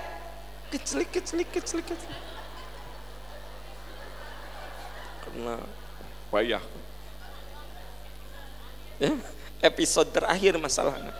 kecelik 0.68 1.08
kecelik 1.08 1.48
kecelik 1.56 1.86
kecelik. 1.88 2.20
Karena 5.24 5.54
payah. 6.28 6.64
Ya, 8.96 9.12
episode 9.60 10.08
terakhir 10.08 10.56
masalahnya. 10.56 11.12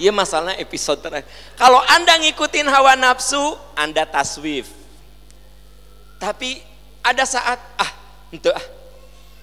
Iya 0.00 0.12
masalahnya 0.12 0.60
episode 0.60 1.00
terakhir. 1.00 1.28
Kalau 1.56 1.80
anda 1.88 2.16
ngikutin 2.20 2.68
hawa 2.68 2.96
nafsu, 2.96 3.56
anda 3.76 4.04
taswif. 4.04 4.68
Tapi 6.20 6.60
ada 7.02 7.24
saat 7.26 7.58
ah, 7.76 7.92
itu 8.30 8.48
ah, 8.50 8.66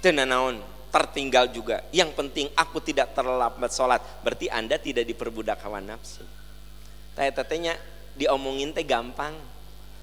tenanaon 0.03 0.62
tertinggal 0.89 1.49
juga. 1.49 1.86
Yang 1.93 2.12
penting 2.18 2.45
aku 2.57 2.82
tidak 2.82 3.14
terlambat 3.14 3.72
sholat. 3.72 4.01
Berarti 4.26 4.49
anda 4.49 4.78
tidak 4.82 5.05
diperbudak 5.05 5.62
hawa 5.62 5.80
nafsu. 5.80 6.26
Tanya 7.14 7.32
tetenya 7.34 7.74
diomongin 8.18 8.74
teh 8.74 8.86
gampang. 8.86 9.38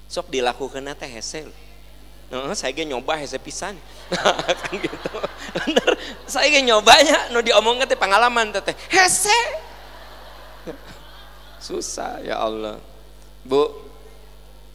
Sok 0.07 0.31
dilakukan 0.31 0.87
teh 0.95 1.11
hesel. 1.11 1.51
Nah, 2.27 2.51
saya 2.51 2.75
gak 2.75 2.87
nyoba 2.91 3.15
hese 3.15 3.39
pisan. 3.39 3.79
kan 4.61 4.73
gitu. 4.75 5.15
Bener, 5.63 5.89
saya 6.27 6.51
gak 6.51 6.65
nyobanya, 6.67 7.31
no 7.31 7.39
diomongin 7.39 7.87
teh 7.87 7.95
pengalaman 7.95 8.51
teh 8.51 8.75
hese. 8.91 9.39
Susah 11.63 12.19
ya 12.19 12.43
Allah. 12.43 12.83
Bu, 13.47 13.63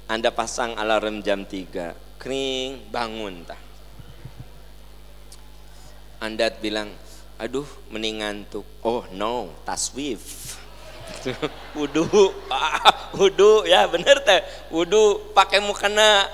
Anda 0.09 0.33
pasang 0.33 0.81
alarm 0.81 1.21
jam 1.21 1.45
3, 1.45 1.93
kering, 2.17 2.89
bangun 2.89 3.45
tah 3.45 3.61
Anda 6.23 6.55
bilang, 6.55 6.95
aduh 7.35 7.67
mending 7.91 8.23
ngantuk. 8.23 8.63
Oh 8.87 9.03
no, 9.11 9.51
taswif. 9.67 10.55
Wudu, 11.77 12.07
ah, 12.47 13.11
wudu 13.11 13.67
ya 13.67 13.91
bener 13.91 14.23
teh. 14.23 14.39
Wudu 14.71 15.35
pakai 15.35 15.59
mukena 15.59 16.31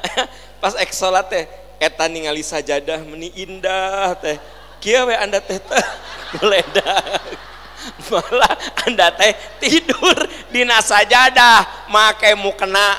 pas 0.59 0.75
eksolat 0.79 1.27
teh. 1.31 1.45
Eta 1.79 2.11
ningali 2.11 2.43
sajadah 2.43 3.03
meni 3.07 3.31
indah 3.39 4.15
teh. 4.19 4.37
Kia 4.83 5.07
we 5.07 5.15
anda 5.15 5.39
teh 5.43 5.59
teh 5.59 5.85
Malah 8.11 8.55
anda 8.87 9.09
teh 9.15 9.33
tidur 9.63 10.19
di 10.51 10.67
sajadah 10.67 11.91
make 11.91 12.35
mukena. 12.35 12.99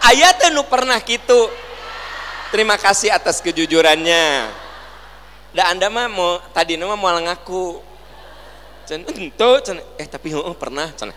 Ayat 0.00 0.48
nu 0.52 0.64
pernah 0.64 1.00
gitu. 1.00 1.48
Terima 2.52 2.76
kasih 2.80 3.12
atas 3.12 3.38
kejujurannya. 3.44 4.48
Dan 5.50 5.64
anda 5.76 5.86
mah 5.90 6.06
mau 6.08 6.40
tadi 6.52 6.76
nama 6.76 6.96
mau 6.96 7.12
ngaku. 7.12 7.90
Cen 8.88 9.06
cen 9.06 9.76
eh 10.00 10.06
tapi 10.10 10.34
oh, 10.34 10.56
pernah 10.58 10.90
cen 10.98 11.14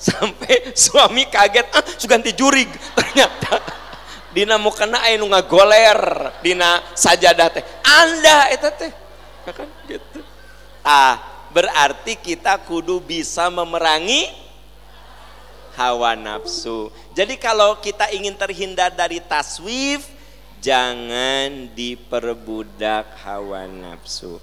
sampai 0.00 0.72
suami 0.76 1.28
kaget 1.28 1.66
ah 1.72 1.84
ganti 2.08 2.32
jurig 2.36 2.68
ternyata 2.96 3.60
dina 4.38 4.54
mau 4.54 4.70
kena 4.70 5.02
aya 5.02 5.18
nu 5.18 5.26
ngagoler 5.26 6.30
dina 6.38 6.78
sajadah 6.94 7.50
teh 7.50 7.64
anda 7.82 8.54
eta 8.54 8.70
teh 8.70 8.94
ya 9.42 9.50
kan 9.50 9.66
gitu 9.90 10.22
ah 10.86 11.18
berarti 11.50 12.14
kita 12.14 12.62
kudu 12.62 13.02
bisa 13.02 13.50
memerangi 13.50 14.30
hawa 15.74 16.14
nafsu 16.14 16.94
jadi 17.18 17.34
kalau 17.34 17.82
kita 17.82 18.14
ingin 18.14 18.38
terhindar 18.38 18.94
dari 18.94 19.18
taswif 19.18 20.06
jangan 20.62 21.70
diperbudak 21.72 23.14
hawa 23.22 23.66
nafsu. 23.66 24.42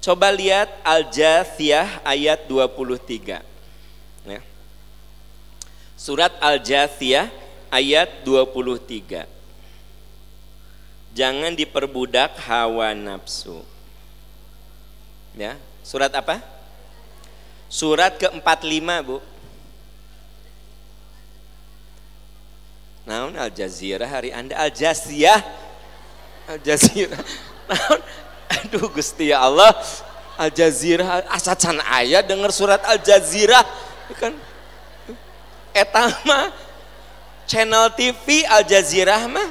Coba 0.00 0.30
lihat 0.30 0.70
Al-Jathiyah 0.86 2.04
ayat 2.06 2.46
23. 2.46 3.42
Ya. 4.28 4.40
Surat 5.98 6.36
Al-Jathiyah 6.38 7.32
ayat 7.70 8.22
23. 8.24 9.26
Jangan 11.16 11.52
diperbudak 11.56 12.36
hawa 12.44 12.92
nafsu. 12.92 13.64
Ya, 15.32 15.56
surat 15.80 16.12
apa? 16.12 16.40
Surat 17.72 18.16
ke-45, 18.20 18.88
Bu. 19.04 19.18
Naon 23.06 23.38
Al 23.38 23.54
Jazeera 23.54 24.10
hari 24.10 24.34
Anda 24.34 24.58
Al 24.58 24.74
Jaziyah 24.74 25.38
Al 26.50 26.58
Jazeera. 26.58 27.14
Naon 27.70 28.00
aduh 28.50 28.90
Gusti 28.90 29.30
ya 29.30 29.46
Allah 29.46 29.70
Al 30.34 30.50
Jazeera 30.50 31.22
asacan 31.30 31.78
ayah 32.02 32.20
dengar 32.26 32.50
surat 32.50 32.82
Al 32.82 32.98
Jazeera 32.98 33.62
kan 34.18 34.34
etama 35.70 36.50
channel 37.46 37.94
TV 37.94 38.42
Al 38.50 38.66
Jazeera 38.66 39.22
mah 39.30 39.46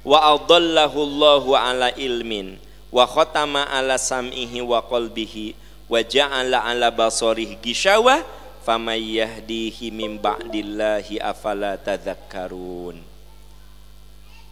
wa 0.00 0.18
adallahu 0.32 1.04
Allahu 1.04 1.50
ala 1.52 1.92
ilmin 2.00 2.56
wa 2.88 3.04
khatama 3.04 3.68
ala 3.68 4.00
sam'ihi 4.00 4.64
wa 4.64 4.80
qalbihi 4.80 5.52
wa 5.84 6.00
ja'ala 6.00 6.64
ala 6.64 6.88
basarihi 6.88 7.60
gishawa 7.60 8.24
famay 8.64 9.20
yahdihi 9.20 9.92
min 9.92 10.16
ba'dillahi 10.16 11.20
afala 11.20 11.76
tadhakkarun 11.76 13.07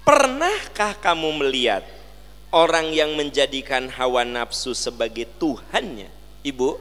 Pernahkah 0.07 0.94
kamu 1.02 1.42
melihat 1.42 1.82
orang 2.54 2.94
yang 2.94 3.18
menjadikan 3.18 3.90
hawa 3.90 4.22
nafsu 4.22 4.70
sebagai 4.70 5.26
Tuhannya? 5.34 6.07
Ibu, 6.46 6.78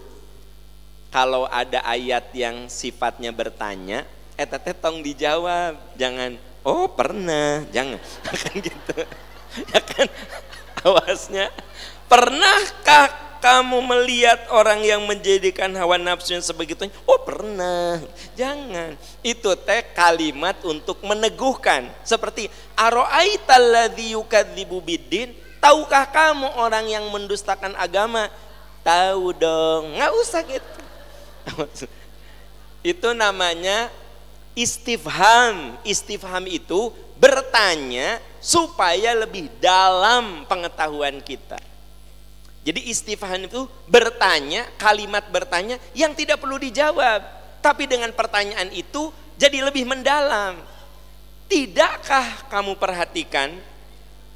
kalau 1.10 1.50
ada 1.50 1.82
ayat 1.90 2.30
yang 2.38 2.70
sifatnya 2.70 3.34
bertanya, 3.34 4.06
eh 4.38 4.46
teteh 4.46 4.78
tong 4.78 5.02
dijawab, 5.02 5.74
jangan 5.98 6.38
Oh 6.66 6.90
pernah, 6.90 7.62
jangan 7.70 8.02
kan 8.42 8.54
gitu. 8.58 8.98
Ya 9.70 9.80
kan, 9.86 10.10
awasnya. 10.82 11.54
Pernahkah 12.10 13.35
kamu 13.40 13.82
melihat 13.84 14.50
orang 14.52 14.84
yang 14.84 15.02
menjadikan 15.04 15.72
hawa 15.76 15.96
nafsunya 15.96 16.44
sebegitu? 16.44 16.88
Oh 17.08 17.20
pernah, 17.22 18.02
jangan. 18.34 18.96
Itu 19.20 19.54
teh 19.56 19.84
kalimat 19.96 20.60
untuk 20.64 21.00
meneguhkan. 21.06 21.88
Seperti 22.04 22.48
bidin. 24.84 25.36
Tahukah 25.60 26.06
kamu 26.10 26.56
orang 26.62 26.86
yang 26.88 27.06
mendustakan 27.10 27.74
agama? 27.76 28.30
Tahu 28.86 29.34
dong, 29.34 29.98
nggak 29.98 30.14
usah 30.22 30.42
gitu. 30.46 30.82
Itu 32.96 33.18
namanya 33.18 33.90
istifham. 34.54 35.74
Istifham 35.82 36.46
itu 36.46 36.94
bertanya 37.18 38.22
supaya 38.38 39.18
lebih 39.18 39.50
dalam 39.58 40.46
pengetahuan 40.46 41.18
kita. 41.18 41.58
Jadi 42.66 42.90
istifham 42.90 43.46
itu 43.46 43.70
bertanya, 43.86 44.66
kalimat 44.82 45.22
bertanya 45.30 45.78
yang 45.94 46.18
tidak 46.18 46.42
perlu 46.42 46.58
dijawab. 46.58 47.22
Tapi 47.62 47.86
dengan 47.86 48.10
pertanyaan 48.10 48.74
itu 48.74 49.14
jadi 49.38 49.62
lebih 49.62 49.86
mendalam. 49.86 50.58
Tidakkah 51.46 52.50
kamu 52.50 52.74
perhatikan, 52.82 53.54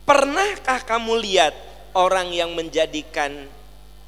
pernahkah 0.06 0.86
kamu 0.86 1.18
lihat 1.26 1.58
orang 1.98 2.30
yang 2.30 2.54
menjadikan 2.54 3.50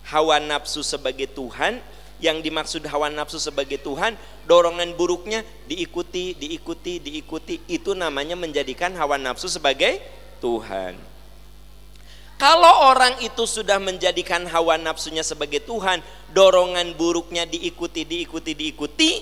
hawa 0.05 0.37
nafsu 0.37 0.85
sebagai 0.85 1.25
Tuhan 1.25 1.81
yang 2.21 2.37
dimaksud 2.45 2.85
hawa 2.85 3.09
nafsu 3.09 3.41
sebagai 3.41 3.81
Tuhan, 3.81 4.13
dorongan 4.45 4.93
buruknya 4.93 5.41
diikuti, 5.65 6.37
diikuti, 6.37 7.01
diikuti. 7.01 7.57
Itu 7.65 7.97
namanya 7.97 8.37
menjadikan 8.37 8.93
hawa 8.93 9.17
nafsu 9.17 9.49
sebagai 9.49 9.97
Tuhan. 10.37 11.10
Kalau 12.41 12.89
orang 12.89 13.21
itu 13.21 13.45
sudah 13.45 13.77
menjadikan 13.77 14.49
hawa 14.49 14.73
nafsunya 14.73 15.21
sebagai 15.21 15.61
Tuhan, 15.61 16.01
dorongan 16.33 16.97
buruknya 16.97 17.45
diikuti, 17.45 18.01
diikuti, 18.01 18.57
diikuti, 18.57 19.21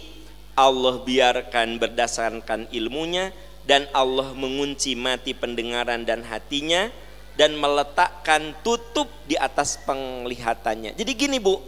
Allah 0.55 1.03
biarkan 1.03 1.83
berdasarkan 1.83 2.71
ilmunya 2.71 3.35
dan 3.67 3.91
Allah 3.91 4.31
mengunci 4.31 4.95
mati 4.95 5.35
pendengaran 5.35 6.07
dan 6.07 6.23
hatinya 6.23 6.87
dan 7.35 7.59
meletakkan 7.59 8.55
tutup 8.63 9.11
di 9.27 9.35
atas 9.35 9.75
penglihatannya. 9.83 10.95
Jadi 10.95 11.11
gini 11.11 11.43
Bu, 11.43 11.59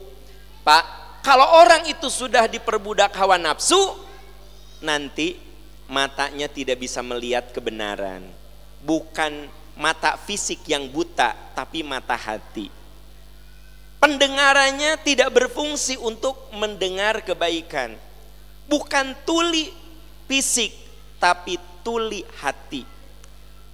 Pak, 0.64 1.20
kalau 1.20 1.68
orang 1.68 1.84
itu 1.84 2.08
sudah 2.08 2.48
diperbudak 2.48 3.12
hawa 3.20 3.36
nafsu, 3.36 4.00
nanti 4.80 5.36
matanya 5.92 6.48
tidak 6.48 6.80
bisa 6.80 7.04
melihat 7.04 7.52
kebenaran. 7.52 8.24
Bukan 8.88 9.52
mata 9.76 10.18
fisik 10.20 10.66
yang 10.68 10.88
buta, 10.90 11.36
tapi 11.56 11.82
mata 11.82 12.16
hati. 12.16 12.72
Pendengarannya 14.02 14.98
tidak 15.06 15.30
berfungsi 15.30 15.94
untuk 16.02 16.50
mendengar 16.58 17.22
kebaikan. 17.22 17.94
Bukan 18.66 19.14
tuli 19.28 19.70
fisik, 20.26 20.74
tapi 21.22 21.62
tuli 21.86 22.26
hati. 22.42 22.82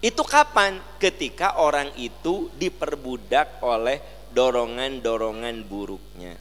Itu 0.03 0.27
kapan? 0.27 0.77
Ketika 0.99 1.57
orang 1.57 1.95
itu 1.95 2.51
diperbudak 2.59 3.63
oleh 3.63 4.03
dorongan-dorongan 4.35 5.63
buruknya. 5.63 6.35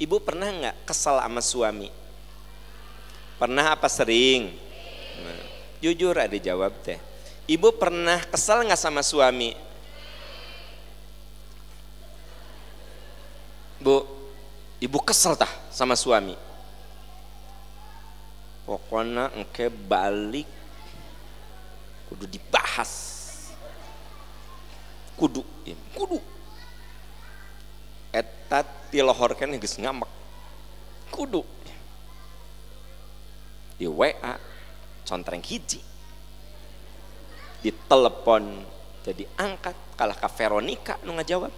Ibu 0.00 0.16
pernah 0.24 0.48
nggak 0.48 0.88
kesal 0.88 1.20
sama 1.20 1.44
suami? 1.44 1.92
Pernah 3.36 3.76
apa 3.76 3.88
sering? 3.92 4.48
Nah, 5.20 5.44
jujur 5.84 6.16
ada 6.16 6.36
jawab 6.40 6.72
teh. 6.80 6.96
Ibu 7.50 7.74
pernah 7.74 8.22
kesal 8.30 8.62
nggak 8.62 8.78
sama 8.78 9.02
suami? 9.02 9.58
Bu, 13.82 14.06
Ibu 14.78 14.98
kesel 15.02 15.34
tah 15.34 15.50
sama 15.74 15.98
suami. 15.98 16.38
Pokoknya 18.62 19.34
engke 19.34 19.66
balik 19.66 20.46
kudu 22.06 22.30
dibahas. 22.30 23.18
Kudu, 25.18 25.42
ya, 25.66 25.74
kudu. 25.98 26.22
Etat 28.14 28.94
tilohorkan 28.94 29.58
geus 29.58 29.74
ngamek. 29.74 30.06
Kudu. 31.10 31.42
Di 33.74 33.90
WA 33.90 34.38
contreng 35.02 35.42
hiji. 35.42 35.89
Di 37.60 37.70
telepon 37.88 38.64
jadi 39.00 39.24
angkat 39.36 39.76
kalah 39.96 40.16
ke 40.16 40.28
Veronica 40.36 40.96
nu 41.04 41.16
ngajawab. 41.16 41.52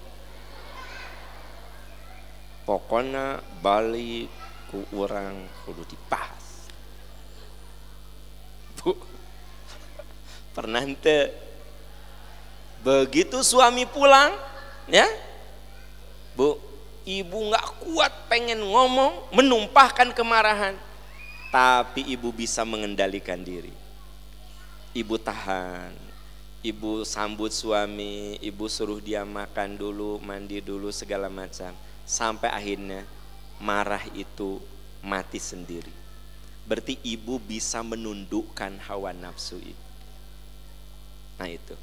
Pokoknya 2.63 3.43
balik 3.59 4.31
ku 4.71 4.87
orang 4.95 5.51
kudu 5.67 5.83
dibahas 5.85 6.43
bu 8.83 8.95
pernah 10.57 10.83
ente? 10.83 11.31
Begitu 12.83 13.47
suami 13.47 13.87
pulang 13.87 14.35
ya? 14.91 15.07
Bu 16.35 16.59
ibu 17.07 17.39
nggak 17.51 17.67
kuat 17.79 18.13
pengen 18.27 18.59
ngomong 18.59 19.31
menumpahkan 19.31 20.11
kemarahan. 20.11 20.75
Tapi 21.55 22.11
ibu 22.11 22.33
bisa 22.35 22.65
mengendalikan 22.67 23.39
diri 23.45 23.82
ibu 24.93 25.17
tahan 25.17 26.13
ibu 26.63 27.03
sambut 27.03 27.51
suami, 27.51 28.39
ibu 28.39 28.71
suruh 28.71 29.03
dia 29.03 29.27
makan 29.27 29.75
dulu, 29.75 30.23
mandi 30.23 30.63
dulu 30.63 30.95
segala 30.95 31.27
macam. 31.27 31.75
Sampai 32.07 32.51
akhirnya 32.51 33.03
marah 33.59 34.03
itu 34.15 34.63
mati 35.03 35.43
sendiri. 35.43 35.91
Berarti 36.63 37.03
ibu 37.03 37.43
bisa 37.43 37.83
menundukkan 37.83 38.79
hawa 38.87 39.11
nafsu 39.11 39.59
itu. 39.59 39.87
Nah 41.43 41.51
itu. 41.51 41.75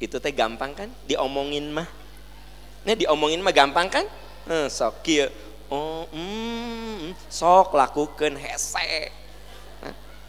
Itu 0.00 0.16
teh 0.20 0.32
gampang 0.32 0.72
kan? 0.72 0.88
Diomongin 1.04 1.68
mah. 1.72 1.88
Ini 2.88 3.04
diomongin 3.04 3.44
mah 3.44 3.52
gampang 3.52 3.88
kan? 3.92 4.04
Eh, 4.48 4.68
sok 4.72 5.04
kia. 5.04 5.28
Oh, 5.68 6.08
mm, 6.08 7.12
sok 7.28 7.76
lakukan 7.76 8.38
hese. 8.40 9.12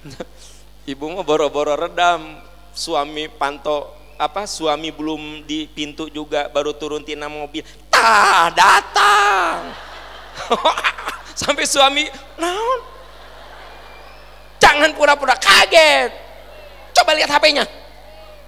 Ibu 0.88 1.20
mah 1.20 1.26
boro-boro 1.28 1.76
redam, 1.76 2.40
suami 2.72 3.28
panto 3.28 3.92
apa 4.16 4.48
suami 4.48 4.88
belum 4.90 5.44
di 5.44 5.68
pintu 5.68 6.08
juga 6.08 6.48
baru 6.48 6.72
turun 6.72 7.04
tina 7.04 7.28
mobil. 7.28 7.60
Tah 7.92 8.48
datang. 8.56 9.76
Sampai 11.44 11.68
suami 11.68 12.08
naon? 12.40 12.80
Jangan 14.64 14.96
pura-pura 14.96 15.36
kaget. 15.36 16.16
Coba 16.96 17.12
lihat 17.14 17.36
HP-nya 17.36 17.68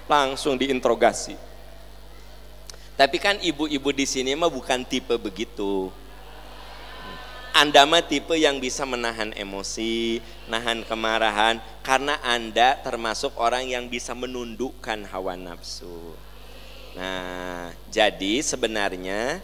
langsung 0.09 0.57
diinterogasi. 0.57 1.37
Tapi 2.97 3.17
kan 3.21 3.35
ibu-ibu 3.39 3.91
di 3.91 4.03
sini 4.03 4.33
mah 4.33 4.49
bukan 4.49 4.83
tipe 4.83 5.15
begitu 5.15 5.87
anda 7.60 7.84
mah 7.84 7.99
tipe 7.99 8.39
yang 8.39 8.64
bisa 8.64 8.88
menahan 8.88 9.36
emosi, 9.36 10.24
nahan 10.47 10.88
kemarahan 10.88 11.60
karena 11.84 12.16
Anda 12.24 12.80
termasuk 12.80 13.36
orang 13.36 13.68
yang 13.68 13.91
bisa 13.91 14.16
menundukkan 14.16 15.03
hawa 15.12 15.36
nafsu. 15.36 16.16
Nah, 16.95 17.76
jadi 17.91 18.39
sebenarnya 18.39 19.43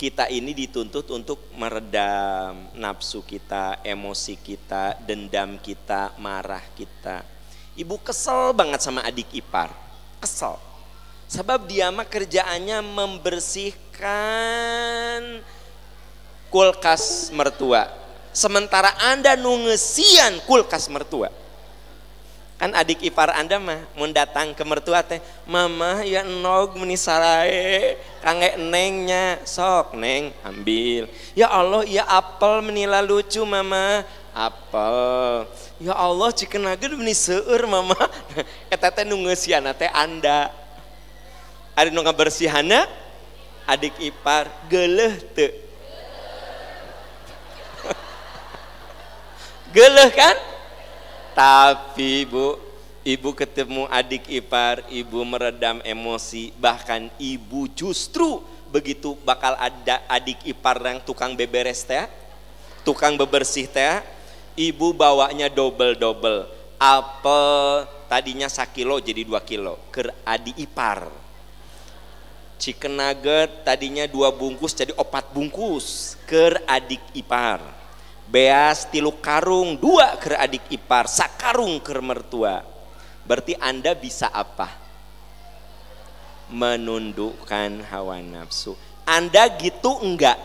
kita 0.00 0.32
ini 0.32 0.56
dituntut 0.56 1.04
untuk 1.12 1.52
meredam 1.52 2.72
nafsu 2.80 3.20
kita, 3.28 3.84
emosi 3.84 4.40
kita, 4.40 4.96
dendam 5.04 5.60
kita, 5.60 6.16
marah 6.16 6.64
kita. 6.72 7.28
Ibu 7.76 8.00
kesel 8.00 8.56
banget 8.56 8.80
sama 8.80 9.04
adik 9.04 9.36
ipar, 9.36 9.68
kesel. 10.16 10.56
Sebab 11.28 11.68
dia 11.68 11.92
mah 11.92 12.08
kerjaannya 12.08 12.80
membersihkan 12.80 15.44
kulkas 16.50 17.30
mertua. 17.32 17.88
Sementara 18.34 18.94
Anda 19.10 19.38
nungesian 19.38 20.42
kulkas 20.44 20.90
mertua. 20.90 21.30
Kan 22.60 22.76
adik 22.76 23.00
ipar 23.00 23.32
Anda 23.32 23.56
mah 23.56 23.80
mau 23.96 24.04
datang 24.12 24.52
ke 24.52 24.60
mertua 24.68 25.00
teh, 25.00 25.16
"Mama 25.48 26.04
ya 26.04 26.20
nog 26.20 26.76
menisarae, 26.76 27.96
kange 28.20 28.60
nengnya, 28.60 29.40
sok 29.48 29.96
neng 29.96 30.28
ambil." 30.44 31.08
Ya 31.32 31.48
Allah, 31.48 31.88
ya 31.88 32.04
apel 32.04 32.60
menila 32.60 33.00
lucu 33.00 33.40
mama. 33.48 34.04
Apel. 34.36 35.48
Ya 35.80 35.96
Allah, 35.96 36.28
nageun 36.36 37.00
meni 37.00 37.16
seueur 37.16 37.64
mama. 37.64 37.96
Eta 38.74 38.92
teh 38.92 39.08
nungesian 39.08 39.64
teh 39.72 39.88
Anda. 39.88 40.52
Ari 41.72 41.88
nu 41.96 42.04
ngabersihana 42.04 42.84
adik 43.64 43.96
ipar 44.04 44.52
geuleuh 44.68 45.16
teu 45.32 45.69
Geleh 49.70 50.10
kan? 50.10 50.34
Tapi 51.30 52.26
bu, 52.26 52.58
ibu 53.06 53.30
ketemu 53.38 53.86
adik 53.86 54.26
ipar, 54.26 54.82
ibu 54.90 55.22
meredam 55.22 55.78
emosi, 55.86 56.50
bahkan 56.58 57.06
ibu 57.22 57.70
justru 57.70 58.42
begitu 58.74 59.14
bakal 59.22 59.54
ada 59.54 60.02
adik 60.10 60.42
ipar 60.42 60.82
yang 60.82 60.98
tukang 61.06 61.38
beberes 61.38 61.86
teh, 61.86 62.02
tukang 62.82 63.14
bebersih 63.14 63.70
teh, 63.70 64.02
ibu 64.58 64.90
bawanya 64.90 65.46
double-double. 65.46 66.50
Apel 66.74 67.86
tadinya 68.10 68.50
sakilo 68.50 68.98
jadi 68.98 69.22
dua 69.22 69.38
kilo, 69.38 69.78
ke 69.94 70.02
adik 70.26 70.58
ipar. 70.58 71.06
Chicken 72.58 72.98
nugget 72.98 73.62
tadinya 73.62 74.02
dua 74.10 74.34
bungkus 74.34 74.74
jadi 74.74 74.90
opat 74.98 75.30
bungkus, 75.30 76.18
ke 76.26 76.58
adik 76.66 77.00
ipar 77.14 77.79
beas 78.30 78.86
tilu 78.86 79.18
karung 79.18 79.74
dua 79.74 80.14
ke 80.14 80.38
adik 80.38 80.70
ipar 80.70 81.10
sakarung 81.10 81.82
ke 81.82 81.90
mertua. 81.98 82.62
Berarti 83.26 83.58
anda 83.58 83.92
bisa 83.98 84.30
apa? 84.30 84.70
Menundukkan 86.50 87.82
hawa 87.90 88.22
nafsu. 88.22 88.78
Anda 89.02 89.50
gitu 89.58 89.98
enggak? 90.06 90.38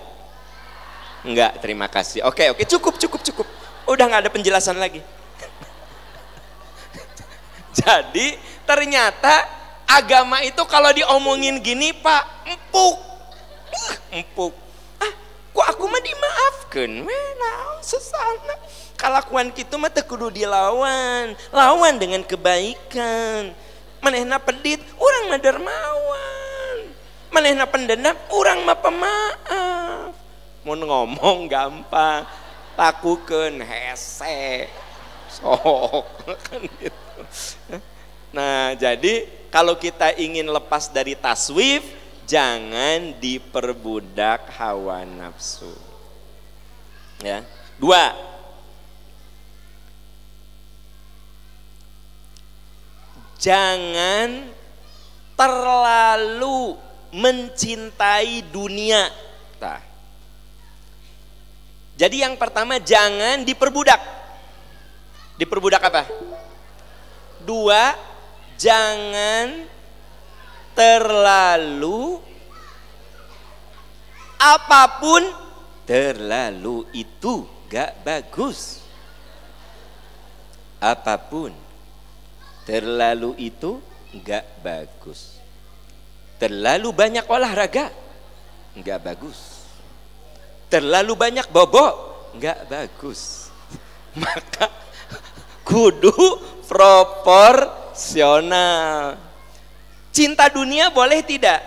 Enggak 1.22 1.62
terima 1.62 1.86
kasih. 1.86 2.26
Oke 2.26 2.50
oke 2.50 2.66
cukup 2.66 2.98
cukup 2.98 3.22
cukup. 3.22 3.48
Udah 3.86 4.10
nggak 4.10 4.22
ada 4.26 4.32
penjelasan 4.34 4.82
lagi. 4.82 5.06
Jadi 7.78 8.34
ternyata 8.66 9.46
agama 9.86 10.42
itu 10.42 10.62
kalau 10.66 10.90
diomongin 10.90 11.62
gini 11.62 11.94
pak 11.94 12.50
empuk. 12.50 12.98
Empuk 14.10 14.65
Kok 15.56 15.66
aku 15.72 15.88
mah 15.88 16.04
dimaafkan? 16.04 16.92
Weh, 17.08 17.28
nah, 17.40 17.80
sesana. 17.80 18.60
Kalakuan 19.00 19.56
kita 19.56 19.80
mah 19.80 19.88
kudu 19.88 20.28
dilawan. 20.28 21.32
Lawan 21.56 21.96
dengan 21.96 22.20
kebaikan. 22.28 23.56
Manehna 24.04 24.36
pedit, 24.38 24.84
orang 25.00 25.24
mah 25.32 25.40
dermawan. 25.40 26.78
Manehna 27.32 27.64
pendendam, 27.64 28.20
orang 28.36 28.60
mah 28.68 28.78
pemaaf. 28.78 30.12
Mau 30.68 30.76
ngomong 30.76 31.48
gampang, 31.48 32.28
lakukan 32.76 33.56
hese. 33.64 34.68
Sok 35.32 36.06
kan 36.26 36.62
gitu. 36.80 37.20
Nah, 38.36 38.76
jadi 38.76 39.28
kalau 39.48 39.80
kita 39.80 40.12
ingin 40.20 40.52
lepas 40.52 40.92
dari 40.92 41.16
taswif, 41.16 41.88
jangan 42.26 43.18
diperbudak 43.22 44.50
hawa 44.58 45.06
nafsu. 45.06 45.72
Ya. 47.22 47.46
Dua. 47.78 48.12
Jangan 53.40 54.50
terlalu 55.38 56.76
mencintai 57.14 58.42
dunia. 58.50 59.14
Nah. 59.62 59.82
Jadi 61.96 62.26
yang 62.26 62.36
pertama 62.36 62.82
jangan 62.82 63.46
diperbudak. 63.48 64.02
Diperbudak 65.40 65.80
apa? 65.80 66.04
Dua, 67.46 67.96
jangan 68.60 69.75
terlalu 70.76 72.20
apa 74.36 75.00
pun 75.02 75.24
terlalu 75.88 76.86
itu 76.94 77.48
gak 77.72 77.96
bagus. 78.06 78.84
Apa 80.78 81.18
pun 81.18 81.50
terlalu 82.68 83.34
itu 83.40 83.80
gak 84.22 84.46
bagus. 84.62 85.40
Terlalu 86.38 86.92
banyak 86.92 87.24
olahraga 87.26 87.90
gak 88.78 89.00
bagus. 89.02 89.66
Terlalu 90.70 91.16
banyak 91.16 91.48
bobo 91.50 92.14
nggak 92.36 92.68
bagus. 92.68 93.48
Maka 94.22 94.68
kudu 95.64 96.12
proporsional 96.68 99.25
cinta 100.16 100.48
dunia 100.48 100.88
boleh 100.88 101.20
tidak? 101.20 101.60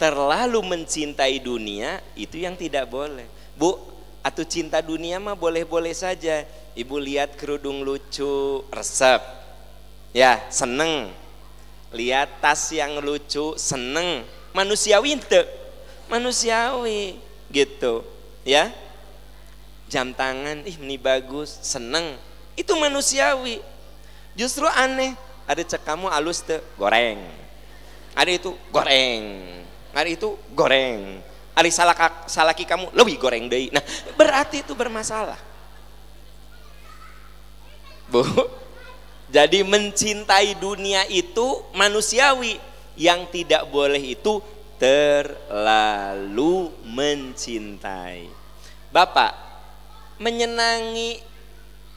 Terlalu 0.00 0.64
mencintai 0.64 1.36
dunia 1.44 2.00
itu 2.16 2.40
yang 2.40 2.56
tidak 2.56 2.88
boleh. 2.88 3.28
Bu 3.52 3.76
atau 4.24 4.42
cinta 4.48 4.80
dunia 4.80 5.20
mah 5.20 5.36
boleh-boleh 5.36 5.92
saja. 5.92 6.48
Ibu 6.72 6.96
lihat 6.96 7.36
kerudung 7.36 7.84
lucu 7.84 8.64
resep. 8.72 9.20
Ya 10.16 10.40
seneng. 10.48 11.12
Lihat 11.92 12.40
tas 12.40 12.72
yang 12.72 12.96
lucu 13.04 13.54
seneng. 13.60 14.24
Manusiawi 14.56 15.20
ente. 15.20 15.44
Manusiawi 16.08 17.20
gitu. 17.52 18.00
Ya? 18.42 18.72
Jam 19.92 20.16
tangan 20.16 20.64
ih 20.64 20.80
ini 20.80 20.96
bagus. 20.96 21.60
Seneng. 21.60 22.16
Itu 22.56 22.74
manusiawi. 22.80 23.60
Justru 24.32 24.64
aneh 24.64 25.12
ada 25.46 25.62
cek 25.62 25.82
kamu 25.82 26.06
alus 26.08 26.42
te 26.46 26.62
goreng. 26.78 27.18
Ada 28.12 28.30
itu 28.30 28.52
goreng. 28.70 29.22
Hari 29.92 30.16
itu 30.16 30.36
goreng. 30.52 31.20
Hari 31.52 31.70
salah 31.72 31.96
salaki 32.24 32.64
kamu 32.64 32.92
lebih 32.96 33.20
goreng 33.20 33.48
deh. 33.48 33.68
Nah 33.72 33.84
berarti 34.16 34.64
itu 34.64 34.72
bermasalah. 34.72 35.38
Bu 38.08 38.24
jadi 39.32 39.64
mencintai 39.64 40.60
dunia 40.60 41.08
itu 41.08 41.64
manusiawi. 41.72 42.60
Yang 42.92 43.20
tidak 43.32 43.72
boleh 43.72 44.12
itu 44.12 44.44
terlalu 44.76 46.68
mencintai. 46.84 48.28
Bapak 48.92 49.32
menyenangi 50.20 51.24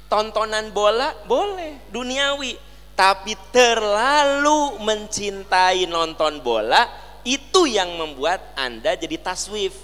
tontonan 0.07 0.71
bola 0.71 1.11
boleh 1.27 1.83
duniawi 1.91 2.55
tapi 2.95 3.35
terlalu 3.51 4.79
mencintai 4.79 5.83
nonton 5.85 6.39
bola 6.39 6.87
itu 7.27 7.67
yang 7.67 7.91
membuat 7.99 8.55
Anda 8.55 8.95
jadi 8.95 9.19
taswif. 9.19 9.75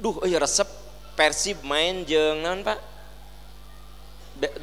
Duh, 0.00 0.18
oh 0.18 0.26
ya 0.26 0.40
resep 0.40 0.66
Persib 1.12 1.60
main 1.60 2.08
jangan 2.08 2.64
Pak. 2.64 2.80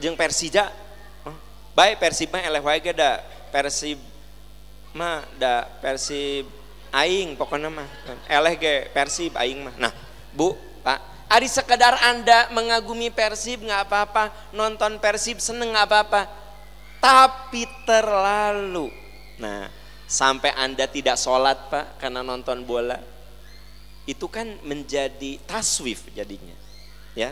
Jeng 0.02 0.18
Persija. 0.18 0.74
Baik 1.78 2.02
Persib 2.02 2.34
mah 2.34 2.42
eleh 2.42 2.60
wae 2.60 2.82
da. 2.92 3.22
Persib 3.54 4.02
mah 4.92 5.22
da 5.38 5.70
Persib 5.78 6.50
aing 6.90 7.38
pokoknya 7.38 7.70
mah. 7.70 7.88
Eleh 8.26 8.58
Persib 8.90 9.38
aing 9.38 9.62
mah. 9.62 9.76
Nah, 9.78 9.94
Bu, 10.34 10.58
Pak, 10.82 11.00
Ari 11.30 11.46
sekedar 11.46 11.94
Anda 12.02 12.50
mengagumi 12.50 13.14
Persib 13.14 13.62
nggak 13.62 13.86
apa-apa, 13.86 14.34
nonton 14.50 14.98
Persib 14.98 15.38
seneng 15.38 15.78
nggak 15.78 15.86
apa-apa. 15.86 16.22
Tapi 17.00 17.64
terlalu. 17.88 18.92
Nah, 19.40 19.72
sampai 20.04 20.52
Anda 20.56 20.86
tidak 20.86 21.16
sholat 21.16 21.72
Pak 21.72 22.00
karena 22.00 22.20
nonton 22.20 22.68
bola. 22.68 23.00
Itu 24.04 24.28
kan 24.28 24.60
menjadi 24.68 25.40
taswif 25.48 26.12
jadinya. 26.12 26.56
Ya. 27.16 27.32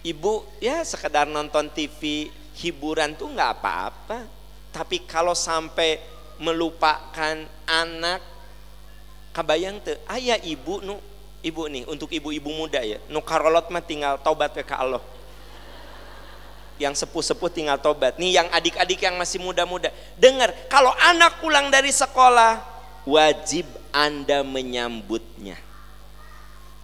Ibu 0.00 0.62
ya 0.64 0.80
sekedar 0.80 1.28
nonton 1.28 1.68
TV 1.68 2.30
hiburan 2.56 3.18
tuh 3.18 3.28
nggak 3.34 3.50
apa-apa. 3.60 4.24
Tapi 4.70 5.04
kalau 5.04 5.34
sampai 5.34 6.00
melupakan 6.40 7.36
anak 7.68 8.20
kabayang 9.36 9.78
tuh 9.84 9.98
ayah 10.08 10.40
ibu 10.40 10.80
nu 10.80 10.96
ibu 11.44 11.68
nih 11.68 11.84
untuk 11.86 12.08
ibu-ibu 12.10 12.48
muda 12.48 12.80
ya 12.80 12.96
nu 13.12 13.20
karolot 13.20 13.68
mah 13.68 13.84
tinggal 13.84 14.16
taubat 14.18 14.56
ke 14.56 14.74
Allah 14.74 15.04
yang 16.80 16.96
sepuh-sepuh 16.96 17.52
tinggal 17.52 17.76
tobat. 17.76 18.16
Nih 18.16 18.40
yang 18.40 18.48
adik-adik 18.48 19.04
yang 19.04 19.20
masih 19.20 19.36
muda-muda. 19.36 19.92
Dengar, 20.16 20.48
kalau 20.72 20.90
anak 20.96 21.36
pulang 21.44 21.68
dari 21.68 21.92
sekolah, 21.92 22.64
wajib 23.04 23.68
Anda 23.92 24.40
menyambutnya. 24.40 25.60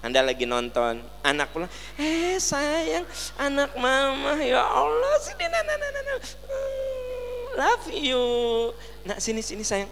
Anda 0.05 0.23
lagi 0.23 0.45
nonton, 0.47 1.03
anak 1.25 1.51
pulang, 1.51 1.73
eh 1.99 2.39
sayang, 2.39 3.03
anak 3.41 3.75
mama, 3.75 4.39
ya 4.39 4.63
Allah, 4.63 5.19
sini, 5.19 5.51
nah, 5.51 5.63
nah, 5.67 5.77
nah, 5.83 5.91
nah, 5.91 6.19
love 7.59 7.91
you. 7.91 8.23
Nah 9.03 9.19
sini, 9.19 9.43
sini 9.43 9.67
sayang, 9.67 9.91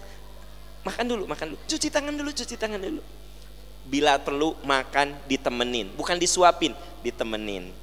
makan 0.87 1.03
dulu, 1.03 1.23
makan 1.27 1.51
dulu, 1.51 1.59
cuci 1.67 1.91
tangan 1.91 2.15
dulu, 2.15 2.31
cuci 2.31 2.55
tangan 2.55 2.79
dulu. 2.79 3.03
Bila 3.91 4.15
perlu 4.15 4.55
makan 4.63 5.19
ditemenin, 5.27 5.91
bukan 5.99 6.15
disuapin, 6.15 6.71
ditemenin, 7.03 7.75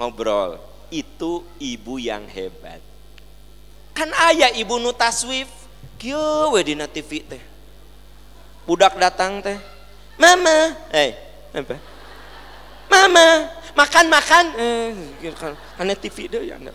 ngobrol 0.00 0.56
itu 0.90 1.42
ibu 1.58 1.98
yang 1.98 2.24
hebat. 2.30 2.78
Kan 3.96 4.12
ayah 4.28 4.52
ibu 4.52 4.76
nu 4.76 4.92
taswif, 4.92 5.48
kieu 5.96 6.52
we 6.52 6.62
TV 6.92 7.24
teh. 7.24 7.42
Budak 8.68 8.98
datang 9.00 9.40
teh. 9.40 9.56
Mama, 10.16 10.76
eh, 10.92 11.12
apa? 11.52 11.76
Mama, 12.88 13.26
makan 13.76 14.06
makan. 14.08 14.44
Eh, 14.56 14.88
karena 15.76 15.94
TV 15.96 16.28
deh 16.28 16.42
ya 16.44 16.60
anda. 16.60 16.72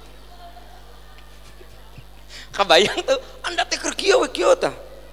Kabayang 2.52 3.00
tuh, 3.06 3.20
anda 3.46 3.64
teh 3.70 3.78
keur 3.78 3.94
kieu 3.94 4.22
we 4.22 4.30
kieu. 4.34 4.54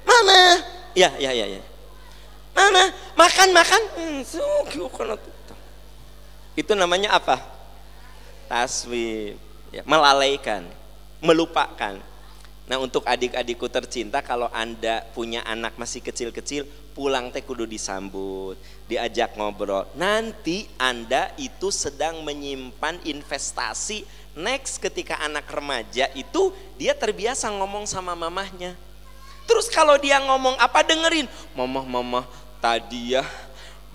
Mama, 0.08 0.64
ya 0.96 1.12
ya 1.20 1.30
ya 1.32 1.46
ya. 1.46 1.62
Mama, 2.56 2.90
makan 3.14 3.48
makan. 3.52 3.82
Hmm, 3.94 4.18
so, 4.24 4.42
kieu 4.72 4.88
kana 4.88 5.14
Itu 6.58 6.74
namanya 6.74 7.14
apa? 7.14 7.57
Taswif, 8.48 9.36
ya, 9.68 9.84
melalaikan, 9.84 10.64
melupakan. 11.20 12.00
Nah 12.68 12.76
untuk 12.76 13.04
adik-adikku 13.04 13.64
tercinta 13.68 14.20
kalau 14.20 14.48
anda 14.52 15.00
punya 15.16 15.40
anak 15.44 15.76
masih 15.80 16.04
kecil-kecil 16.04 16.68
pulang 16.92 17.30
teh 17.32 17.40
kudu 17.40 17.64
disambut, 17.64 18.58
diajak 18.90 19.38
ngobrol. 19.38 19.88
Nanti 19.96 20.68
anda 20.76 21.32
itu 21.40 21.70
sedang 21.70 22.26
menyimpan 22.26 23.00
investasi 23.06 24.04
next 24.36 24.82
ketika 24.82 25.16
anak 25.22 25.46
remaja 25.48 26.10
itu 26.12 26.50
dia 26.74 26.92
terbiasa 26.92 27.48
ngomong 27.54 27.86
sama 27.86 28.18
mamahnya. 28.18 28.74
Terus 29.48 29.72
kalau 29.72 29.96
dia 29.96 30.20
ngomong 30.20 30.60
apa 30.60 30.84
dengerin, 30.84 31.24
mamah 31.56 31.86
mamah 31.88 32.26
tadi 32.60 33.16
ya 33.16 33.24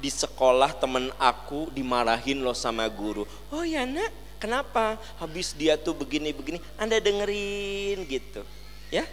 di 0.01 0.09
sekolah 0.09 0.75
temen 0.75 1.13
aku 1.15 1.69
dimarahin 1.71 2.41
loh 2.41 2.57
sama 2.57 2.89
guru. 2.89 3.23
Oh 3.53 3.61
ya 3.63 3.85
nak, 3.85 4.09
Kenapa? 4.43 4.99
Habis 5.23 5.55
dia 5.55 5.79
tuh 5.79 5.95
begini-begini, 5.95 6.59
Anda 6.75 6.99
dengerin 6.99 8.03
gitu. 8.03 8.43
Ya? 8.91 9.07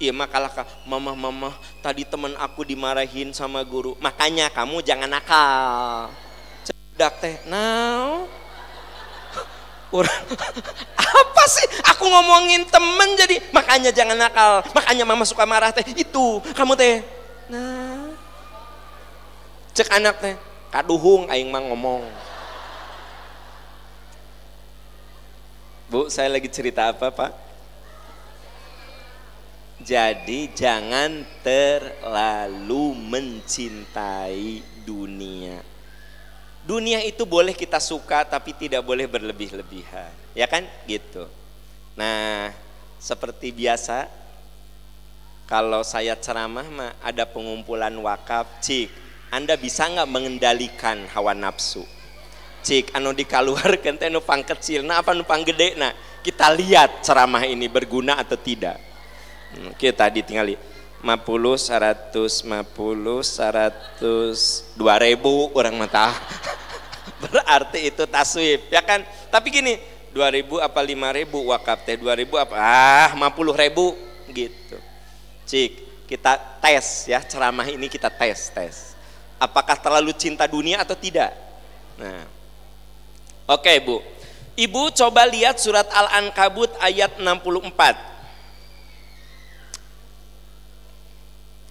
Iya 0.00 0.08
makalah 0.16 0.48
mama 0.88 1.12
mama 1.12 1.52
tadi 1.84 2.08
teman 2.08 2.32
aku 2.40 2.64
dimarahin 2.64 3.36
sama 3.36 3.60
guru. 3.60 3.92
Makanya 4.00 4.48
kamu 4.48 4.80
jangan 4.80 5.04
nakal. 5.04 6.08
Cedak 6.64 7.20
teh. 7.20 7.36
Now. 7.44 8.24
apa 11.12 11.44
sih? 11.52 11.68
Aku 11.92 12.08
ngomongin 12.08 12.64
temen 12.72 13.20
jadi 13.20 13.44
makanya 13.52 13.92
jangan 13.92 14.16
nakal. 14.16 14.64
Makanya 14.72 15.04
mama 15.04 15.28
suka 15.28 15.44
marah 15.44 15.76
teh. 15.76 15.84
Itu 15.92 16.40
kamu 16.56 16.72
teh. 16.72 17.04
Nah. 17.52 18.16
Cek 19.76 19.92
anak 19.92 20.24
teh. 20.24 20.34
Kaduhung 20.72 21.28
aing 21.28 21.52
mah 21.52 21.60
ngomong. 21.68 22.27
Bu, 25.88 26.12
saya 26.12 26.28
lagi 26.28 26.52
cerita 26.52 26.92
apa, 26.92 27.08
Pak? 27.08 27.32
Jadi 29.80 30.52
jangan 30.52 31.24
terlalu 31.40 32.92
mencintai 32.92 34.60
dunia. 34.84 35.64
Dunia 36.68 37.00
itu 37.00 37.24
boleh 37.24 37.56
kita 37.56 37.80
suka 37.80 38.20
tapi 38.28 38.52
tidak 38.52 38.84
boleh 38.84 39.08
berlebih-lebihan. 39.08 40.12
Ya 40.36 40.44
kan? 40.44 40.68
Gitu. 40.84 41.24
Nah, 41.96 42.52
seperti 43.00 43.48
biasa 43.48 44.12
kalau 45.48 45.80
saya 45.80 46.12
ceramah 46.20 46.68
mah 46.68 46.92
ada 47.00 47.24
pengumpulan 47.24 47.96
wakaf, 48.04 48.60
cik. 48.60 48.92
Anda 49.32 49.56
bisa 49.56 49.88
nggak 49.88 50.12
mengendalikan 50.12 51.08
hawa 51.16 51.32
nafsu? 51.32 51.88
Cik 52.68 52.92
anu 52.92 53.16
dikaluarkan 53.16 53.96
teh 53.96 54.12
nu 54.12 54.20
pang 54.20 54.44
kecil. 54.44 54.84
Nah 54.84 55.00
apa 55.00 55.16
nu 55.16 55.24
pang 55.24 55.40
gede? 55.40 55.72
Nah 55.80 55.96
kita 56.20 56.52
lihat 56.52 57.00
ceramah 57.00 57.48
ini 57.48 57.64
berguna 57.64 58.20
atau 58.20 58.36
tidak. 58.36 58.76
Hmm, 59.56 59.72
kita 59.80 60.12
ditinggali. 60.12 60.60
50 61.00 61.08
100 61.56 62.12
50 62.12 63.24
100 63.24 64.74
2000 64.74 65.54
orang 65.54 65.74
mata 65.78 66.10
berarti 67.22 67.88
itu 67.88 68.04
taswif 68.04 68.68
ya 68.68 68.84
kan? 68.84 69.00
Tapi 69.32 69.48
gini 69.48 69.80
2000 70.12 70.58
apa 70.60 70.80
5000 70.84 71.24
wakaf 71.54 71.78
teh 71.88 71.96
2000 71.96 72.28
apa? 72.36 72.54
Ah 72.60 73.08
50 73.16 73.62
ribu 73.64 73.96
gitu. 74.28 74.76
Cik 75.48 75.88
kita 76.04 76.36
tes 76.60 77.08
ya 77.08 77.24
ceramah 77.24 77.64
ini 77.64 77.88
kita 77.88 78.12
tes 78.12 78.52
tes. 78.52 78.92
Apakah 79.40 79.78
terlalu 79.80 80.12
cinta 80.12 80.44
dunia 80.44 80.84
atau 80.84 80.98
tidak? 80.98 81.32
Nah. 81.96 82.37
Oke, 83.48 83.80
Bu. 83.80 84.04
Ibu 84.60 84.92
coba 84.92 85.24
lihat 85.24 85.56
surat 85.56 85.88
Al-Ankabut 85.88 86.68
ayat 86.84 87.16
64. 87.16 87.96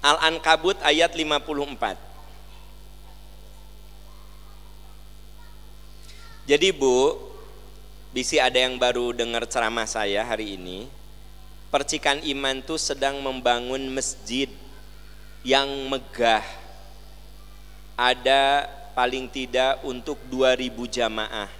Al-Ankabut 0.02 0.82
ayat 0.82 1.14
54. 1.14 2.02
Jadi 6.50 6.74
Bu, 6.74 7.14
bisi 8.10 8.42
ada 8.42 8.58
yang 8.58 8.82
baru 8.82 9.14
dengar 9.14 9.46
ceramah 9.46 9.86
saya 9.86 10.26
hari 10.26 10.58
ini. 10.58 10.90
Percikan 11.70 12.26
Iman 12.26 12.66
itu 12.66 12.74
sedang 12.82 13.22
membangun 13.22 13.86
masjid 13.94 14.50
yang 15.46 15.70
megah. 15.94 16.42
Ada 17.94 18.66
paling 18.98 19.30
tidak 19.30 19.78
untuk 19.86 20.18
2000 20.26 20.74
jamaah 20.90 21.57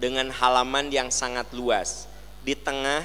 dengan 0.00 0.32
halaman 0.32 0.88
yang 0.88 1.12
sangat 1.12 1.46
luas. 1.52 2.08
Di 2.40 2.56
tengah 2.56 3.04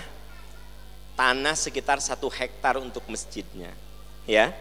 tanah 1.20 1.60
sekitar 1.60 2.00
satu 2.00 2.32
hektar 2.32 2.80
untuk 2.80 3.04
masjidnya. 3.12 3.76
Ya, 4.26 4.56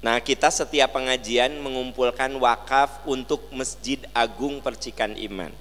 Nah, 0.00 0.16
kita 0.16 0.48
setiap 0.48 0.96
pengajian 0.96 1.60
mengumpulkan 1.60 2.32
wakaf 2.40 3.04
untuk 3.04 3.44
Masjid 3.52 4.00
Agung 4.16 4.64
Percikan 4.64 5.12
Iman. 5.12 5.52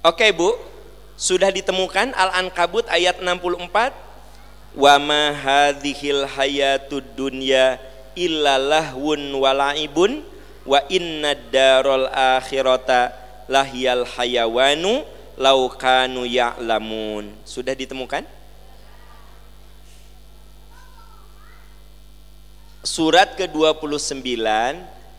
Oke, 0.00 0.32
Bu. 0.32 0.56
Sudah 1.20 1.52
ditemukan 1.52 2.16
Al-Ankabut 2.16 2.88
ayat 2.88 3.20
64? 3.20 3.92
Wa 4.72 4.96
ma 4.96 5.36
hadhil 5.36 6.24
hayatud 6.24 7.04
dunya 7.12 7.76
illa 8.16 8.56
lahwun 8.56 9.20
walaibun 9.36 10.24
wa 10.70 10.78
inna 10.86 11.34
darul 11.34 12.06
akhirata 12.06 13.10
lahyal 13.50 14.06
hayawanu 14.06 15.02
laukanu 15.34 16.22
ya'lamun. 16.22 17.34
Sudah 17.42 17.74
ditemukan? 17.74 18.38
surat 22.80 23.36
ke-29 23.36 24.24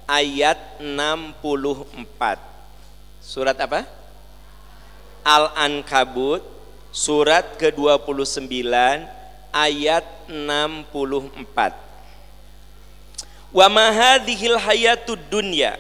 ayat 0.10 0.60
64. 0.82 2.42
Surat 3.22 3.58
apa? 3.62 3.86
Al-Ankabut 5.22 6.42
surat 6.90 7.56
ke-29 7.62 8.50
ayat 9.54 10.06
64. 10.26 11.81
Wa 13.52 13.68
mahadhil 13.68 14.58
hayatud 14.58 15.20
dunya. 15.32 15.76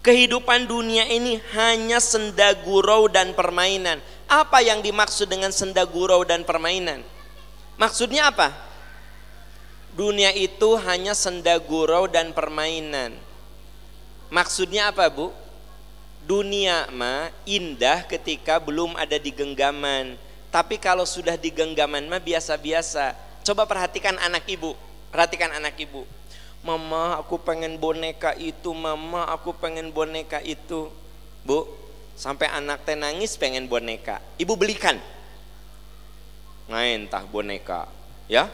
Kehidupan 0.00 0.64
dunia 0.64 1.04
ini 1.08 1.40
hanya 1.52 2.00
senda 2.00 2.56
gurau 2.56 3.08
dan 3.08 3.36
permainan. 3.36 4.00
Apa 4.28 4.64
yang 4.64 4.80
dimaksud 4.80 5.28
dengan 5.28 5.52
senda 5.52 5.84
gurau 5.84 6.24
dan 6.24 6.44
permainan? 6.44 7.04
Maksudnya 7.76 8.32
apa? 8.32 8.70
dunia 9.94 10.30
itu 10.34 10.78
hanya 10.86 11.12
senda 11.12 11.58
gurau 11.58 12.06
dan 12.06 12.30
permainan. 12.30 13.14
Maksudnya 14.30 14.90
apa 14.90 15.10
bu? 15.10 15.34
Dunia 16.24 16.86
mah 16.94 17.32
indah 17.42 18.06
ketika 18.06 18.62
belum 18.62 18.94
ada 18.94 19.18
di 19.18 19.34
genggaman. 19.34 20.14
Tapi 20.50 20.78
kalau 20.78 21.02
sudah 21.06 21.34
di 21.34 21.50
genggaman 21.50 22.06
mah 22.06 22.22
biasa-biasa. 22.22 23.18
Coba 23.42 23.66
perhatikan 23.66 24.14
anak 24.22 24.46
ibu. 24.46 24.78
Perhatikan 25.10 25.50
anak 25.50 25.74
ibu. 25.80 26.06
Mama 26.60 27.16
aku 27.16 27.40
pengen 27.40 27.80
boneka 27.80 28.36
itu, 28.36 28.70
mama 28.76 29.24
aku 29.28 29.56
pengen 29.56 29.88
boneka 29.92 30.44
itu. 30.44 30.92
Bu, 31.44 31.64
sampai 32.16 32.52
anak 32.52 32.84
teh 32.84 32.96
nangis 32.96 33.36
pengen 33.40 33.64
boneka. 33.64 34.20
Ibu 34.36 34.54
belikan. 34.60 35.00
Main 36.68 37.08
tah 37.08 37.24
boneka. 37.24 37.88
Ya, 38.28 38.46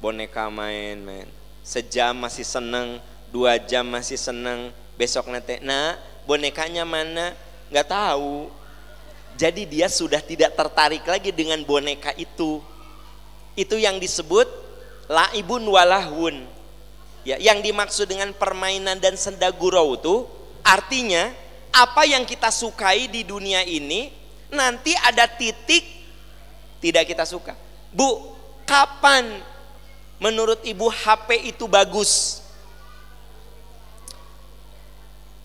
boneka 0.00 0.52
main 0.52 1.00
main 1.00 1.28
sejam 1.64 2.12
masih 2.12 2.44
seneng 2.44 3.00
dua 3.32 3.56
jam 3.56 3.82
masih 3.82 4.20
seneng 4.20 4.70
besok 4.94 5.26
nanti 5.32 5.58
nah 5.64 5.96
bonekanya 6.28 6.84
mana 6.84 7.32
nggak 7.72 7.88
tahu 7.88 8.52
jadi 9.36 9.62
dia 9.64 9.88
sudah 9.88 10.20
tidak 10.20 10.52
tertarik 10.54 11.04
lagi 11.04 11.32
dengan 11.32 11.60
boneka 11.64 12.12
itu 12.14 12.60
itu 13.56 13.76
yang 13.80 13.96
disebut 13.96 14.46
laibun 15.08 15.64
walahun 15.64 16.44
ya 17.26 17.36
yang 17.42 17.58
dimaksud 17.58 18.06
dengan 18.06 18.30
permainan 18.30 19.02
dan 19.02 19.18
senda 19.18 19.50
gurau 19.50 19.98
itu 19.98 20.22
artinya 20.62 21.34
apa 21.74 22.06
yang 22.06 22.22
kita 22.22 22.54
sukai 22.54 23.10
di 23.10 23.26
dunia 23.26 23.66
ini 23.66 24.14
nanti 24.54 24.94
ada 24.94 25.26
titik 25.26 25.82
tidak 26.78 27.10
kita 27.10 27.26
suka. 27.26 27.58
Bu 27.90 28.30
kapan 28.62 29.42
menurut 30.22 30.62
ibu 30.62 30.86
HP 30.86 31.50
itu 31.50 31.66
bagus? 31.66 32.46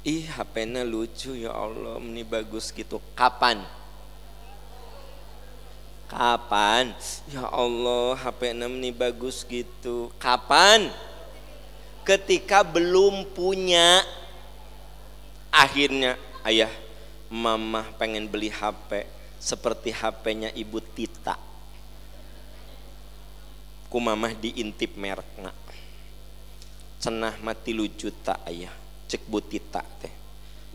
Ih 0.05 0.29
HP-nya 0.29 0.85
lucu 0.85 1.33
ya 1.33 1.49
Allah 1.49 1.97
ini 1.97 2.21
bagus 2.21 2.69
gitu. 2.69 3.01
Kapan? 3.17 3.61
Kapan? 6.09 6.93
Ya 7.29 7.45
Allah 7.49 8.17
HP-nya 8.17 8.69
ini 8.69 8.89
bagus 8.93 9.45
gitu. 9.45 10.09
Kapan 10.17 10.89
ketika 12.01 12.65
belum 12.65 13.29
punya 13.33 14.01
akhirnya 15.51 16.17
ayah 16.47 16.71
mama 17.31 17.87
pengen 17.95 18.27
beli 18.27 18.51
HP 18.51 19.07
seperti 19.41 19.89
HP-nya 19.95 20.53
ibu 20.53 20.77
Tita. 20.81 21.35
Ku 23.91 23.99
mamah 23.99 24.31
diintip 24.31 24.95
merek 24.95 25.27
nak 25.41 25.61
cenah 27.01 27.33
mati 27.41 27.73
lucu 27.73 28.13
tak 28.21 28.45
ayah. 28.45 28.71
Cek 29.09 29.25
butita 29.27 29.81
teh. 29.99 30.13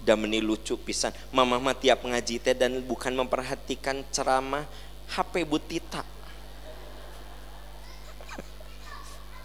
Udah 0.02 0.18
meni 0.18 0.42
lucu 0.42 0.74
pisan. 0.76 1.14
Mamah 1.30 1.62
mah 1.62 1.78
tiap 1.78 2.02
ngaji 2.02 2.42
teh 2.42 2.52
dan 2.52 2.82
bukan 2.82 3.14
memperhatikan 3.14 4.02
ceramah 4.10 4.66
HP 5.14 5.46
butita 5.46 6.02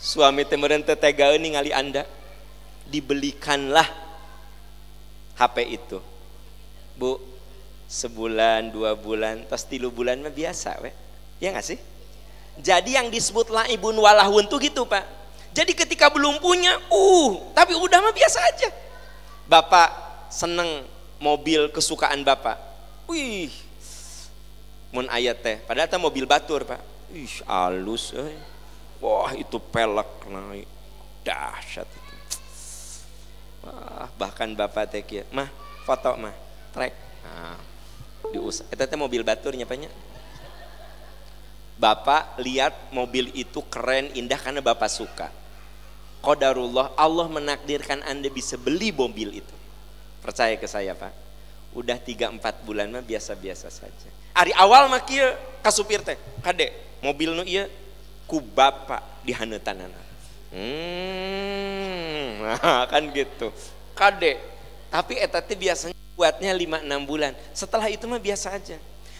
suami 0.01 0.41
teh 0.49 0.57
meureun 0.57 0.81
teh 0.81 0.97
tega 0.97 1.29
ningali 1.37 1.69
anda 1.69 2.09
dibelikanlah 2.89 3.85
HP 5.37 5.77
itu 5.77 6.01
bu 6.97 7.21
sebulan 7.85 8.73
dua 8.73 8.97
bulan 8.97 9.45
tas 9.45 9.63
tilu 9.63 9.93
bulan 9.93 10.17
mah 10.25 10.33
biasa 10.33 10.81
we 10.81 10.91
ya 11.37 11.53
nggak 11.53 11.65
sih 11.65 11.79
jadi 12.59 12.99
yang 12.99 13.07
disebut 13.07 13.47
laibun 13.47 13.95
walahun 13.95 14.43
tuh 14.51 14.59
gitu 14.59 14.83
pak. 14.83 15.07
Jadi 15.51 15.75
ketika 15.75 16.07
belum 16.11 16.39
punya, 16.39 16.75
uh, 16.91 17.31
tapi 17.55 17.75
udah 17.75 17.99
mah 17.99 18.15
biasa 18.15 18.39
aja. 18.39 18.69
Bapak 19.47 19.89
seneng 20.31 20.83
mobil 21.19 21.67
kesukaan 21.71 22.23
bapak. 22.23 22.55
Wih, 23.07 23.51
mun 24.95 25.07
ayat 25.11 25.43
teh. 25.43 25.57
Padahal 25.63 25.91
teh 25.91 25.99
mobil 25.99 26.23
batur 26.23 26.63
pak. 26.63 26.79
Ih, 27.11 27.43
halus. 27.47 28.15
Eh. 28.15 28.50
Wah 29.01 29.33
itu 29.33 29.57
pelek 29.57 30.29
naik. 30.29 30.69
Dahsyat 31.25 31.89
itu. 31.89 32.15
Wah, 33.65 34.09
bahkan 34.17 34.53
bapak 34.53 34.93
teh 34.93 35.01
kia. 35.01 35.25
Mah, 35.33 35.49
foto 35.85 36.13
mah. 36.17 36.33
Trek. 36.73 36.93
Nah, 37.25 37.57
diusah. 38.29 38.69
Itu 38.69 38.81
teh 38.85 38.97
mobil 38.97 39.25
batur 39.25 39.57
nyapanya. 39.57 39.89
Bapak 41.81 42.37
lihat 42.45 42.93
mobil 42.93 43.33
itu 43.33 43.65
keren, 43.65 44.13
indah 44.13 44.37
karena 44.37 44.61
Bapak 44.61 44.85
suka. 44.85 45.33
Qadarullah, 46.21 46.93
Allah 46.93 47.25
menakdirkan 47.25 48.05
Anda 48.05 48.29
bisa 48.29 48.53
beli 48.53 48.93
mobil 48.93 49.41
itu. 49.41 49.55
Percaya 50.21 50.53
ke 50.61 50.69
saya 50.69 50.93
Pak. 50.93 51.09
Udah 51.73 51.97
3-4 51.97 52.37
bulan 52.61 52.85
mah 52.93 53.01
biasa-biasa 53.01 53.73
saja. 53.73 54.09
Hari 54.37 54.53
awal 54.53 54.93
mah 54.93 55.01
kasupir 55.65 56.05
teh, 56.05 56.21
kade 56.45 56.69
mobil 57.01 57.33
nu 57.33 57.41
iya 57.41 57.65
ku 58.31 58.39
bapak 58.39 59.27
di 59.27 59.35
haneutanan. 59.35 59.91
Hmm, 60.55 62.39
nah, 62.47 62.87
kan 62.87 63.03
gitu. 63.11 63.51
Kade. 63.91 64.39
Tapi 64.87 65.19
etatnya 65.19 65.55
biasanya 65.59 65.95
buatnya 66.15 66.55
5-6 66.55 67.11
bulan. 67.11 67.35
Setelah 67.51 67.91
itu 67.91 68.07
mah 68.07 68.23
biasa 68.23 68.55
aja. 68.55 68.79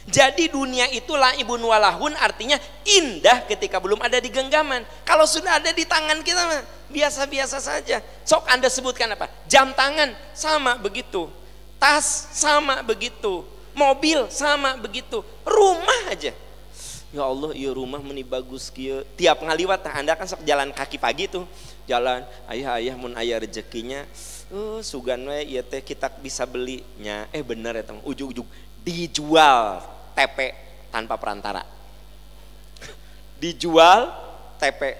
Jadi 0.10 0.50
dunia 0.50 0.90
itulah 0.90 1.38
ibu 1.38 1.54
walahun 1.62 2.18
artinya 2.18 2.58
indah 2.88 3.46
ketika 3.46 3.78
belum 3.78 4.00
ada 4.02 4.18
di 4.18 4.34
genggaman. 4.34 4.82
Kalau 5.06 5.28
sudah 5.30 5.62
ada 5.62 5.70
di 5.76 5.86
tangan 5.86 6.24
kita 6.26 6.64
biasa-biasa 6.90 7.62
saja. 7.62 8.02
Sok 8.26 8.50
Anda 8.50 8.72
sebutkan 8.72 9.14
apa? 9.14 9.30
Jam 9.46 9.76
tangan 9.76 10.16
sama 10.34 10.80
begitu. 10.82 11.30
Tas 11.78 12.34
sama 12.34 12.82
begitu. 12.82 13.46
Mobil 13.78 14.26
sama 14.34 14.76
begitu. 14.76 15.22
Rumah 15.46 16.12
aja. 16.12 16.34
Ya 17.12 17.28
Allah 17.28 17.52
iya 17.52 17.76
rumah 17.76 18.00
meni 18.00 18.24
bagus 18.24 18.72
kia 18.72 19.04
tiap 19.20 19.44
ngaliwat 19.44 19.84
anda 19.92 20.16
kan 20.16 20.28
sok 20.28 20.48
jalan 20.48 20.72
kaki 20.72 20.98
pagi 20.98 21.28
tuh. 21.28 21.44
Jalan 21.86 22.24
ayah 22.48 22.80
ayah 22.80 22.96
mun 22.96 23.12
ayah 23.20 23.44
rezekinya. 23.44 24.08
Uh, 24.52 24.84
sugan 24.84 25.20
we 25.28 25.56
iya 25.56 25.64
teh 25.64 25.84
kita 25.84 26.08
bisa 26.24 26.48
belinya. 26.48 27.28
Eh 27.36 27.44
bener 27.44 27.80
ya 27.80 27.84
teman 27.84 28.04
ujung-ujung 28.08 28.48
dijual 28.84 29.84
TP 30.16 30.56
tanpa 30.88 31.20
perantara. 31.20 31.68
Dijual 33.44 34.08
TP 34.56 34.96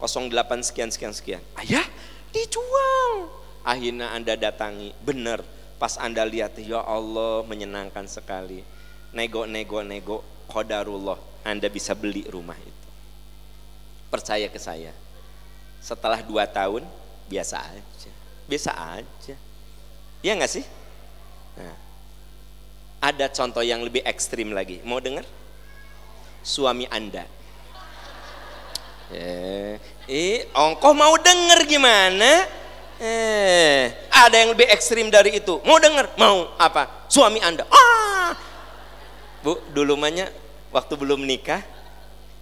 08 0.00 0.32
sekian 0.64 0.88
sekian 0.88 1.12
sekian. 1.12 1.42
Ayah 1.60 1.84
dijual. 2.32 3.28
Akhirnya 3.64 4.16
anda 4.16 4.32
datangi. 4.36 4.96
Bener 5.04 5.44
pas 5.76 6.00
anda 6.00 6.24
lihat 6.24 6.56
ya 6.56 6.80
Allah 6.80 7.44
menyenangkan 7.44 8.08
sekali. 8.08 8.64
Nego 9.12 9.44
nego 9.44 9.84
nego. 9.84 10.18
Kodarullah 10.44 11.33
anda 11.44 11.68
bisa 11.68 11.92
beli 11.92 12.24
rumah 12.24 12.56
itu. 12.56 12.88
Percaya 14.08 14.48
ke 14.48 14.56
saya. 14.56 14.96
Setelah 15.84 16.24
dua 16.24 16.48
tahun, 16.48 16.88
biasa 17.28 17.60
aja. 17.60 18.10
Biasa 18.48 18.70
aja. 18.72 19.36
Iya 20.24 20.32
nggak 20.40 20.52
sih? 20.56 20.64
Nah, 21.60 21.76
ada 23.04 23.28
contoh 23.28 23.60
yang 23.60 23.84
lebih 23.84 24.00
ekstrim 24.08 24.56
lagi. 24.56 24.80
Mau 24.88 24.96
dengar? 25.04 25.28
Suami 26.40 26.88
Anda. 26.88 27.28
Eh, 29.12 29.76
eh 30.08 30.48
ongkoh 30.56 30.96
mau 30.96 31.12
denger 31.20 31.68
gimana? 31.68 32.48
Eh, 32.96 33.92
ada 34.08 34.32
yang 34.40 34.56
lebih 34.56 34.64
ekstrim 34.72 35.12
dari 35.12 35.36
itu. 35.36 35.60
Mau 35.68 35.76
denger? 35.76 36.16
Mau 36.16 36.56
apa? 36.56 37.04
Suami 37.12 37.44
Anda. 37.44 37.68
Ah, 37.68 38.32
Bu, 39.44 39.60
dulu 39.76 40.00
mahnya 40.00 40.32
waktu 40.74 40.98
belum 40.98 41.22
nikah 41.22 41.62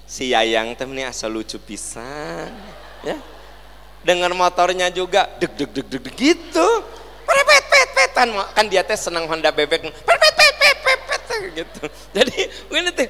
si 0.08 0.32
Yayang 0.32 0.72
teh 0.72 0.88
asal 1.04 1.28
lucu 1.36 1.60
pisan 1.60 2.48
ya. 3.04 3.20
Dengan 4.02 4.32
motornya 4.34 4.88
juga 4.88 5.28
deg 5.36 5.52
deg 5.52 5.68
deg 5.68 5.86
deg 5.86 6.04
gitu. 6.16 6.68
Pet 7.22 7.64
pet 7.68 7.88
petan 7.92 8.32
kan 8.56 8.64
dia 8.66 8.80
teh 8.80 8.96
senang 8.96 9.28
Honda 9.28 9.52
bebek. 9.52 9.84
Pet 9.84 10.18
pet 10.18 10.34
pet 10.34 10.54
pet 10.56 10.76
pet 10.80 11.00
pet 11.06 11.22
gitu. 11.54 11.84
Jadi 12.16 12.36
ini 12.72 12.90
teh 12.90 13.08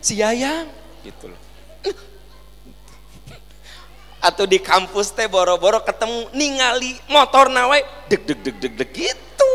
si 0.00 0.18
Yayang? 0.18 0.66
Gitu 1.04 1.28
loh. 1.28 1.40
Atau 4.22 4.46
di 4.46 4.58
kampus 4.58 5.12
teh 5.14 5.26
boro-boro 5.26 5.82
ketemu 5.84 6.30
ningali 6.32 6.94
motor 7.12 7.52
nawai 7.52 7.84
deg 8.10 8.24
deg 8.24 8.38
deg 8.40 8.56
deg 8.58 8.72
deg 8.82 8.90
gitu. 8.90 9.54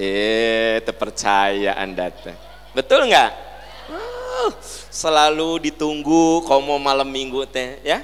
Eh 0.00 0.80
terpercaya 0.88 1.76
anda 1.76 2.08
teh. 2.08 2.36
Betul 2.72 3.12
nggak 3.12 3.53
selalu 4.90 5.70
ditunggu 5.70 6.44
mau 6.64 6.78
malam 6.78 7.06
minggu 7.08 7.44
teh 7.48 7.80
ya. 7.82 8.02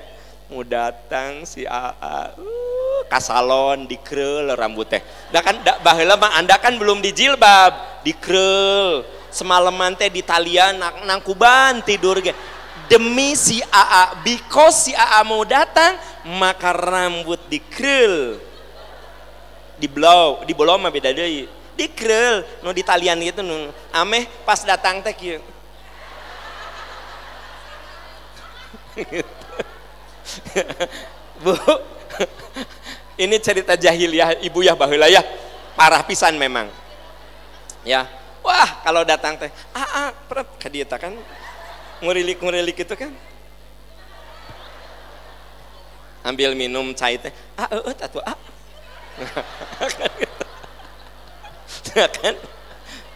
Mau 0.50 0.66
datang 0.66 1.46
si 1.46 1.62
AA 1.62 2.34
uh, 2.34 3.00
kasalon 3.06 3.86
dikrel 3.86 4.50
rambut 4.58 4.90
teh. 4.90 4.98
Dah 5.30 5.42
kan 5.46 5.62
dah 5.62 5.78
baheula 5.78 6.18
mah 6.18 6.34
anda 6.34 6.58
kan 6.58 6.74
belum 6.74 6.98
dijilbab 6.98 8.02
dikrel. 8.02 9.06
Semalaman 9.30 9.94
teh 9.94 10.10
di 10.10 10.26
talian 10.26 10.74
nang, 10.74 11.06
nangkuban 11.06 11.86
tidur 11.86 12.18
ge. 12.18 12.34
Demi 12.90 13.38
si 13.38 13.62
AA 13.62 14.26
because 14.26 14.90
si 14.90 14.92
AA 14.92 15.22
mau 15.22 15.46
datang 15.46 15.94
maka 16.34 16.74
rambut 16.74 17.38
dikrel. 17.46 18.42
Di 19.78 19.86
blow 19.86 20.42
di 20.42 20.50
blow 20.50 20.74
mah 20.74 20.90
beda 20.90 21.14
deui. 21.14 21.46
Dikrel 21.78 22.42
no 22.66 22.74
di 22.74 22.82
talian 22.82 23.22
gitu 23.22 23.46
nu 23.46 23.70
ameh 23.94 24.26
pas 24.42 24.66
datang 24.66 24.98
teh 24.98 25.14
kieu 25.14 25.38
Bu, 31.42 31.56
ini 33.16 33.40
cerita 33.40 33.76
jahiliyah 33.76 34.44
ibu 34.44 34.60
ya 34.60 34.76
bahula 34.76 35.08
ya, 35.08 35.24
parah 35.74 36.04
pisan 36.04 36.36
memang. 36.36 36.68
Ya, 37.80 38.04
wah 38.44 38.84
kalau 38.84 39.08
datang 39.08 39.40
teh, 39.40 39.48
ah, 39.72 39.88
ah 40.04 40.12
perut 40.28 40.44
kadieta 40.60 41.00
kan, 41.00 41.16
ngurilik 42.04 42.36
ngurilik 42.36 42.76
itu 42.76 42.94
kan. 42.96 43.12
Ambil 46.20 46.52
minum 46.52 46.92
cai 46.92 47.16
teh, 47.16 47.32
ah, 47.56 47.72
eh, 47.72 47.96
tatu, 47.96 48.20
ah. 48.20 48.36
kan, 52.20 52.36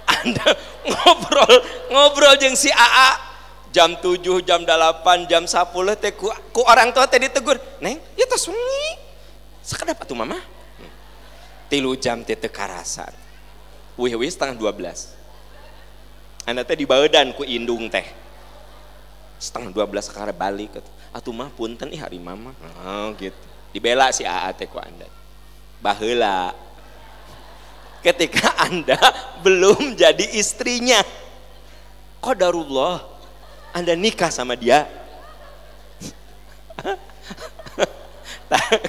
anda 0.05 0.49
ngobrol 0.85 1.55
ngobrol 1.93 2.37
jeng 2.37 2.57
si 2.57 2.73
AA 2.73 3.34
jam 3.75 3.99
7, 3.99 4.47
jam 4.47 4.63
8, 4.63 5.27
jam 5.27 5.43
10 5.43 5.99
teh 5.99 6.15
ku, 6.15 6.31
ku 6.55 6.63
orang 6.63 6.95
tua 6.95 7.11
teh 7.11 7.19
ditegur, 7.19 7.59
"Neng, 7.83 7.99
ya 8.15 8.23
tos 8.31 8.47
wengi." 8.47 8.87
Sekedap 9.67 9.99
atuh 9.99 10.15
mama. 10.15 10.39
Tilu 11.67 11.99
jam 11.99 12.23
teh 12.23 12.39
teu 12.39 12.47
karasan. 12.55 13.11
Wih-wih 13.99 14.31
setengah 14.31 14.55
12. 14.55 15.11
Anda 16.47 16.63
teh 16.63 16.79
dibaeudan 16.79 17.35
ku 17.35 17.43
indung 17.43 17.91
teh. 17.91 18.07
Setengah 19.43 19.75
12 19.75 20.07
sekarang 20.07 20.39
balik 20.39 20.79
atuh 21.11 21.35
mah 21.35 21.51
punten 21.51 21.91
ih 21.91 21.99
hari 21.99 22.23
mama. 22.23 22.55
Oh 22.87 23.11
gitu. 23.19 23.35
Dibela 23.75 24.15
si 24.15 24.23
AA 24.23 24.55
teh 24.55 24.71
ku 24.71 24.79
Anda. 24.79 25.11
Baheula 25.83 26.55
ketika 28.07 28.55
Anda 28.71 29.01
belum 29.45 29.99
jadi 29.99 30.39
istrinya. 30.39 31.03
Qadarullah 32.23 33.14
anda 33.75 33.99
nikah 33.99 34.31
sama 34.31 34.55
dia. 34.55 34.87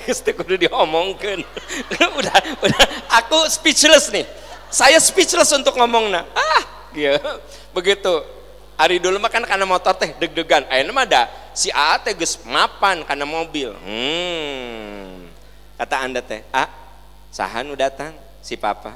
Pasti 0.06 0.30
kudu 0.30 0.62
diomongkan. 0.62 1.42
udah, 2.22 2.38
udah, 2.62 2.86
aku 3.18 3.50
speechless 3.50 4.14
nih. 4.14 4.30
Saya 4.70 5.02
speechless 5.02 5.50
untuk 5.58 5.74
ngomong 5.74 6.14
nah. 6.14 6.22
Ah, 6.38 6.62
gitu. 6.94 7.18
Begitu. 7.74 8.14
Hari 8.78 9.02
dulu 9.02 9.18
mah 9.18 9.34
kan 9.34 9.42
karena 9.42 9.66
motor 9.66 9.98
teh 9.98 10.14
deg-degan. 10.22 10.70
Ayo 10.70 10.86
mah 10.94 11.10
ada 11.10 11.34
si 11.58 11.74
A 11.74 11.98
teh 11.98 12.14
geus 12.14 12.38
mapan 12.46 13.02
karena 13.02 13.26
mobil. 13.26 13.74
Hmm. 13.82 15.32
Kata 15.82 15.96
Anda 16.04 16.22
teh, 16.22 16.46
"Ah, 16.54 16.70
sahan 17.34 17.72
udah 17.72 17.90
datang 17.90 18.14
si 18.44 18.54
papa." 18.60 18.94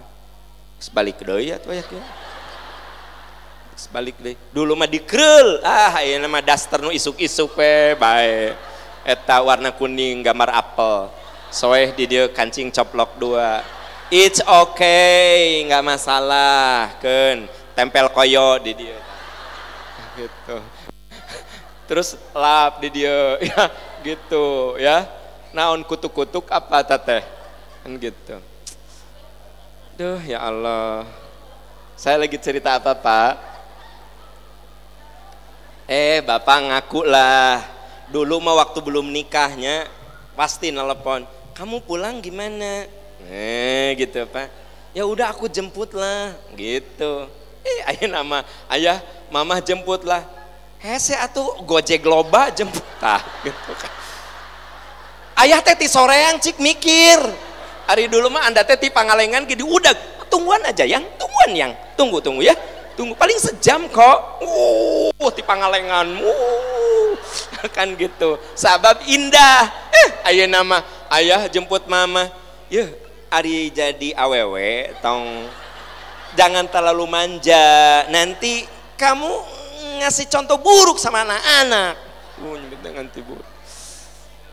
Sebalik 0.80 1.24
deui 1.24 1.50
atuh 1.52 1.76
ya 1.76 1.84
balik 3.90 4.18
deh. 4.22 4.38
Dulu 4.54 4.78
mah 4.78 4.90
dikrel. 4.90 5.62
Ah 5.66 6.02
ini 6.06 6.22
nama 6.22 6.42
daster 6.42 6.82
nu 6.82 6.94
isuk-isuk 6.94 7.58
pe 7.58 7.98
baik 7.98 8.54
eta 9.06 9.42
warna 9.42 9.74
kuning 9.74 10.22
gambar 10.22 10.50
apel. 10.54 11.10
Soeh 11.50 11.90
di 11.98 12.06
dia 12.06 12.30
kancing 12.30 12.70
coplok 12.70 13.18
dua. 13.18 13.66
It's 14.14 14.42
okay 14.46 15.66
nggak 15.66 15.86
masalah 15.86 16.98
kan 17.02 17.50
tempel 17.74 18.10
koyo 18.14 18.62
di 18.62 18.78
dia. 18.78 18.98
Gitu. 20.18 20.58
Terus 21.90 22.18
lap 22.34 22.82
di 22.82 22.90
dia. 22.94 23.18
Ya 23.50 23.64
gitu 24.00 24.78
ya. 24.80 25.04
Naon 25.52 25.84
kutuk-kutuk 25.84 26.48
apa 26.54 26.86
teteh 26.86 27.26
kan 27.82 27.92
gitu. 27.98 28.38
Duh 29.98 30.22
ya 30.24 30.46
Allah. 30.46 31.04
Saya 32.00 32.22
lagi 32.22 32.40
cerita 32.40 32.80
apa 32.80 32.96
pak 32.96 33.49
Eh 35.90 36.22
bapak 36.22 36.70
ngaku 36.70 37.02
lah. 37.02 37.66
Dulu 38.14 38.38
mah 38.38 38.62
waktu 38.62 38.78
belum 38.82 39.10
nikahnya 39.10 39.90
Pasti 40.38 40.70
nelpon 40.70 41.26
Kamu 41.58 41.82
pulang 41.82 42.22
gimana? 42.22 42.86
Eh 43.26 43.98
gitu 43.98 44.22
pak. 44.30 44.54
Ya 44.94 45.10
udah 45.10 45.34
aku 45.34 45.50
jemput 45.50 45.98
lah. 45.98 46.38
Gitu. 46.54 47.26
Eh 47.66 47.80
ayah 47.90 48.22
nama 48.22 48.46
Ayah 48.70 49.02
mama 49.34 49.58
jemput 49.58 50.06
lah. 50.06 50.22
Hese 50.78 51.18
atuh 51.18 51.58
gojek 51.66 52.06
loba 52.06 52.54
jemput. 52.54 52.86
Ah, 53.00 53.24
gitu 53.48 53.72
kan 53.80 53.92
Ayah 55.40 55.64
teh 55.64 55.74
ti 55.74 55.88
soreang 55.90 56.38
cik 56.38 56.62
mikir. 56.62 57.18
Hari 57.90 58.06
dulu 58.06 58.30
mah 58.30 58.46
anda 58.46 58.62
teh 58.62 58.78
ti 58.78 58.94
pangalengan 58.94 59.48
gini 59.50 59.66
udah 59.66 59.96
tungguan 60.30 60.62
aja 60.70 60.86
yang 60.86 61.02
tungguan 61.18 61.52
yang. 61.58 61.72
Tunggu 61.98 62.22
tunggu 62.22 62.46
ya 62.46 62.54
tunggu 63.00 63.16
paling 63.16 63.40
sejam 63.40 63.88
kok. 63.88 64.44
Uh 64.44 65.32
di 65.32 65.40
pangalenganmu. 65.40 66.36
Kan 67.76 67.96
gitu. 67.96 68.36
Sabab 68.60 69.00
indah. 69.08 69.72
Eh 69.88 70.36
ayah 70.36 70.52
nama. 70.52 70.84
Ayah 71.08 71.48
jemput 71.48 71.88
mama. 71.88 72.28
Ya 72.68 72.92
Ari 73.32 73.72
jadi 73.72 74.12
awewe 74.20 74.92
tong. 75.00 75.48
Jangan 76.36 76.68
terlalu 76.68 77.08
manja. 77.08 78.04
Nanti 78.12 78.68
kamu 79.00 79.32
ngasih 80.04 80.28
contoh 80.28 80.60
buruk 80.60 81.00
sama 81.00 81.24
anak-anak. 81.24 81.96
Uh 82.44 82.56
dengan 82.84 83.08
tibu 83.08 83.36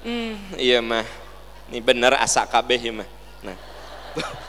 hmm, 0.03 0.59
iya 0.59 0.83
mah. 0.83 1.07
Ini 1.71 1.79
bener 1.83 2.15
asa 2.19 2.47
kabeh 2.47 2.79
ya 2.79 2.91
mah. 2.95 3.09
Nah 3.43 3.59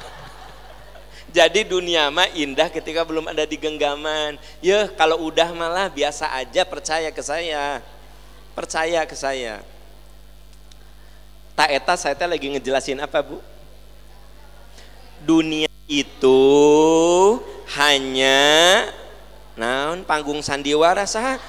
Jadi 1.32 1.68
dunia 1.68 2.08
mah 2.08 2.32
indah 2.32 2.72
ketika 2.72 3.04
belum 3.04 3.28
ada 3.28 3.44
di 3.44 3.60
genggaman. 3.60 4.40
Ya 4.64 4.88
kalau 4.96 5.28
udah 5.28 5.52
malah 5.52 5.92
biasa 5.92 6.32
aja 6.32 6.64
percaya 6.64 7.12
ke 7.12 7.22
saya. 7.24 7.84
Percaya 8.56 9.04
ke 9.04 9.16
saya. 9.16 9.62
Tak 11.58 11.70
eta 11.74 11.94
saya 11.98 12.14
teh 12.16 12.30
lagi 12.30 12.48
ngejelasin 12.54 13.02
apa 13.04 13.20
bu? 13.22 13.42
Dunia 15.22 15.68
itu 15.88 16.40
hanya 17.80 18.40
naon 19.58 20.06
panggung 20.06 20.44
sandiwara 20.46 21.08
sah 21.08 21.42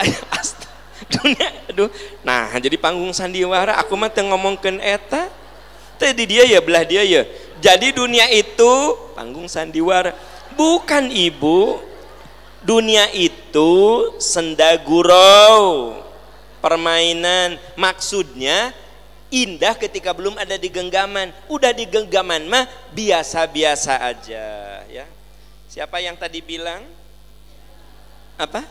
dunia 1.12 1.48
aduh 1.66 1.90
nah 2.22 2.52
jadi 2.60 2.78
panggung 2.78 3.10
sandiwara 3.10 3.74
aku 3.82 3.98
mah 3.98 4.12
teu 4.12 4.22
ngomongkeun 4.28 4.78
eta 4.78 5.26
tadi 6.00 6.24
dia 6.24 6.48
ya 6.48 6.64
belah 6.64 6.88
dia 6.88 7.04
ya. 7.04 7.28
Jadi 7.60 7.92
dunia 7.92 8.24
itu 8.32 8.96
panggung 9.12 9.44
sandiwara. 9.44 10.16
Bukan 10.56 11.12
ibu. 11.12 11.84
Dunia 12.64 13.12
itu 13.12 13.70
senda 14.16 14.72
gurau. 14.80 16.00
Permainan. 16.64 17.60
Maksudnya 17.76 18.72
indah 19.28 19.76
ketika 19.76 20.16
belum 20.16 20.40
ada 20.40 20.56
di 20.56 20.72
genggaman. 20.72 21.36
Udah 21.52 21.76
di 21.76 21.84
genggaman 21.84 22.48
mah 22.48 22.64
biasa-biasa 22.96 24.00
aja 24.00 24.48
ya. 24.88 25.04
Siapa 25.68 26.00
yang 26.00 26.16
tadi 26.16 26.40
bilang? 26.40 26.82
Apa? 28.40 28.64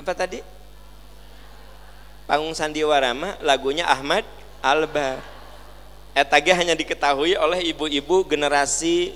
Apa 0.00 0.12
tadi? 0.16 0.40
Panggung 2.24 2.56
sandiwara 2.56 3.12
mah 3.12 3.36
lagunya 3.40 3.84
Ahmad 3.88 4.37
Albar 4.58 5.22
etage 6.18 6.50
hanya 6.50 6.74
diketahui 6.74 7.38
oleh 7.38 7.70
ibu-ibu 7.70 8.26
generasi 8.26 9.14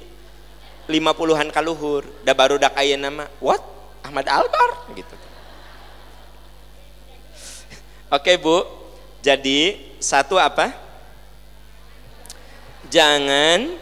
50-an 0.87 1.51
kaluhur. 1.51 2.07
Da 2.23 2.31
baru 2.35 2.59
dak 2.63 2.79
nama 2.95 3.27
what? 3.43 3.63
Ahmad 4.07 4.27
Albar? 4.31 4.71
Gitu. 4.95 5.15
Oke 8.17 8.39
Bu, 8.39 8.67
jadi 9.23 9.79
satu 9.99 10.39
apa? 10.39 10.71
Jangan 12.91 13.79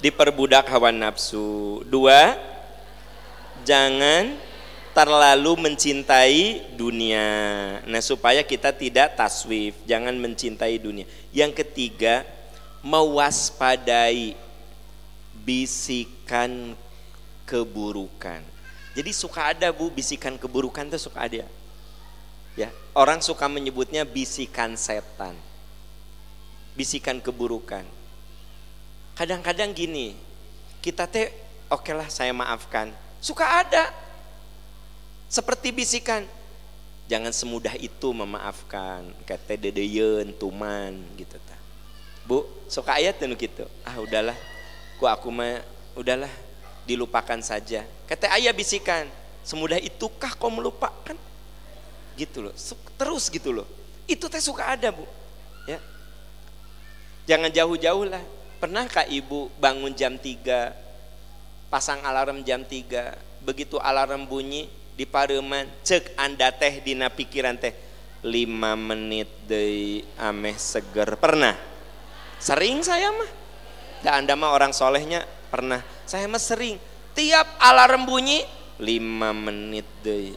diperbudak 0.00 0.68
hawa 0.68 0.92
nafsu. 0.92 1.80
Dua, 1.88 2.36
jangan 3.64 4.36
terlalu 4.94 5.58
mencintai 5.58 6.70
dunia. 6.78 7.26
Nah, 7.82 7.98
supaya 7.98 8.46
kita 8.46 8.70
tidak 8.70 9.18
taswif, 9.18 9.74
jangan 9.84 10.14
mencintai 10.14 10.78
dunia. 10.78 11.04
Yang 11.34 11.66
ketiga, 11.66 12.22
mewaspadai 12.80 14.38
bisikan 15.42 16.78
keburukan. 17.42 18.40
Jadi 18.94 19.10
suka 19.10 19.50
ada 19.50 19.74
Bu 19.74 19.90
bisikan 19.90 20.38
keburukan 20.38 20.86
itu 20.86 21.10
suka 21.10 21.26
ada. 21.26 21.44
Ya, 22.54 22.70
orang 22.94 23.18
suka 23.18 23.50
menyebutnya 23.50 24.06
bisikan 24.06 24.78
setan. 24.78 25.34
Bisikan 26.78 27.18
keburukan. 27.18 27.82
Kadang-kadang 29.18 29.74
gini, 29.74 30.14
kita 30.78 31.10
teh 31.10 31.34
oke 31.66 31.82
okay 31.82 31.94
lah 31.98 32.06
saya 32.06 32.30
maafkan. 32.30 32.94
Suka 33.18 33.66
ada. 33.66 34.03
Seperti 35.28 35.74
bisikan. 35.74 36.24
Jangan 37.10 37.32
semudah 37.34 37.74
itu 37.76 38.08
memaafkan. 38.12 39.04
Kata 39.28 39.58
dedeyen, 39.60 40.32
tuman 40.36 40.96
gitu 41.20 41.36
ta. 41.44 41.56
Bu, 42.24 42.48
suka 42.70 42.96
ayat 42.96 43.20
tuh 43.20 43.28
gitu. 43.36 43.68
Ah 43.84 44.00
udahlah. 44.00 44.36
Ku 44.96 45.04
aku 45.04 45.28
mah 45.28 45.60
udahlah 45.92 46.30
dilupakan 46.88 47.40
saja. 47.44 47.84
Kata 48.08 48.32
ayah 48.36 48.52
bisikan, 48.56 49.08
semudah 49.44 49.76
itukah 49.80 50.32
kau 50.36 50.48
melupakan? 50.48 51.16
gitu 52.14 52.46
loh 52.46 52.54
terus 52.94 53.26
gitu 53.26 53.50
loh 53.50 53.66
itu 54.06 54.22
teh 54.30 54.42
suka 54.42 54.74
ada 54.74 54.94
bu 54.94 55.04
ya 55.66 55.78
jangan 57.26 57.50
jauh-jauh 57.50 58.06
lah 58.06 58.22
pernahkah 58.62 59.04
ibu 59.10 59.50
bangun 59.58 59.90
jam 59.92 60.14
3 60.14 61.68
pasang 61.68 62.00
alarm 62.06 62.46
jam 62.46 62.62
3 62.62 63.42
begitu 63.42 63.76
alarm 63.82 64.24
bunyi 64.24 64.70
di 64.94 65.04
pareman 65.04 65.66
cek 65.82 66.14
anda 66.18 66.50
teh 66.54 66.82
dina 66.82 67.10
pikiran 67.10 67.58
teh. 67.58 67.74
5 68.24 68.30
menit 68.80 69.28
deh 69.44 70.00
ameh 70.16 70.56
seger. 70.56 71.20
Pernah? 71.20 71.52
Sering 72.40 72.80
saya 72.80 73.12
mah. 73.12 73.30
Dan 74.00 74.24
anda 74.24 74.32
mah 74.32 74.56
orang 74.56 74.72
solehnya. 74.72 75.28
Pernah. 75.52 75.84
Saya 76.08 76.24
mah 76.24 76.40
sering. 76.40 76.80
Tiap 77.12 77.46
alarm 77.60 78.08
bunyi 78.08 78.42
5 78.80 79.44
menit 79.44 79.86
deh 80.02 80.34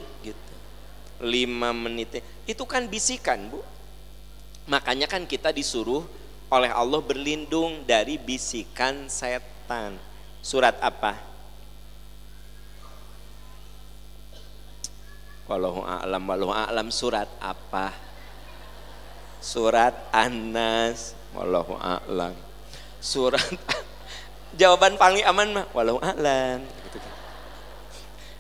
lima 1.22 1.74
menit 1.74 2.22
itu 2.46 2.64
kan 2.66 2.86
bisikan 2.86 3.50
bu. 3.50 3.62
Makanya 4.68 5.08
kan 5.08 5.24
kita 5.24 5.56
disuruh 5.56 6.04
oleh 6.52 6.72
Allah 6.72 7.00
berlindung 7.00 7.88
dari 7.88 8.20
bisikan 8.20 9.08
setan. 9.08 9.96
Surat 10.44 10.78
apa 10.80 11.27
Walau 15.48 15.84
a'lam 15.88 16.24
walau 16.28 16.52
a'lam. 16.52 16.92
Surat 16.92 17.32
apa? 17.40 17.96
Surat 19.40 19.96
Anas 20.12 21.16
walau 21.32 21.80
a'lam. 21.80 22.36
Surat 23.00 23.48
jawaban 24.60 25.00
paling 25.00 25.24
aman 25.24 25.64
mah 25.64 25.66
walau 25.72 26.04
a'lam. 26.04 26.68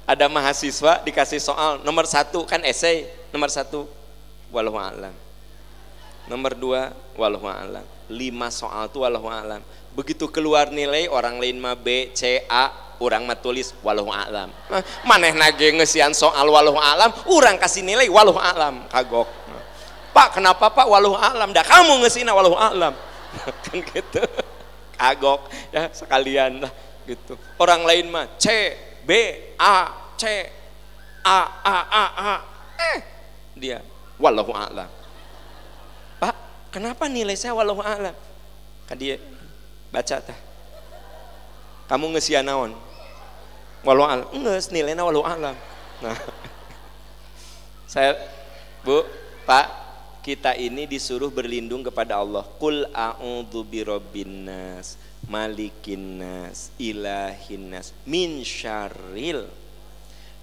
Ada 0.07 0.31
mahasiswa 0.31 1.03
dikasih 1.03 1.43
soal 1.43 1.83
nomor 1.83 2.07
satu 2.07 2.47
kan 2.47 2.63
esai 2.63 3.11
nomor 3.31 3.51
satu 3.51 3.83
walau 4.51 4.79
alam. 4.79 5.11
Nomor 6.31 6.55
dua 6.55 6.95
walau 7.15 7.43
alam. 7.43 7.83
Lima 8.07 8.47
soal 8.47 8.87
tuh 8.87 9.03
walau 9.03 9.27
alam. 9.27 9.59
Begitu 9.91 10.31
keluar 10.31 10.71
nilai 10.71 11.11
orang 11.11 11.39
lain 11.43 11.59
mah 11.59 11.75
B 11.75 12.11
C 12.15 12.39
A 12.47 12.86
orang 12.97 13.25
mah 13.25 13.37
tulis 13.37 13.73
walau 13.85 14.09
alam. 14.09 14.49
Maneh 15.05 15.33
nage 15.33 15.69
ngesian 15.73 16.13
soal 16.13 16.49
walau 16.49 16.77
alam 16.77 17.13
orang 17.29 17.57
kasih 17.61 17.85
nilai 17.85 18.09
walau 18.09 18.37
alam. 18.37 18.85
Kagok. 18.89 19.29
Pak 20.13 20.41
kenapa 20.41 20.73
Pak 20.73 20.87
walau 20.89 21.13
alam? 21.13 21.53
Dah 21.53 21.61
kamu 21.61 22.01
ngesina 22.01 22.33
walau 22.33 22.57
alam. 22.57 22.93
Kan 23.65 23.77
gitu. 23.85 24.23
Kagok. 24.97 25.45
Ya 25.69 25.93
sekalian 25.93 26.65
lah 26.65 26.71
gitu. 27.05 27.37
Orang 27.61 27.85
lain 27.85 28.09
mah 28.09 28.25
C 28.41 28.73
B 29.05 29.11
A 29.61 29.93
C 30.17 30.25
A 31.21 31.39
A 31.61 31.77
A 31.85 32.05
A. 32.17 32.33
Eh 32.81 32.97
dia 33.57 33.81
wallahu 34.17 34.53
a'lam. 34.53 34.89
Pak 36.17 36.35
kenapa 36.73 37.05
nilai 37.05 37.37
saya 37.37 37.53
wallahu 37.53 37.85
a'lam? 37.85 38.13
Kan 38.89 38.97
dia 38.97 39.21
baca 39.93 40.17
tah. 40.17 40.39
Kamu 41.87 42.11
ngesian 42.17 42.43
naon 42.43 42.86
wallahu 43.87 44.09
a'lam. 44.11 44.27
Enggak 44.35 44.67
nilainya 44.75 45.03
wallahu 45.07 45.23
a'lam. 45.23 45.55
Nah 46.03 46.17
saya 47.91 48.19
Bu 48.83 49.07
Pak 49.47 49.87
kita 50.27 50.59
ini 50.59 50.83
disuruh 50.83 51.31
berlindung 51.31 51.87
kepada 51.87 52.19
Allah. 52.19 52.43
Kul 52.59 52.83
a'udzu 52.91 53.63
birabbin 53.63 54.43
nas 54.43 54.99
malikin 55.31 56.19
nas 56.19 56.67
ilahin 56.75 57.71
nas 57.71 57.95
min 58.03 58.43
syarril. 58.43 59.47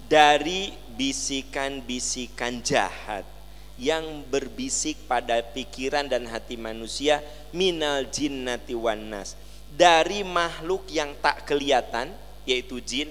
Dari 0.05 0.73
bisikan-bisikan 0.93 2.61
jahat 2.61 3.25
yang 3.77 4.21
berbisik 4.29 5.09
pada 5.09 5.41
pikiran 5.41 6.05
dan 6.05 6.29
hati 6.29 6.57
manusia 6.57 7.21
minal 7.53 8.09
jinnati 8.09 8.73
wan 8.77 9.09
nas. 9.09 9.37
Dari 9.73 10.21
makhluk 10.21 10.89
yang 10.89 11.13
tak 11.21 11.45
kelihatan 11.49 12.13
yaitu 12.45 12.77
jin 12.81 13.09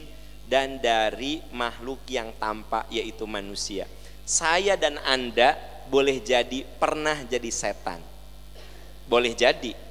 dan 0.48 0.80
dari 0.80 1.40
makhluk 1.52 2.04
yang 2.08 2.32
tampak 2.36 2.88
yaitu 2.92 3.24
manusia 3.24 3.88
saya 4.24 4.76
dan 4.76 5.00
anda 5.04 5.56
boleh 5.88 6.20
jadi 6.20 6.64
pernah 6.80 7.20
jadi 7.24 7.50
setan 7.52 8.00
boleh 9.04 9.36
jadi 9.36 9.84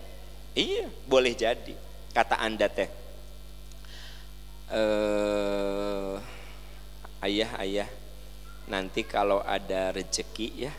Iya, 0.54 0.86
boleh 1.10 1.34
jadi. 1.34 1.74
Kata 2.14 2.38
Anda 2.38 2.70
teh. 2.70 2.90
Eh, 4.70 6.14
ayah, 7.26 7.52
ayah, 7.58 7.90
nanti 8.70 9.02
kalau 9.02 9.42
ada 9.42 9.90
rezeki 9.90 10.70
ya, 10.70 10.74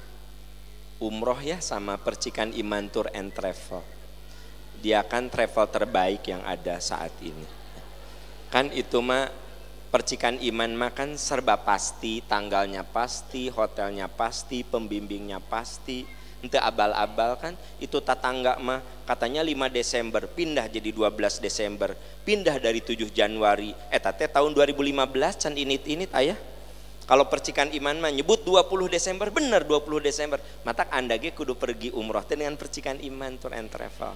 umroh 1.03 1.39
ya 1.43 1.59
sama 1.59 1.99
percikan 1.99 2.55
iman 2.55 2.87
tour 2.87 3.11
and 3.11 3.35
travel. 3.35 3.83
Dia 4.79 5.03
kan 5.03 5.27
travel 5.27 5.67
terbaik 5.67 6.23
yang 6.31 6.47
ada 6.47 6.79
saat 6.79 7.11
ini. 7.19 7.47
Kan 8.55 8.71
itu 8.71 9.03
mah 9.03 9.27
percikan 9.95 10.35
iman 10.43 10.75
mah 10.75 10.91
kan 10.91 11.15
serba 11.15 11.55
pasti, 11.55 12.19
tanggalnya 12.27 12.83
pasti, 12.83 13.47
hotelnya 13.47 14.11
pasti, 14.11 14.67
pembimbingnya 14.67 15.39
pasti. 15.39 16.03
ente 16.43 16.61
abal-abal 16.61 17.41
kan? 17.41 17.55
Itu 17.81 18.03
tetangga 18.03 18.59
mah 18.61 18.83
katanya 19.09 19.41
5 19.41 19.71
Desember 19.71 20.29
pindah 20.29 20.69
jadi 20.69 20.91
12 20.93 21.41
Desember 21.41 21.95
pindah 22.27 22.59
dari 22.59 22.83
7 22.83 23.07
Januari. 23.09 23.73
Eh 23.89 24.03
teh 24.03 24.29
tahun 24.29 24.53
2015 24.53 25.41
can 25.41 25.55
ini 25.55 25.79
ini 25.87 26.05
ayah. 26.11 26.37
Kalau 27.07 27.31
percikan 27.31 27.71
iman 27.73 27.97
mah 27.97 28.13
nyebut 28.13 28.45
20 28.45 28.91
Desember 28.93 29.31
bener 29.31 29.63
20 29.63 30.05
Desember. 30.05 30.43
Mata 30.67 30.85
anda 30.91 31.17
ge 31.17 31.33
kudu 31.33 31.55
pergi 31.57 31.95
umroh 31.95 32.27
dengan 32.29 32.59
percikan 32.61 32.99
iman 32.99 33.41
tour 33.41 33.55
and 33.57 33.71
travel 33.73 34.13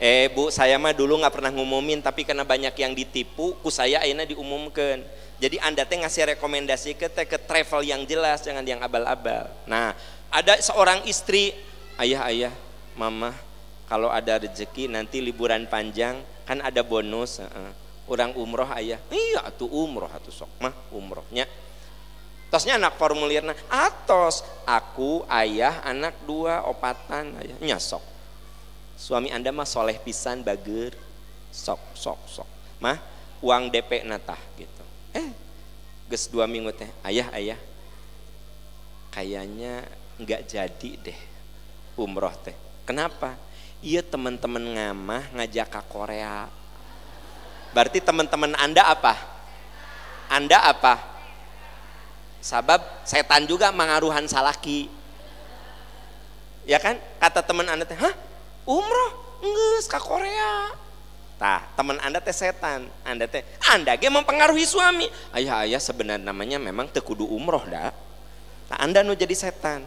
eh 0.00 0.32
bu 0.32 0.48
saya 0.48 0.80
mah 0.80 0.96
dulu 0.96 1.20
nggak 1.20 1.34
pernah 1.36 1.52
ngumumin 1.52 2.00
tapi 2.00 2.24
karena 2.24 2.42
banyak 2.42 2.72
yang 2.72 2.96
ditipu 2.96 3.54
ku 3.60 3.68
saya 3.68 4.00
akhirnya 4.00 4.24
diumumkan 4.24 5.04
jadi 5.40 5.56
anda 5.64 5.88
teh 5.88 5.96
ngasih 5.96 6.36
rekomendasi 6.36 7.00
ke 7.00 7.08
teh 7.08 7.24
ke 7.24 7.40
travel 7.40 7.80
yang 7.80 8.04
jelas, 8.04 8.44
jangan 8.44 8.60
yang 8.60 8.84
abal-abal. 8.84 9.48
Nah, 9.64 9.96
ada 10.28 10.60
seorang 10.60 11.00
istri, 11.08 11.56
ayah 11.96 12.28
ayah, 12.28 12.52
mama, 12.92 13.32
kalau 13.88 14.12
ada 14.12 14.36
rezeki 14.36 14.92
nanti 14.92 15.24
liburan 15.24 15.64
panjang 15.64 16.20
kan 16.44 16.60
ada 16.60 16.84
bonus. 16.84 17.40
Uh, 17.40 17.72
orang 18.04 18.36
umroh 18.36 18.68
ayah, 18.76 19.00
iya 19.08 19.48
tuh 19.56 19.72
umroh 19.72 20.12
atau 20.12 20.28
sok 20.28 20.52
mah 20.60 20.76
umrohnya. 20.92 21.48
Tosnya 22.52 22.76
anak 22.76 23.00
formulirnya, 23.00 23.56
atos 23.72 24.44
aku 24.68 25.24
ayah 25.30 25.80
anak 25.88 26.20
dua 26.28 26.68
opatan 26.68 27.32
ayah 27.40 27.56
nyasok. 27.64 28.09
Suami 29.00 29.32
anda 29.32 29.48
mah 29.48 29.64
soleh 29.64 29.96
pisan 29.96 30.44
bager, 30.44 30.92
sok 31.48 31.80
sok 31.96 32.20
sok, 32.28 32.48
mah 32.84 33.00
uang 33.40 33.72
DP 33.72 34.04
natah 34.04 34.36
gitu. 34.60 34.84
Eh 35.16 35.32
ges 36.12 36.28
dua 36.28 36.44
minggu 36.44 36.68
teh 36.76 36.90
ayah 37.08 37.32
ayah 37.32 37.56
kayaknya 39.08 39.88
nggak 40.20 40.44
jadi 40.44 40.90
deh 41.00 41.20
umroh 41.96 42.34
teh. 42.44 42.52
Kenapa? 42.84 43.40
Iya 43.80 44.04
teman-teman 44.04 44.60
ngamah 44.60 45.32
ngajak 45.32 45.72
ke 45.72 45.80
Korea. 45.88 46.52
Berarti 47.72 48.04
teman-teman 48.04 48.52
anda 48.60 48.84
apa? 48.84 49.16
Anda 50.28 50.60
apa? 50.60 51.00
Sabab 52.44 52.84
setan 53.08 53.48
juga 53.48 53.72
mengaruhan 53.72 54.28
salaki. 54.28 54.92
Ya 56.68 56.76
kan? 56.76 57.00
Kata 57.16 57.40
teman 57.40 57.64
anda 57.64 57.88
teh 57.88 57.96
hah 57.96 58.28
umroh 58.70 59.10
nges 59.42 59.90
ke 59.90 59.98
Korea 59.98 60.70
Tah, 61.40 61.64
teman 61.72 61.96
Anda 62.04 62.20
teh 62.20 62.36
setan. 62.36 62.84
Anda 63.00 63.24
teh 63.24 63.40
Anda 63.72 63.96
ge 63.96 64.12
mempengaruhi 64.12 64.68
suami. 64.68 65.08
Ayah-ayah 65.32 65.80
sebenarnya 65.80 66.20
namanya 66.20 66.60
memang 66.60 66.92
tekudu 66.92 67.24
umroh 67.24 67.64
dah. 67.64 67.96
Nah, 68.68 68.76
Anda 68.76 69.00
nu 69.00 69.16
jadi 69.16 69.32
setan. 69.32 69.80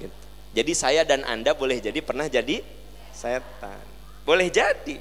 Gitu. 0.00 0.16
Jadi 0.56 0.72
saya 0.72 1.04
dan 1.04 1.28
Anda 1.28 1.52
boleh 1.52 1.76
jadi 1.76 2.00
pernah 2.00 2.24
jadi 2.24 2.64
setan. 3.12 3.84
Boleh 4.24 4.48
jadi. 4.48 4.96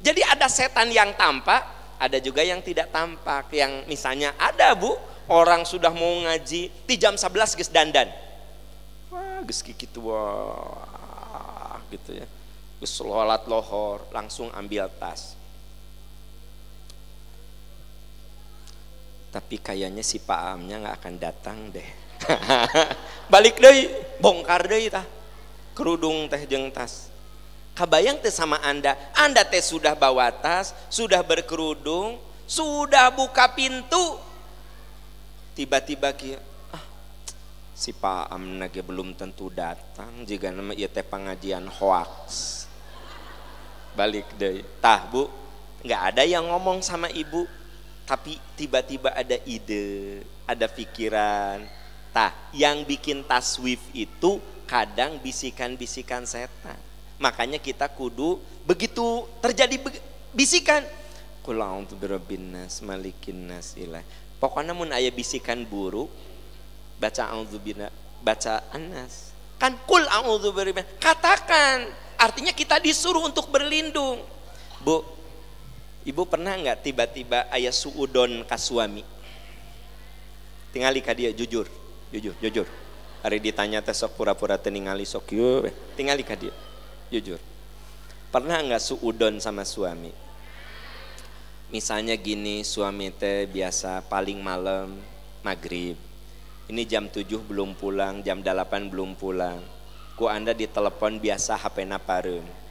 Jadi 0.00 0.20
ada 0.24 0.48
setan 0.48 0.88
yang 0.88 1.12
tampak, 1.20 1.60
ada 2.00 2.16
juga 2.16 2.40
yang 2.40 2.64
tidak 2.64 2.88
tampak. 2.88 3.52
Yang 3.52 3.84
misalnya 3.84 4.32
ada 4.40 4.72
Bu, 4.72 4.96
orang 5.28 5.68
sudah 5.68 5.92
mau 5.92 6.24
ngaji, 6.24 6.72
di 6.72 6.94
jam 6.96 7.12
11 7.12 7.60
geus 7.60 7.68
dandan. 7.68 8.08
Wah, 9.12 9.44
geus 9.44 9.60
gitu 9.60 10.08
wah 10.08 10.93
gitu 11.94 12.18
ya. 12.18 12.26
Sholat 12.84 13.48
lohor 13.48 14.04
langsung 14.12 14.52
ambil 14.52 14.92
tas. 15.00 15.38
Tapi 19.32 19.56
kayaknya 19.56 20.04
si 20.04 20.20
Pak 20.20 20.40
Amnya 20.52 20.84
nggak 20.84 20.96
akan 21.00 21.14
datang 21.16 21.58
deh. 21.72 21.88
Balik 23.32 23.56
deh 23.58 23.88
bongkar 24.20 24.68
deh 24.68 24.92
tah. 24.92 25.06
Kerudung 25.72 26.28
teh 26.28 26.44
jeng 26.44 26.68
tas. 26.68 27.08
Kabayang 27.74 28.20
teh 28.20 28.30
sama 28.30 28.60
anda. 28.60 28.94
Anda 29.16 29.42
teh 29.42 29.64
sudah 29.64 29.96
bawa 29.96 30.30
tas 30.30 30.76
sudah 30.92 31.24
berkerudung 31.24 32.20
sudah 32.44 33.08
buka 33.10 33.48
pintu. 33.56 34.20
Tiba-tiba 35.56 36.12
kia 36.12 36.38
si 37.74 37.90
Pak 37.90 38.30
Am 38.30 38.62
nage 38.62 38.80
belum 38.86 39.18
tentu 39.18 39.50
datang 39.50 40.22
jika 40.22 40.54
nama 40.54 40.70
ia 40.78 40.86
teh 40.86 41.02
pengajian 41.02 41.66
hoax. 41.66 42.10
Balik 43.98 44.30
deh. 44.38 44.62
Tah 44.78 45.02
bu 45.10 45.26
nggak 45.82 46.02
ada 46.14 46.22
yang 46.22 46.46
ngomong 46.46 46.80
sama 46.80 47.10
ibu. 47.10 47.44
Tapi 48.04 48.36
tiba-tiba 48.54 49.10
ada 49.10 49.34
ide 49.42 50.22
ada 50.46 50.70
pikiran. 50.70 51.66
Tah 52.14 52.30
yang 52.54 52.86
bikin 52.86 53.26
taswif 53.26 53.82
itu 53.90 54.38
kadang 54.70 55.18
bisikan-bisikan 55.18 56.22
setan. 56.22 56.78
Makanya 57.18 57.58
kita 57.58 57.90
kudu 57.90 58.38
begitu 58.62 59.26
terjadi 59.42 59.82
bisikan. 60.30 60.86
Kulang 61.42 61.84
untuk 61.84 61.98
nas 62.38 62.80
malikin 62.80 63.50
nas 63.50 63.74
ilah. 63.74 64.04
Pokoknya 64.38 64.76
mun 64.76 64.92
ayah 64.92 65.12
bisikan 65.12 65.64
buruk 65.64 66.12
baca 67.00 67.30
auzubillah 67.34 67.90
baca 68.24 68.64
anas 68.72 69.34
kan 69.58 69.76
kul 69.86 70.02
a'udzu 70.06 70.50
katakan 70.98 72.04
Artinya 72.24 72.54
kita 72.54 72.78
disuruh 72.78 73.26
untuk 73.26 73.50
berlindung. 73.50 74.22
Bu, 74.80 75.02
ibu 76.06 76.22
pernah 76.24 76.54
nggak 76.54 76.80
tiba-tiba 76.86 77.50
ayah 77.50 77.74
suudon 77.74 78.46
ke 78.46 78.56
suami? 78.56 79.02
Tingali 80.72 81.04
ka 81.04 81.14
dia 81.14 81.30
jujur, 81.36 81.68
jujur, 82.10 82.34
jujur. 82.40 82.66
Hari 83.24 83.40
ditanya 83.40 83.80
tes 83.80 83.96
sok 83.96 84.20
pura-pura 84.20 84.60
teningali 84.60 85.08
sok 85.08 85.32
yuk, 85.32 85.68
tingali 85.96 86.24
ka 86.24 86.36
dia, 86.36 86.52
jujur. 87.08 87.40
Pernah 88.28 88.60
nggak 88.60 88.82
suudon 88.82 89.36
sama 89.40 89.64
suami? 89.64 90.12
Misalnya 91.72 92.16
gini, 92.16 92.64
suami 92.64 93.12
teh 93.12 93.48
biasa 93.48 94.00
paling 94.08 94.40
malam 94.40 94.96
maghrib. 95.40 95.96
Ini 96.64 96.82
jam 96.88 97.12
7 97.12 97.28
belum 97.44 97.76
pulang, 97.76 98.24
jam 98.24 98.40
8 98.40 98.88
belum 98.88 99.16
pulang. 99.20 99.60
Ku 100.16 100.30
anda 100.30 100.56
di 100.56 100.64
telepon 100.64 101.18
biasa 101.18 101.58
HP 101.58 101.84
na 101.84 101.98
pareun 102.00 102.64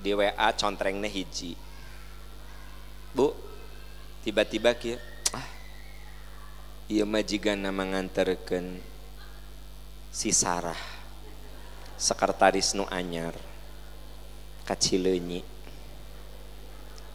di 0.00 0.16
WA 0.16 0.48
contrengnya 0.56 1.08
hiji. 1.08 1.52
Bu 3.12 3.36
tiba-tiba 4.24 4.72
kia 4.72 4.96
ah 5.36 5.46
iya 6.88 7.04
majikan 7.04 7.60
nama 7.60 7.84
nganterken 7.84 8.80
si 10.08 10.32
Sarah 10.32 10.78
sekretaris 12.00 12.72
nu 12.76 12.84
anyar 12.88 13.34
kacileunyi 14.64 15.42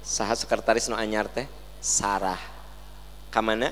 saha 0.05 0.37
sekretaris 0.37 0.85
nu 0.91 0.95
anyar 0.97 1.25
teh? 1.25 1.49
Sarah. 1.81 2.41
Kamana 3.29 3.69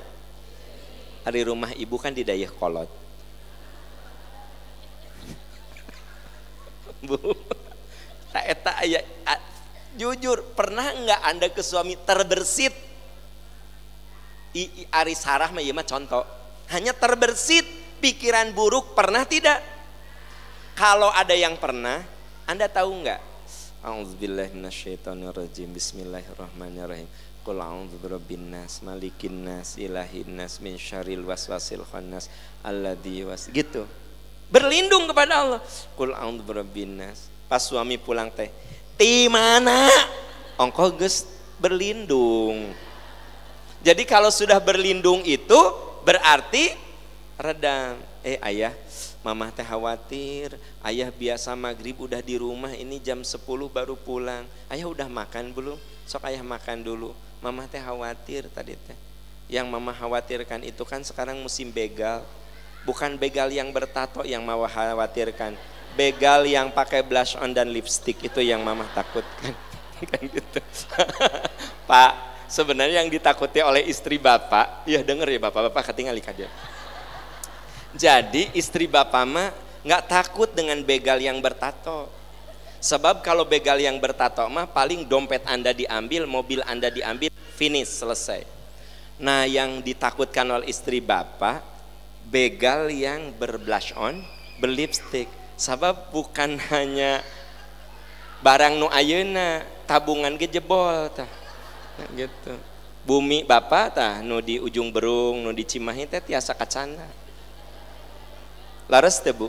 hari 1.24 1.40
rumah 1.48 1.72
ibu 1.72 1.96
kan 1.96 2.12
di 2.12 2.22
dayah 2.22 2.52
kolot 2.52 2.88
Bu. 7.08 7.16
Tak 8.32 8.44
eta 8.48 8.72
aya 8.80 9.00
jujur 9.94 10.42
pernah 10.56 10.90
enggak 10.96 11.20
Anda 11.22 11.46
ke 11.52 11.62
suami 11.62 11.94
terbersit? 12.00 12.72
I, 14.54 14.64
i 14.82 14.82
ari 14.88 15.12
sarah 15.12 15.50
mah 15.52 15.60
mah 15.60 15.86
contoh. 15.86 16.24
Hanya 16.72 16.96
terbersit 16.96 17.66
pikiran 18.00 18.56
buruk 18.56 18.96
pernah 18.96 19.28
tidak? 19.28 19.60
Kalau 20.74 21.12
ada 21.12 21.36
yang 21.36 21.54
pernah, 21.60 22.02
Anda 22.48 22.66
tahu 22.66 23.04
enggak? 23.04 23.22
A'udzubillahiminasyaitonirrajim. 23.84 25.70
Bismillahirrahmanirrahim. 25.70 27.06
Qul 27.44 27.60
a'udzu 27.60 28.00
birabbin 28.00 28.48
nas, 28.48 28.80
malikin 28.80 29.44
nas, 29.44 29.76
ilahin 29.76 30.32
nas, 30.32 30.64
min 30.64 30.80
syarril 30.80 31.28
waswasil 31.28 31.84
khannas, 31.84 32.32
alladzi 32.64 33.20
was 33.28 33.52
gitu. 33.52 33.84
Berlindung 34.48 35.04
kepada 35.04 35.44
Allah. 35.44 35.60
Kul 35.92 36.16
a'udzu 36.16 36.40
birabbinas 36.40 37.28
pas 37.44 37.60
suami 37.60 38.00
pulang 38.00 38.32
teh 38.32 38.48
di 38.96 39.28
mana? 39.28 39.92
Ongko 40.56 40.96
gus 40.96 41.28
berlindung. 41.60 42.72
Jadi 43.84 44.08
kalau 44.08 44.32
sudah 44.32 44.56
berlindung 44.56 45.20
itu 45.28 45.60
berarti 46.00 46.72
redam 47.36 48.00
eh 48.24 48.40
ayah 48.40 48.72
mama 49.20 49.52
teh 49.52 49.66
khawatir. 49.66 50.56
Ayah 50.80 51.12
biasa 51.12 51.52
maghrib 51.52 52.00
udah 52.00 52.24
di 52.24 52.40
rumah 52.40 52.72
ini 52.72 52.96
jam 53.04 53.20
10 53.20 53.36
baru 53.68 54.00
pulang. 54.00 54.48
Ayah 54.72 54.88
udah 54.88 55.12
makan 55.12 55.52
belum? 55.52 55.76
Sok 56.08 56.24
ayah 56.24 56.40
makan 56.40 56.80
dulu 56.80 57.12
mama 57.44 57.68
teh 57.68 57.76
khawatir 57.76 58.48
tadi 58.48 58.72
teh. 58.72 58.96
Yang 59.52 59.66
mama 59.68 59.92
khawatirkan 59.92 60.64
itu 60.64 60.80
kan 60.88 61.04
sekarang 61.04 61.36
musim 61.44 61.68
begal. 61.68 62.24
Bukan 62.88 63.20
begal 63.20 63.52
yang 63.52 63.68
bertato 63.68 64.24
yang 64.24 64.40
mama 64.40 64.64
khawatirkan. 64.64 65.52
Begal 65.92 66.48
yang 66.48 66.72
pakai 66.72 67.04
blush 67.04 67.36
on 67.36 67.52
dan 67.52 67.68
lipstick 67.68 68.24
itu 68.24 68.40
yang 68.40 68.64
mama 68.64 68.88
takutkan. 68.96 69.52
Kan 70.10 70.20
gitu. 70.26 70.58
Pak 71.90 72.12
sebenarnya 72.48 73.04
yang 73.04 73.12
ditakuti 73.12 73.60
oleh 73.60 73.84
istri 73.88 74.20
bapak 74.20 74.84
ya 74.84 75.00
denger 75.00 75.26
ya 75.26 75.40
bapak 75.48 75.70
bapak 75.70 75.92
ketinggalan 75.92 76.20
dia 76.34 76.50
jadi 77.94 78.50
istri 78.58 78.90
bapak 78.90 79.22
mah 79.22 79.48
nggak 79.86 80.02
takut 80.10 80.50
dengan 80.50 80.82
begal 80.82 81.22
yang 81.22 81.38
bertato. 81.38 82.10
Sebab 82.84 83.24
kalau 83.24 83.48
begal 83.48 83.80
yang 83.80 83.96
bertato 83.96 84.44
mah 84.52 84.68
paling 84.68 85.08
dompet 85.08 85.40
Anda 85.48 85.72
diambil, 85.72 86.28
mobil 86.28 86.60
Anda 86.68 86.92
diambil, 86.92 87.32
finish, 87.56 87.88
selesai. 87.88 88.44
Nah 89.16 89.48
yang 89.48 89.80
ditakutkan 89.80 90.44
oleh 90.52 90.68
istri 90.68 91.00
bapak, 91.00 91.64
begal 92.28 92.92
yang 92.92 93.32
berblush 93.40 93.96
on, 93.96 94.20
berlipstick. 94.60 95.32
Sebab 95.56 96.12
bukan 96.12 96.60
hanya 96.76 97.24
barang 98.44 98.76
nu 98.76 98.92
ayeuna, 98.92 99.64
tabungan 99.88 100.36
jebol 100.36 101.08
tah. 101.08 101.30
Nah, 101.96 102.08
gitu. 102.12 102.52
Bumi 103.08 103.48
bapak 103.48 103.96
tah 103.96 104.20
nu 104.20 104.44
di 104.44 104.60
ujung 104.60 104.92
berung, 104.92 105.40
nu 105.40 105.56
di 105.56 105.64
Cimahi 105.64 106.04
teh 106.04 106.20
tiasa 106.20 106.52
kacana. 106.52 107.08
Laras 108.92 109.24
teh 109.24 109.32
Bu? 109.32 109.48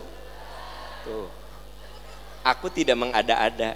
Tuh 1.04 1.35
aku 2.46 2.70
tidak 2.70 2.94
mengada-ada. 2.94 3.74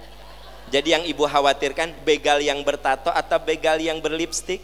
Jadi 0.70 0.94
yang 0.94 1.02
ibu 1.02 1.26
khawatirkan 1.26 1.90
begal 2.06 2.38
yang 2.38 2.62
bertato 2.62 3.10
atau 3.10 3.42
begal 3.42 3.82
yang 3.82 3.98
berlipstik? 3.98 4.62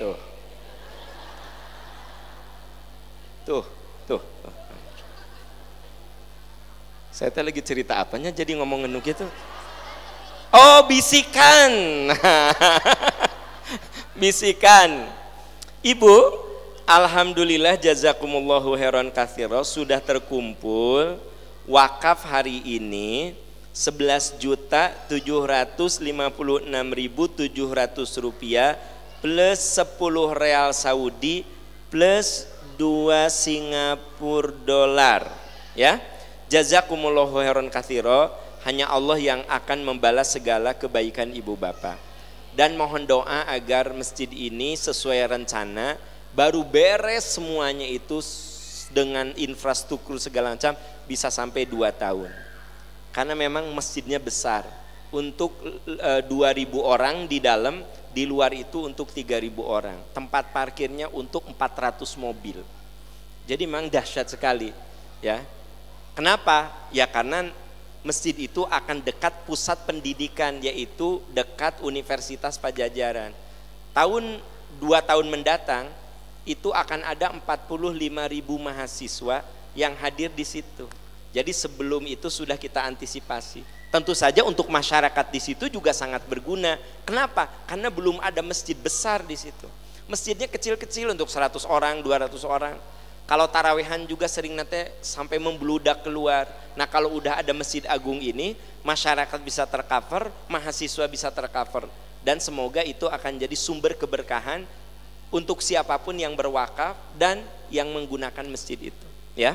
Tuh. 0.00 0.16
Tuh, 3.44 3.64
tuh. 4.08 4.22
Saya 7.12 7.28
tadi 7.28 7.52
lagi 7.52 7.60
cerita 7.60 8.00
apanya 8.00 8.32
jadi 8.32 8.56
ngomong 8.56 8.88
ngenuk 8.88 9.04
gitu. 9.04 9.28
Oh, 10.48 10.80
bisikan. 10.88 12.08
bisikan. 14.20 15.04
Ibu, 15.84 16.16
alhamdulillah 16.88 17.76
jazakumullahu 17.76 18.72
heron 18.72 19.12
kathiro 19.12 19.60
sudah 19.68 20.00
terkumpul 20.00 21.29
wakaf 21.68 22.24
hari 22.24 22.62
ini 22.64 23.36
11 23.74 24.40
juta 24.42 24.92
756 25.08 26.04
ribu 26.92 27.22
700 27.28 28.24
rupiah 28.24 28.76
plus 29.20 29.60
10 29.76 30.00
real 30.36 30.72
Saudi 30.72 31.44
plus 31.92 32.48
2 32.80 33.28
Singapura 33.28 34.52
dolar 34.64 35.22
ya. 35.76 36.00
Jazakumullahu 36.50 37.38
khairan 37.38 37.70
kathiro 37.70 38.34
hanya 38.66 38.90
Allah 38.90 39.22
yang 39.22 39.40
akan 39.46 39.86
membalas 39.86 40.34
segala 40.34 40.74
kebaikan 40.74 41.30
ibu 41.30 41.54
bapak. 41.54 41.94
Dan 42.58 42.74
mohon 42.74 43.06
doa 43.06 43.46
agar 43.46 43.94
masjid 43.94 44.26
ini 44.26 44.74
sesuai 44.74 45.30
rencana 45.30 45.94
baru 46.34 46.66
beres 46.66 47.38
semuanya 47.38 47.86
itu 47.86 48.18
dengan 48.90 49.30
infrastruktur 49.38 50.18
segala 50.18 50.52
macam 50.58 50.74
bisa 51.06 51.30
sampai 51.30 51.64
dua 51.64 51.94
tahun. 51.94 52.30
Karena 53.10 53.34
memang 53.34 53.70
masjidnya 53.74 54.18
besar. 54.22 54.66
Untuk 55.10 55.58
e, 55.82 56.12
2000 56.30 56.70
orang 56.78 57.26
di 57.26 57.42
dalam, 57.42 57.82
di 58.14 58.22
luar 58.22 58.54
itu 58.54 58.86
untuk 58.86 59.10
3000 59.10 59.50
orang. 59.58 59.98
Tempat 60.14 60.54
parkirnya 60.54 61.10
untuk 61.10 61.42
400 61.50 62.14
mobil. 62.14 62.62
Jadi 63.42 63.66
memang 63.66 63.90
dahsyat 63.90 64.30
sekali, 64.30 64.70
ya. 65.18 65.42
Kenapa? 66.14 66.70
Ya 66.94 67.10
karena 67.10 67.50
masjid 68.06 68.32
itu 68.38 68.62
akan 68.70 69.02
dekat 69.02 69.44
pusat 69.44 69.82
pendidikan 69.82 70.62
yaitu 70.62 71.18
dekat 71.34 71.82
Universitas 71.82 72.54
Pajajaran. 72.54 73.34
Tahun 73.90 74.38
dua 74.78 75.02
tahun 75.02 75.26
mendatang 75.26 75.90
itu 76.48 76.72
akan 76.72 77.04
ada 77.04 77.30
45 77.32 77.68
ribu 78.32 78.54
mahasiswa 78.56 79.44
yang 79.76 79.94
hadir 79.98 80.32
di 80.32 80.44
situ. 80.44 80.88
Jadi 81.30 81.54
sebelum 81.54 82.02
itu 82.10 82.26
sudah 82.26 82.58
kita 82.58 82.82
antisipasi. 82.82 83.62
Tentu 83.90 84.14
saja 84.14 84.46
untuk 84.46 84.70
masyarakat 84.70 85.26
di 85.30 85.40
situ 85.42 85.66
juga 85.66 85.90
sangat 85.90 86.22
berguna. 86.26 86.78
Kenapa? 87.02 87.50
Karena 87.66 87.90
belum 87.90 88.22
ada 88.22 88.38
masjid 88.42 88.74
besar 88.74 89.22
di 89.26 89.34
situ. 89.34 89.66
Masjidnya 90.10 90.50
kecil-kecil 90.50 91.10
untuk 91.10 91.30
100 91.30 91.66
orang, 91.66 92.02
200 92.02 92.42
orang. 92.46 92.74
Kalau 93.30 93.46
tarawehan 93.46 94.10
juga 94.10 94.26
sering 94.26 94.58
nanti 94.58 94.90
sampai 94.98 95.38
membludak 95.38 96.02
keluar. 96.02 96.50
Nah 96.74 96.86
kalau 96.90 97.14
udah 97.14 97.38
ada 97.38 97.54
masjid 97.54 97.86
agung 97.86 98.18
ini, 98.18 98.58
masyarakat 98.82 99.38
bisa 99.38 99.62
tercover, 99.70 100.34
mahasiswa 100.50 101.06
bisa 101.06 101.30
tercover. 101.30 101.86
Dan 102.26 102.42
semoga 102.42 102.82
itu 102.82 103.06
akan 103.06 103.38
jadi 103.38 103.54
sumber 103.54 103.94
keberkahan 103.94 104.66
untuk 105.30 105.62
siapa 105.62 105.96
pun 106.02 106.18
yang 106.18 106.34
berwakaf 106.34 106.98
dan 107.14 107.42
yang 107.70 107.86
menggunakan 107.90 108.46
masjid 108.50 108.76
itu. 108.76 109.06
Ya, 109.38 109.54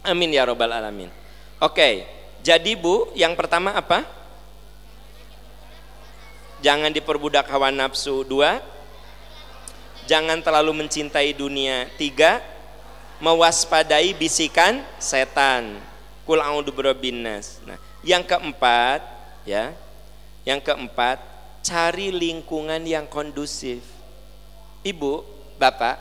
Amin 0.00 0.32
ya 0.32 0.48
robbal 0.48 0.72
alamin. 0.72 1.12
Oke, 1.60 2.08
jadi 2.40 2.72
Bu, 2.72 3.12
yang 3.12 3.36
pertama 3.36 3.76
apa? 3.76 4.08
Jangan 6.64 6.88
diperbudak 6.88 7.44
hawa 7.52 7.68
nafsu. 7.68 8.24
Dua, 8.24 8.64
jangan 10.08 10.40
terlalu 10.40 10.84
mencintai 10.84 11.36
dunia. 11.36 11.88
Tiga, 12.00 12.40
mewaspadai 13.20 14.16
bisikan 14.16 14.80
setan. 14.96 15.84
Kul. 16.24 16.40
Nah, 16.40 17.78
yang 18.00 18.24
keempat, 18.24 19.00
ya. 19.44 19.76
Yang 20.48 20.72
keempat, 20.72 21.20
cari 21.60 22.08
lingkungan 22.08 22.80
yang 22.88 23.04
kondusif. 23.04 23.84
Ibu, 24.80 25.24
Bapak, 25.60 26.00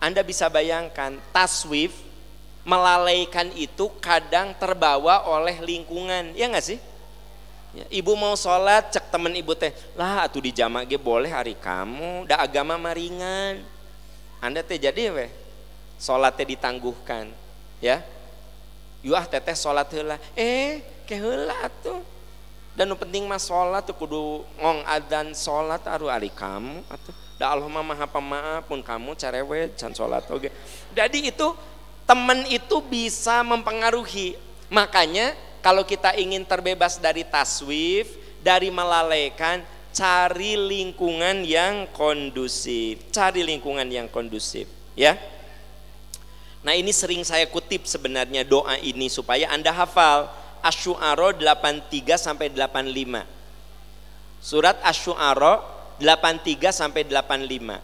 Anda 0.00 0.20
bisa 0.20 0.48
bayangkan 0.52 1.16
taswif 1.32 1.92
melalaikan 2.64 3.48
itu 3.56 3.88
kadang 4.04 4.52
terbawa 4.56 5.24
oleh 5.24 5.60
lingkungan 5.64 6.36
ya 6.36 6.48
nggak 6.48 6.64
sih? 6.64 6.78
Ya, 7.70 7.86
ibu 7.86 8.18
mau 8.18 8.34
sholat 8.34 8.90
cek 8.90 9.14
temen 9.14 9.30
ibu 9.38 9.54
teh 9.54 9.70
lah 9.94 10.26
atuh 10.26 10.42
di 10.42 10.50
jamaah 10.50 10.82
ge 10.82 10.98
boleh 10.98 11.30
hari 11.30 11.54
kamu 11.54 12.26
da 12.26 12.42
agama 12.42 12.74
maringan 12.74 13.62
anda 14.42 14.58
teh 14.64 14.74
jadi 14.74 15.12
weh 15.14 15.30
sholatnya 16.00 16.56
ditangguhkan 16.56 17.28
ya. 17.78 18.00
Yuah 19.00 19.24
teteh 19.24 19.56
sholat 19.56 19.88
heula. 19.92 20.16
Eh 20.36 20.84
keheula 21.08 21.68
tuh 21.80 22.00
dan 22.76 22.88
penting 22.96 23.28
mah 23.28 23.40
sholat 23.40 23.84
tuh 23.84 23.96
kudu 23.96 24.44
ngong 24.60 24.80
adan 24.88 25.36
sholat 25.36 25.84
aru 25.84 26.08
hari 26.08 26.32
kamu 26.32 26.80
atuh 26.88 27.29
da 27.40 27.56
Allah 27.56 27.64
mah 27.64 27.80
maha 27.80 28.04
pemaaf 28.04 28.68
pun 28.68 28.84
kamu 28.84 29.16
carewe 29.16 29.72
can 29.80 29.96
sholat 29.96 30.28
oke 30.28 30.52
jadi 30.92 31.32
itu 31.32 31.56
teman 32.10 32.42
itu 32.50 32.82
bisa 32.82 33.46
mempengaruhi. 33.46 34.34
Makanya 34.66 35.38
kalau 35.62 35.86
kita 35.86 36.18
ingin 36.18 36.42
terbebas 36.42 36.98
dari 36.98 37.22
taswif, 37.22 38.18
dari 38.42 38.66
melalaikan, 38.66 39.62
cari 39.94 40.58
lingkungan 40.58 41.46
yang 41.46 41.86
kondusif. 41.94 42.98
Cari 43.14 43.46
lingkungan 43.46 43.86
yang 43.86 44.10
kondusif, 44.10 44.66
ya. 44.98 45.14
Nah, 46.66 46.74
ini 46.74 46.90
sering 46.90 47.22
saya 47.22 47.46
kutip 47.46 47.86
sebenarnya 47.86 48.42
doa 48.42 48.74
ini 48.82 49.06
supaya 49.06 49.46
Anda 49.54 49.70
hafal. 49.70 50.26
Asy-Syu'ara 50.60 51.32
83 51.32 52.20
sampai 52.20 52.52
85. 52.52 53.24
Surat 54.44 54.76
Asy-Syu'ara 54.84 55.79
83 56.00 56.72
sampai 56.72 57.04
85. 57.04 57.78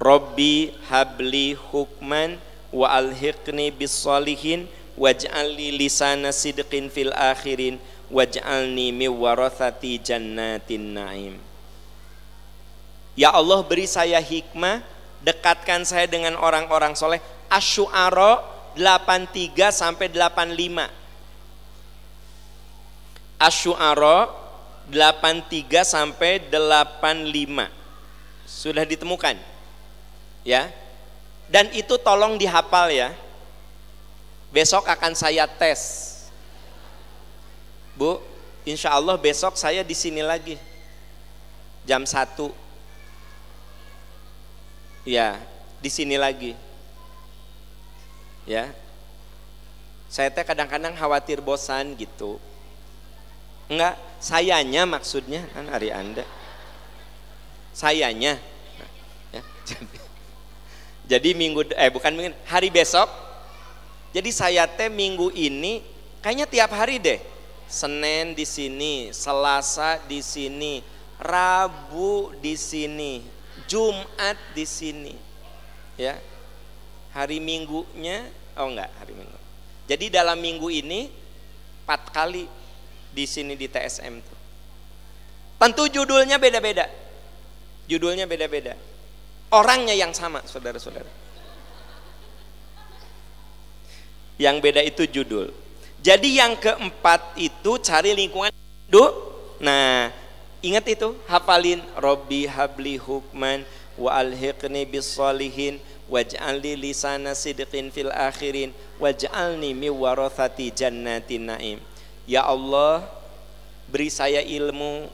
Robbi 0.00 0.72
habli 0.88 1.52
hukman 1.54 2.40
wa 2.72 2.86
alhiqni 2.96 3.68
bis 3.74 3.92
salihin 3.92 4.64
waj'alni 4.96 5.74
lisana 5.74 6.32
sidqin 6.32 6.88
fil 6.88 7.12
akhirin 7.12 7.76
waj'alni 8.08 8.94
mi 8.94 9.06
warathati 9.10 10.00
jannatin 10.00 10.96
naim. 10.96 11.34
Ya 13.18 13.34
Allah 13.34 13.60
beri 13.66 13.84
saya 13.84 14.22
hikmah 14.22 14.80
dekatkan 15.20 15.82
saya 15.82 16.06
dengan 16.06 16.38
orang-orang 16.38 16.94
soleh. 16.94 17.18
Asyu'ara 17.50 18.44
83 18.78 19.74
sampai 19.74 20.06
85 20.12 20.98
Asyu'ara 23.38 24.47
83 24.88 25.68
sampai 25.84 26.40
85 26.48 27.68
sudah 28.48 28.84
ditemukan? 28.88 29.36
Ya. 30.42 30.72
Dan 31.48 31.68
itu 31.76 31.96
tolong 32.00 32.40
dihafal 32.40 32.88
ya. 32.92 33.12
Besok 34.48 34.88
akan 34.88 35.12
saya 35.12 35.44
tes. 35.44 36.08
Bu 37.92 38.20
insya 38.64 38.96
Allah 38.96 39.16
besok 39.20 39.60
saya 39.60 39.84
di 39.84 39.92
sini 39.92 40.24
lagi. 40.24 40.56
Jam 41.84 42.08
satu. 42.08 42.52
Ya 45.04 45.40
di 45.84 45.92
sini 45.92 46.16
lagi. 46.16 46.56
Ya. 48.48 48.72
Saya 50.08 50.32
teh 50.32 50.44
kadang-kadang 50.44 50.96
khawatir 50.96 51.44
bosan 51.44 51.92
gitu. 52.00 52.40
Enggak 53.68 54.07
sayanya 54.18 54.82
maksudnya 54.84 55.46
kan 55.54 55.70
hari 55.70 55.94
anda 55.94 56.26
sayanya 57.74 58.38
ya, 59.30 59.42
jadi 59.62 59.98
Jadi 61.08 61.32
minggu 61.32 61.64
eh 61.72 61.88
bukan 61.88 62.12
minggu 62.12 62.36
hari 62.44 62.68
besok. 62.68 63.08
Jadi 64.12 64.28
saya 64.28 64.68
teh 64.68 64.92
minggu 64.92 65.32
ini 65.32 65.80
kayaknya 66.20 66.44
tiap 66.44 66.70
hari 66.76 67.00
deh. 67.00 67.16
Senin 67.64 68.36
di 68.36 68.44
sini, 68.44 69.08
Selasa 69.12 70.00
di 70.04 70.20
sini, 70.20 70.84
Rabu 71.16 72.36
di 72.44 72.56
sini, 72.60 73.24
Jumat 73.64 74.36
di 74.52 74.68
sini. 74.68 75.16
Ya. 75.96 76.20
Hari 77.16 77.40
Minggunya 77.40 78.28
oh 78.60 78.68
enggak, 78.68 78.92
hari 79.00 79.16
Minggu. 79.16 79.40
Jadi 79.88 80.12
dalam 80.12 80.36
minggu 80.36 80.68
ini 80.68 81.08
empat 81.88 82.12
kali 82.12 82.44
di 83.18 83.26
sini 83.26 83.58
di 83.58 83.66
TSM 83.66 84.14
tuh. 84.22 84.38
Tentu 85.58 85.90
judulnya 85.90 86.38
beda-beda. 86.38 86.86
Judulnya 87.90 88.30
beda-beda. 88.30 88.78
Orangnya 89.50 89.98
yang 89.98 90.14
sama, 90.14 90.38
saudara-saudara. 90.46 91.10
Yang 94.38 94.56
beda 94.62 94.80
itu 94.86 95.02
judul. 95.10 95.50
Jadi 95.98 96.38
yang 96.38 96.54
keempat 96.54 97.34
itu 97.34 97.74
cari 97.82 98.14
lingkungan 98.14 98.54
hidup. 98.86 99.10
Nah, 99.58 100.14
ingat 100.62 100.86
itu, 100.86 101.18
hafalin 101.26 101.82
Robbi 101.98 102.46
habli 102.46 103.02
hukman 103.02 103.66
wa 103.98 104.14
alhiqni 104.14 104.86
bis 104.86 105.18
salihin 105.18 105.82
waj'alni 106.06 106.78
lisana 106.78 107.34
sidqin 107.34 107.90
fil 107.90 108.14
akhirin 108.14 108.70
waj'alni 109.02 109.74
mi 109.74 109.90
warathati 109.90 110.70
jannatin 110.70 111.50
naim. 111.50 111.87
Ya 112.28 112.44
Allah, 112.44 113.08
beri 113.88 114.12
saya 114.12 114.44
ilmu, 114.44 115.08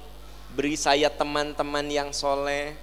beri 0.50 0.74
saya 0.74 1.06
teman-teman 1.06 1.86
yang 1.86 2.10
soleh, 2.10 2.74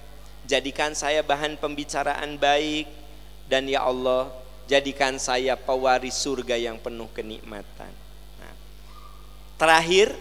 jadikan 0.48 0.96
saya 0.96 1.20
bahan 1.20 1.60
pembicaraan 1.60 2.40
baik, 2.40 2.88
dan 3.44 3.68
ya 3.68 3.84
Allah, 3.84 4.32
jadikan 4.64 5.20
saya 5.20 5.52
pewaris 5.52 6.16
surga 6.16 6.56
yang 6.56 6.80
penuh 6.80 7.12
kenikmatan. 7.12 7.92
Nah, 8.40 8.54
terakhir, 9.60 10.16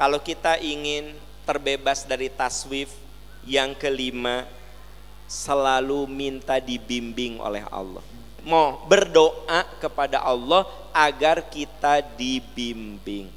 kalau 0.00 0.16
kita 0.16 0.56
ingin 0.56 1.12
terbebas 1.44 2.08
dari 2.08 2.32
taswif, 2.32 2.88
yang 3.44 3.76
kelima, 3.76 4.48
selalu 5.28 6.08
minta 6.08 6.56
dibimbing 6.56 7.36
oleh 7.36 7.64
Allah. 7.68 8.04
Mau 8.44 8.84
berdoa 8.88 9.66
kepada 9.78 10.24
Allah 10.24 10.64
agar 10.94 11.44
kita 11.48 12.00
dibimbing. 12.16 13.28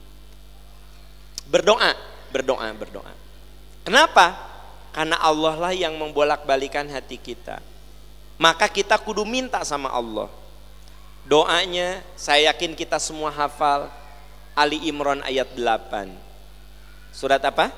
Berdoa, 1.48 1.92
berdoa, 2.32 2.68
berdoa. 2.72 3.14
Kenapa? 3.84 4.36
Karena 4.94 5.20
Allah 5.20 5.54
lah 5.58 5.74
yang 5.76 5.98
membolak-balikan 5.98 6.88
hati 6.88 7.20
kita 7.20 7.60
maka 8.44 8.66
kita 8.68 8.98
kudu 8.98 9.24
minta 9.24 9.62
sama 9.64 9.88
Allah. 9.88 10.30
Doanya 11.24 12.04
saya 12.20 12.52
yakin 12.52 12.76
kita 12.76 13.00
semua 13.00 13.32
hafal 13.32 13.88
Ali 14.52 14.84
Imran 14.90 15.24
ayat 15.24 15.56
8. 15.56 16.12
Surat 17.16 17.40
apa? 17.40 17.72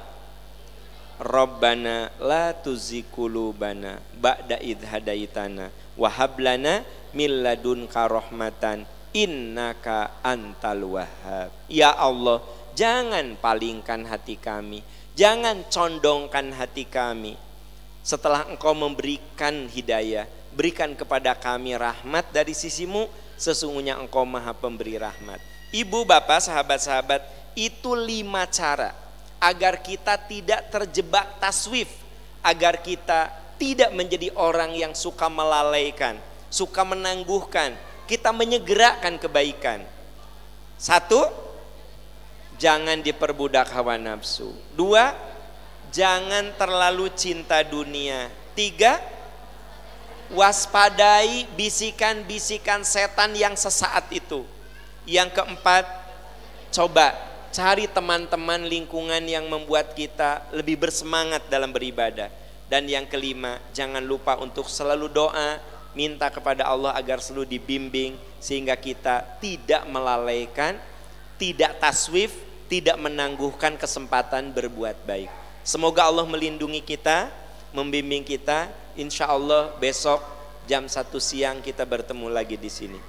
Rabbana 1.16 2.12
la 2.20 2.52
tuzikulubana 2.52 4.04
ba'da 4.20 4.60
hadaitana 4.60 5.72
wa 5.96 6.10
min 7.16 7.42
ladunka 7.42 8.06
rahmatan 8.12 8.84
innaka 9.16 10.20
antal 10.20 11.00
wahhab. 11.00 11.50
Ya 11.72 11.96
Allah, 11.96 12.44
jangan 12.76 13.40
palingkan 13.40 14.04
hati 14.04 14.36
kami, 14.36 14.84
jangan 15.16 15.64
condongkan 15.72 16.52
hati 16.52 16.84
kami 16.84 17.40
setelah 18.06 18.46
engkau 18.46 18.76
memberikan 18.76 19.72
hidayah 19.72 20.28
berikan 20.56 20.96
kepada 20.96 21.36
kami 21.36 21.76
rahmat 21.76 22.32
dari 22.32 22.56
sisimu, 22.56 23.12
sesungguhnya 23.36 24.00
engkau 24.00 24.24
maha 24.24 24.56
pemberi 24.56 24.96
rahmat. 24.96 25.38
Ibu, 25.76 26.08
bapak, 26.08 26.48
sahabat-sahabat, 26.48 27.22
itu 27.60 27.92
lima 27.92 28.48
cara 28.48 28.96
agar 29.44 29.84
kita 29.84 30.16
tidak 30.16 30.72
terjebak 30.72 31.28
taswif, 31.44 31.92
agar 32.40 32.80
kita 32.80 33.28
tidak 33.60 33.92
menjadi 33.92 34.32
orang 34.40 34.72
yang 34.72 34.96
suka 34.96 35.28
melalaikan, 35.28 36.16
suka 36.50 36.86
menangguhkan, 36.86 37.74
kita 38.06 38.30
menyegerakan 38.30 39.18
kebaikan. 39.18 39.82
Satu, 40.78 41.26
jangan 42.60 43.02
diperbudak 43.02 43.72
hawa 43.72 43.98
nafsu. 43.98 44.52
Dua, 44.76 45.16
jangan 45.92 46.54
terlalu 46.56 47.12
cinta 47.16 47.64
dunia. 47.64 48.28
Tiga, 48.56 49.00
waspadai 50.32 51.46
bisikan-bisikan 51.54 52.82
setan 52.82 53.36
yang 53.36 53.54
sesaat 53.54 54.10
itu. 54.12 54.48
Yang 55.06 55.38
keempat, 55.38 55.86
coba 56.74 57.14
cari 57.56 57.88
teman-teman 57.88 58.68
lingkungan 58.68 59.24
yang 59.24 59.48
membuat 59.48 59.96
kita 59.96 60.44
lebih 60.52 60.76
bersemangat 60.76 61.46
dalam 61.48 61.72
beribadah. 61.72 62.28
Dan 62.66 62.90
yang 62.90 63.06
kelima, 63.06 63.62
jangan 63.72 64.02
lupa 64.02 64.36
untuk 64.42 64.66
selalu 64.66 65.08
doa, 65.08 65.62
minta 65.96 66.28
kepada 66.30 66.68
Allah 66.68 66.94
agar 66.94 67.24
selalu 67.24 67.58
dibimbing 67.58 68.20
sehingga 68.38 68.76
kita 68.76 69.24
tidak 69.42 69.88
melalaikan, 69.88 70.78
tidak 71.40 71.80
taswif, 71.82 72.36
tidak 72.70 73.00
menangguhkan 73.00 73.80
kesempatan 73.80 74.52
berbuat 74.52 75.08
baik. 75.08 75.32
Semoga 75.66 76.06
Allah 76.06 76.28
melindungi 76.30 76.84
kita, 76.84 77.32
membimbing 77.74 78.22
kita 78.22 78.70
insya 78.94 79.32
Allah 79.32 79.74
besok 79.82 80.22
jam 80.70 80.86
satu 80.86 81.18
siang 81.18 81.62
kita 81.62 81.86
bertemu 81.86 82.30
lagi 82.30 82.58
di 82.58 82.70
sini. 82.70 83.00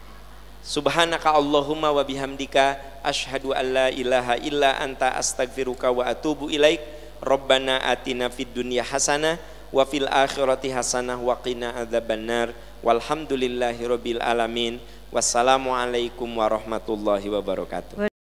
Subhanaka 0.67 1.31
Allahumma 1.31 1.95
wa 1.95 2.03
bihamdika 2.03 2.75
ashhadu 3.07 3.55
an 3.55 3.67
la 3.71 3.87
ilaha 3.95 4.35
illa 4.43 4.75
anta 4.83 5.15
astaghfiruka 5.15 5.95
wa 5.95 6.03
atubu 6.11 6.51
ilaik. 6.51 6.83
Rabbana 7.23 7.81
atina 7.87 8.29
fid 8.29 8.51
dunya 8.53 8.85
hasanah 8.85 9.39
wa 9.71 9.87
fil 9.87 10.11
akhirati 10.11 10.75
hasanah 10.75 11.17
wa 11.23 11.39
qina 11.39 11.71
adzabannar. 11.71 12.51
Walhamdulillahi 12.87 13.83
rabbil 13.83 14.23
alamin. 14.23 14.79
Wassalamualaikum 15.11 16.31
warahmatullahi 16.39 17.27
wabarakatuh. 17.27 18.16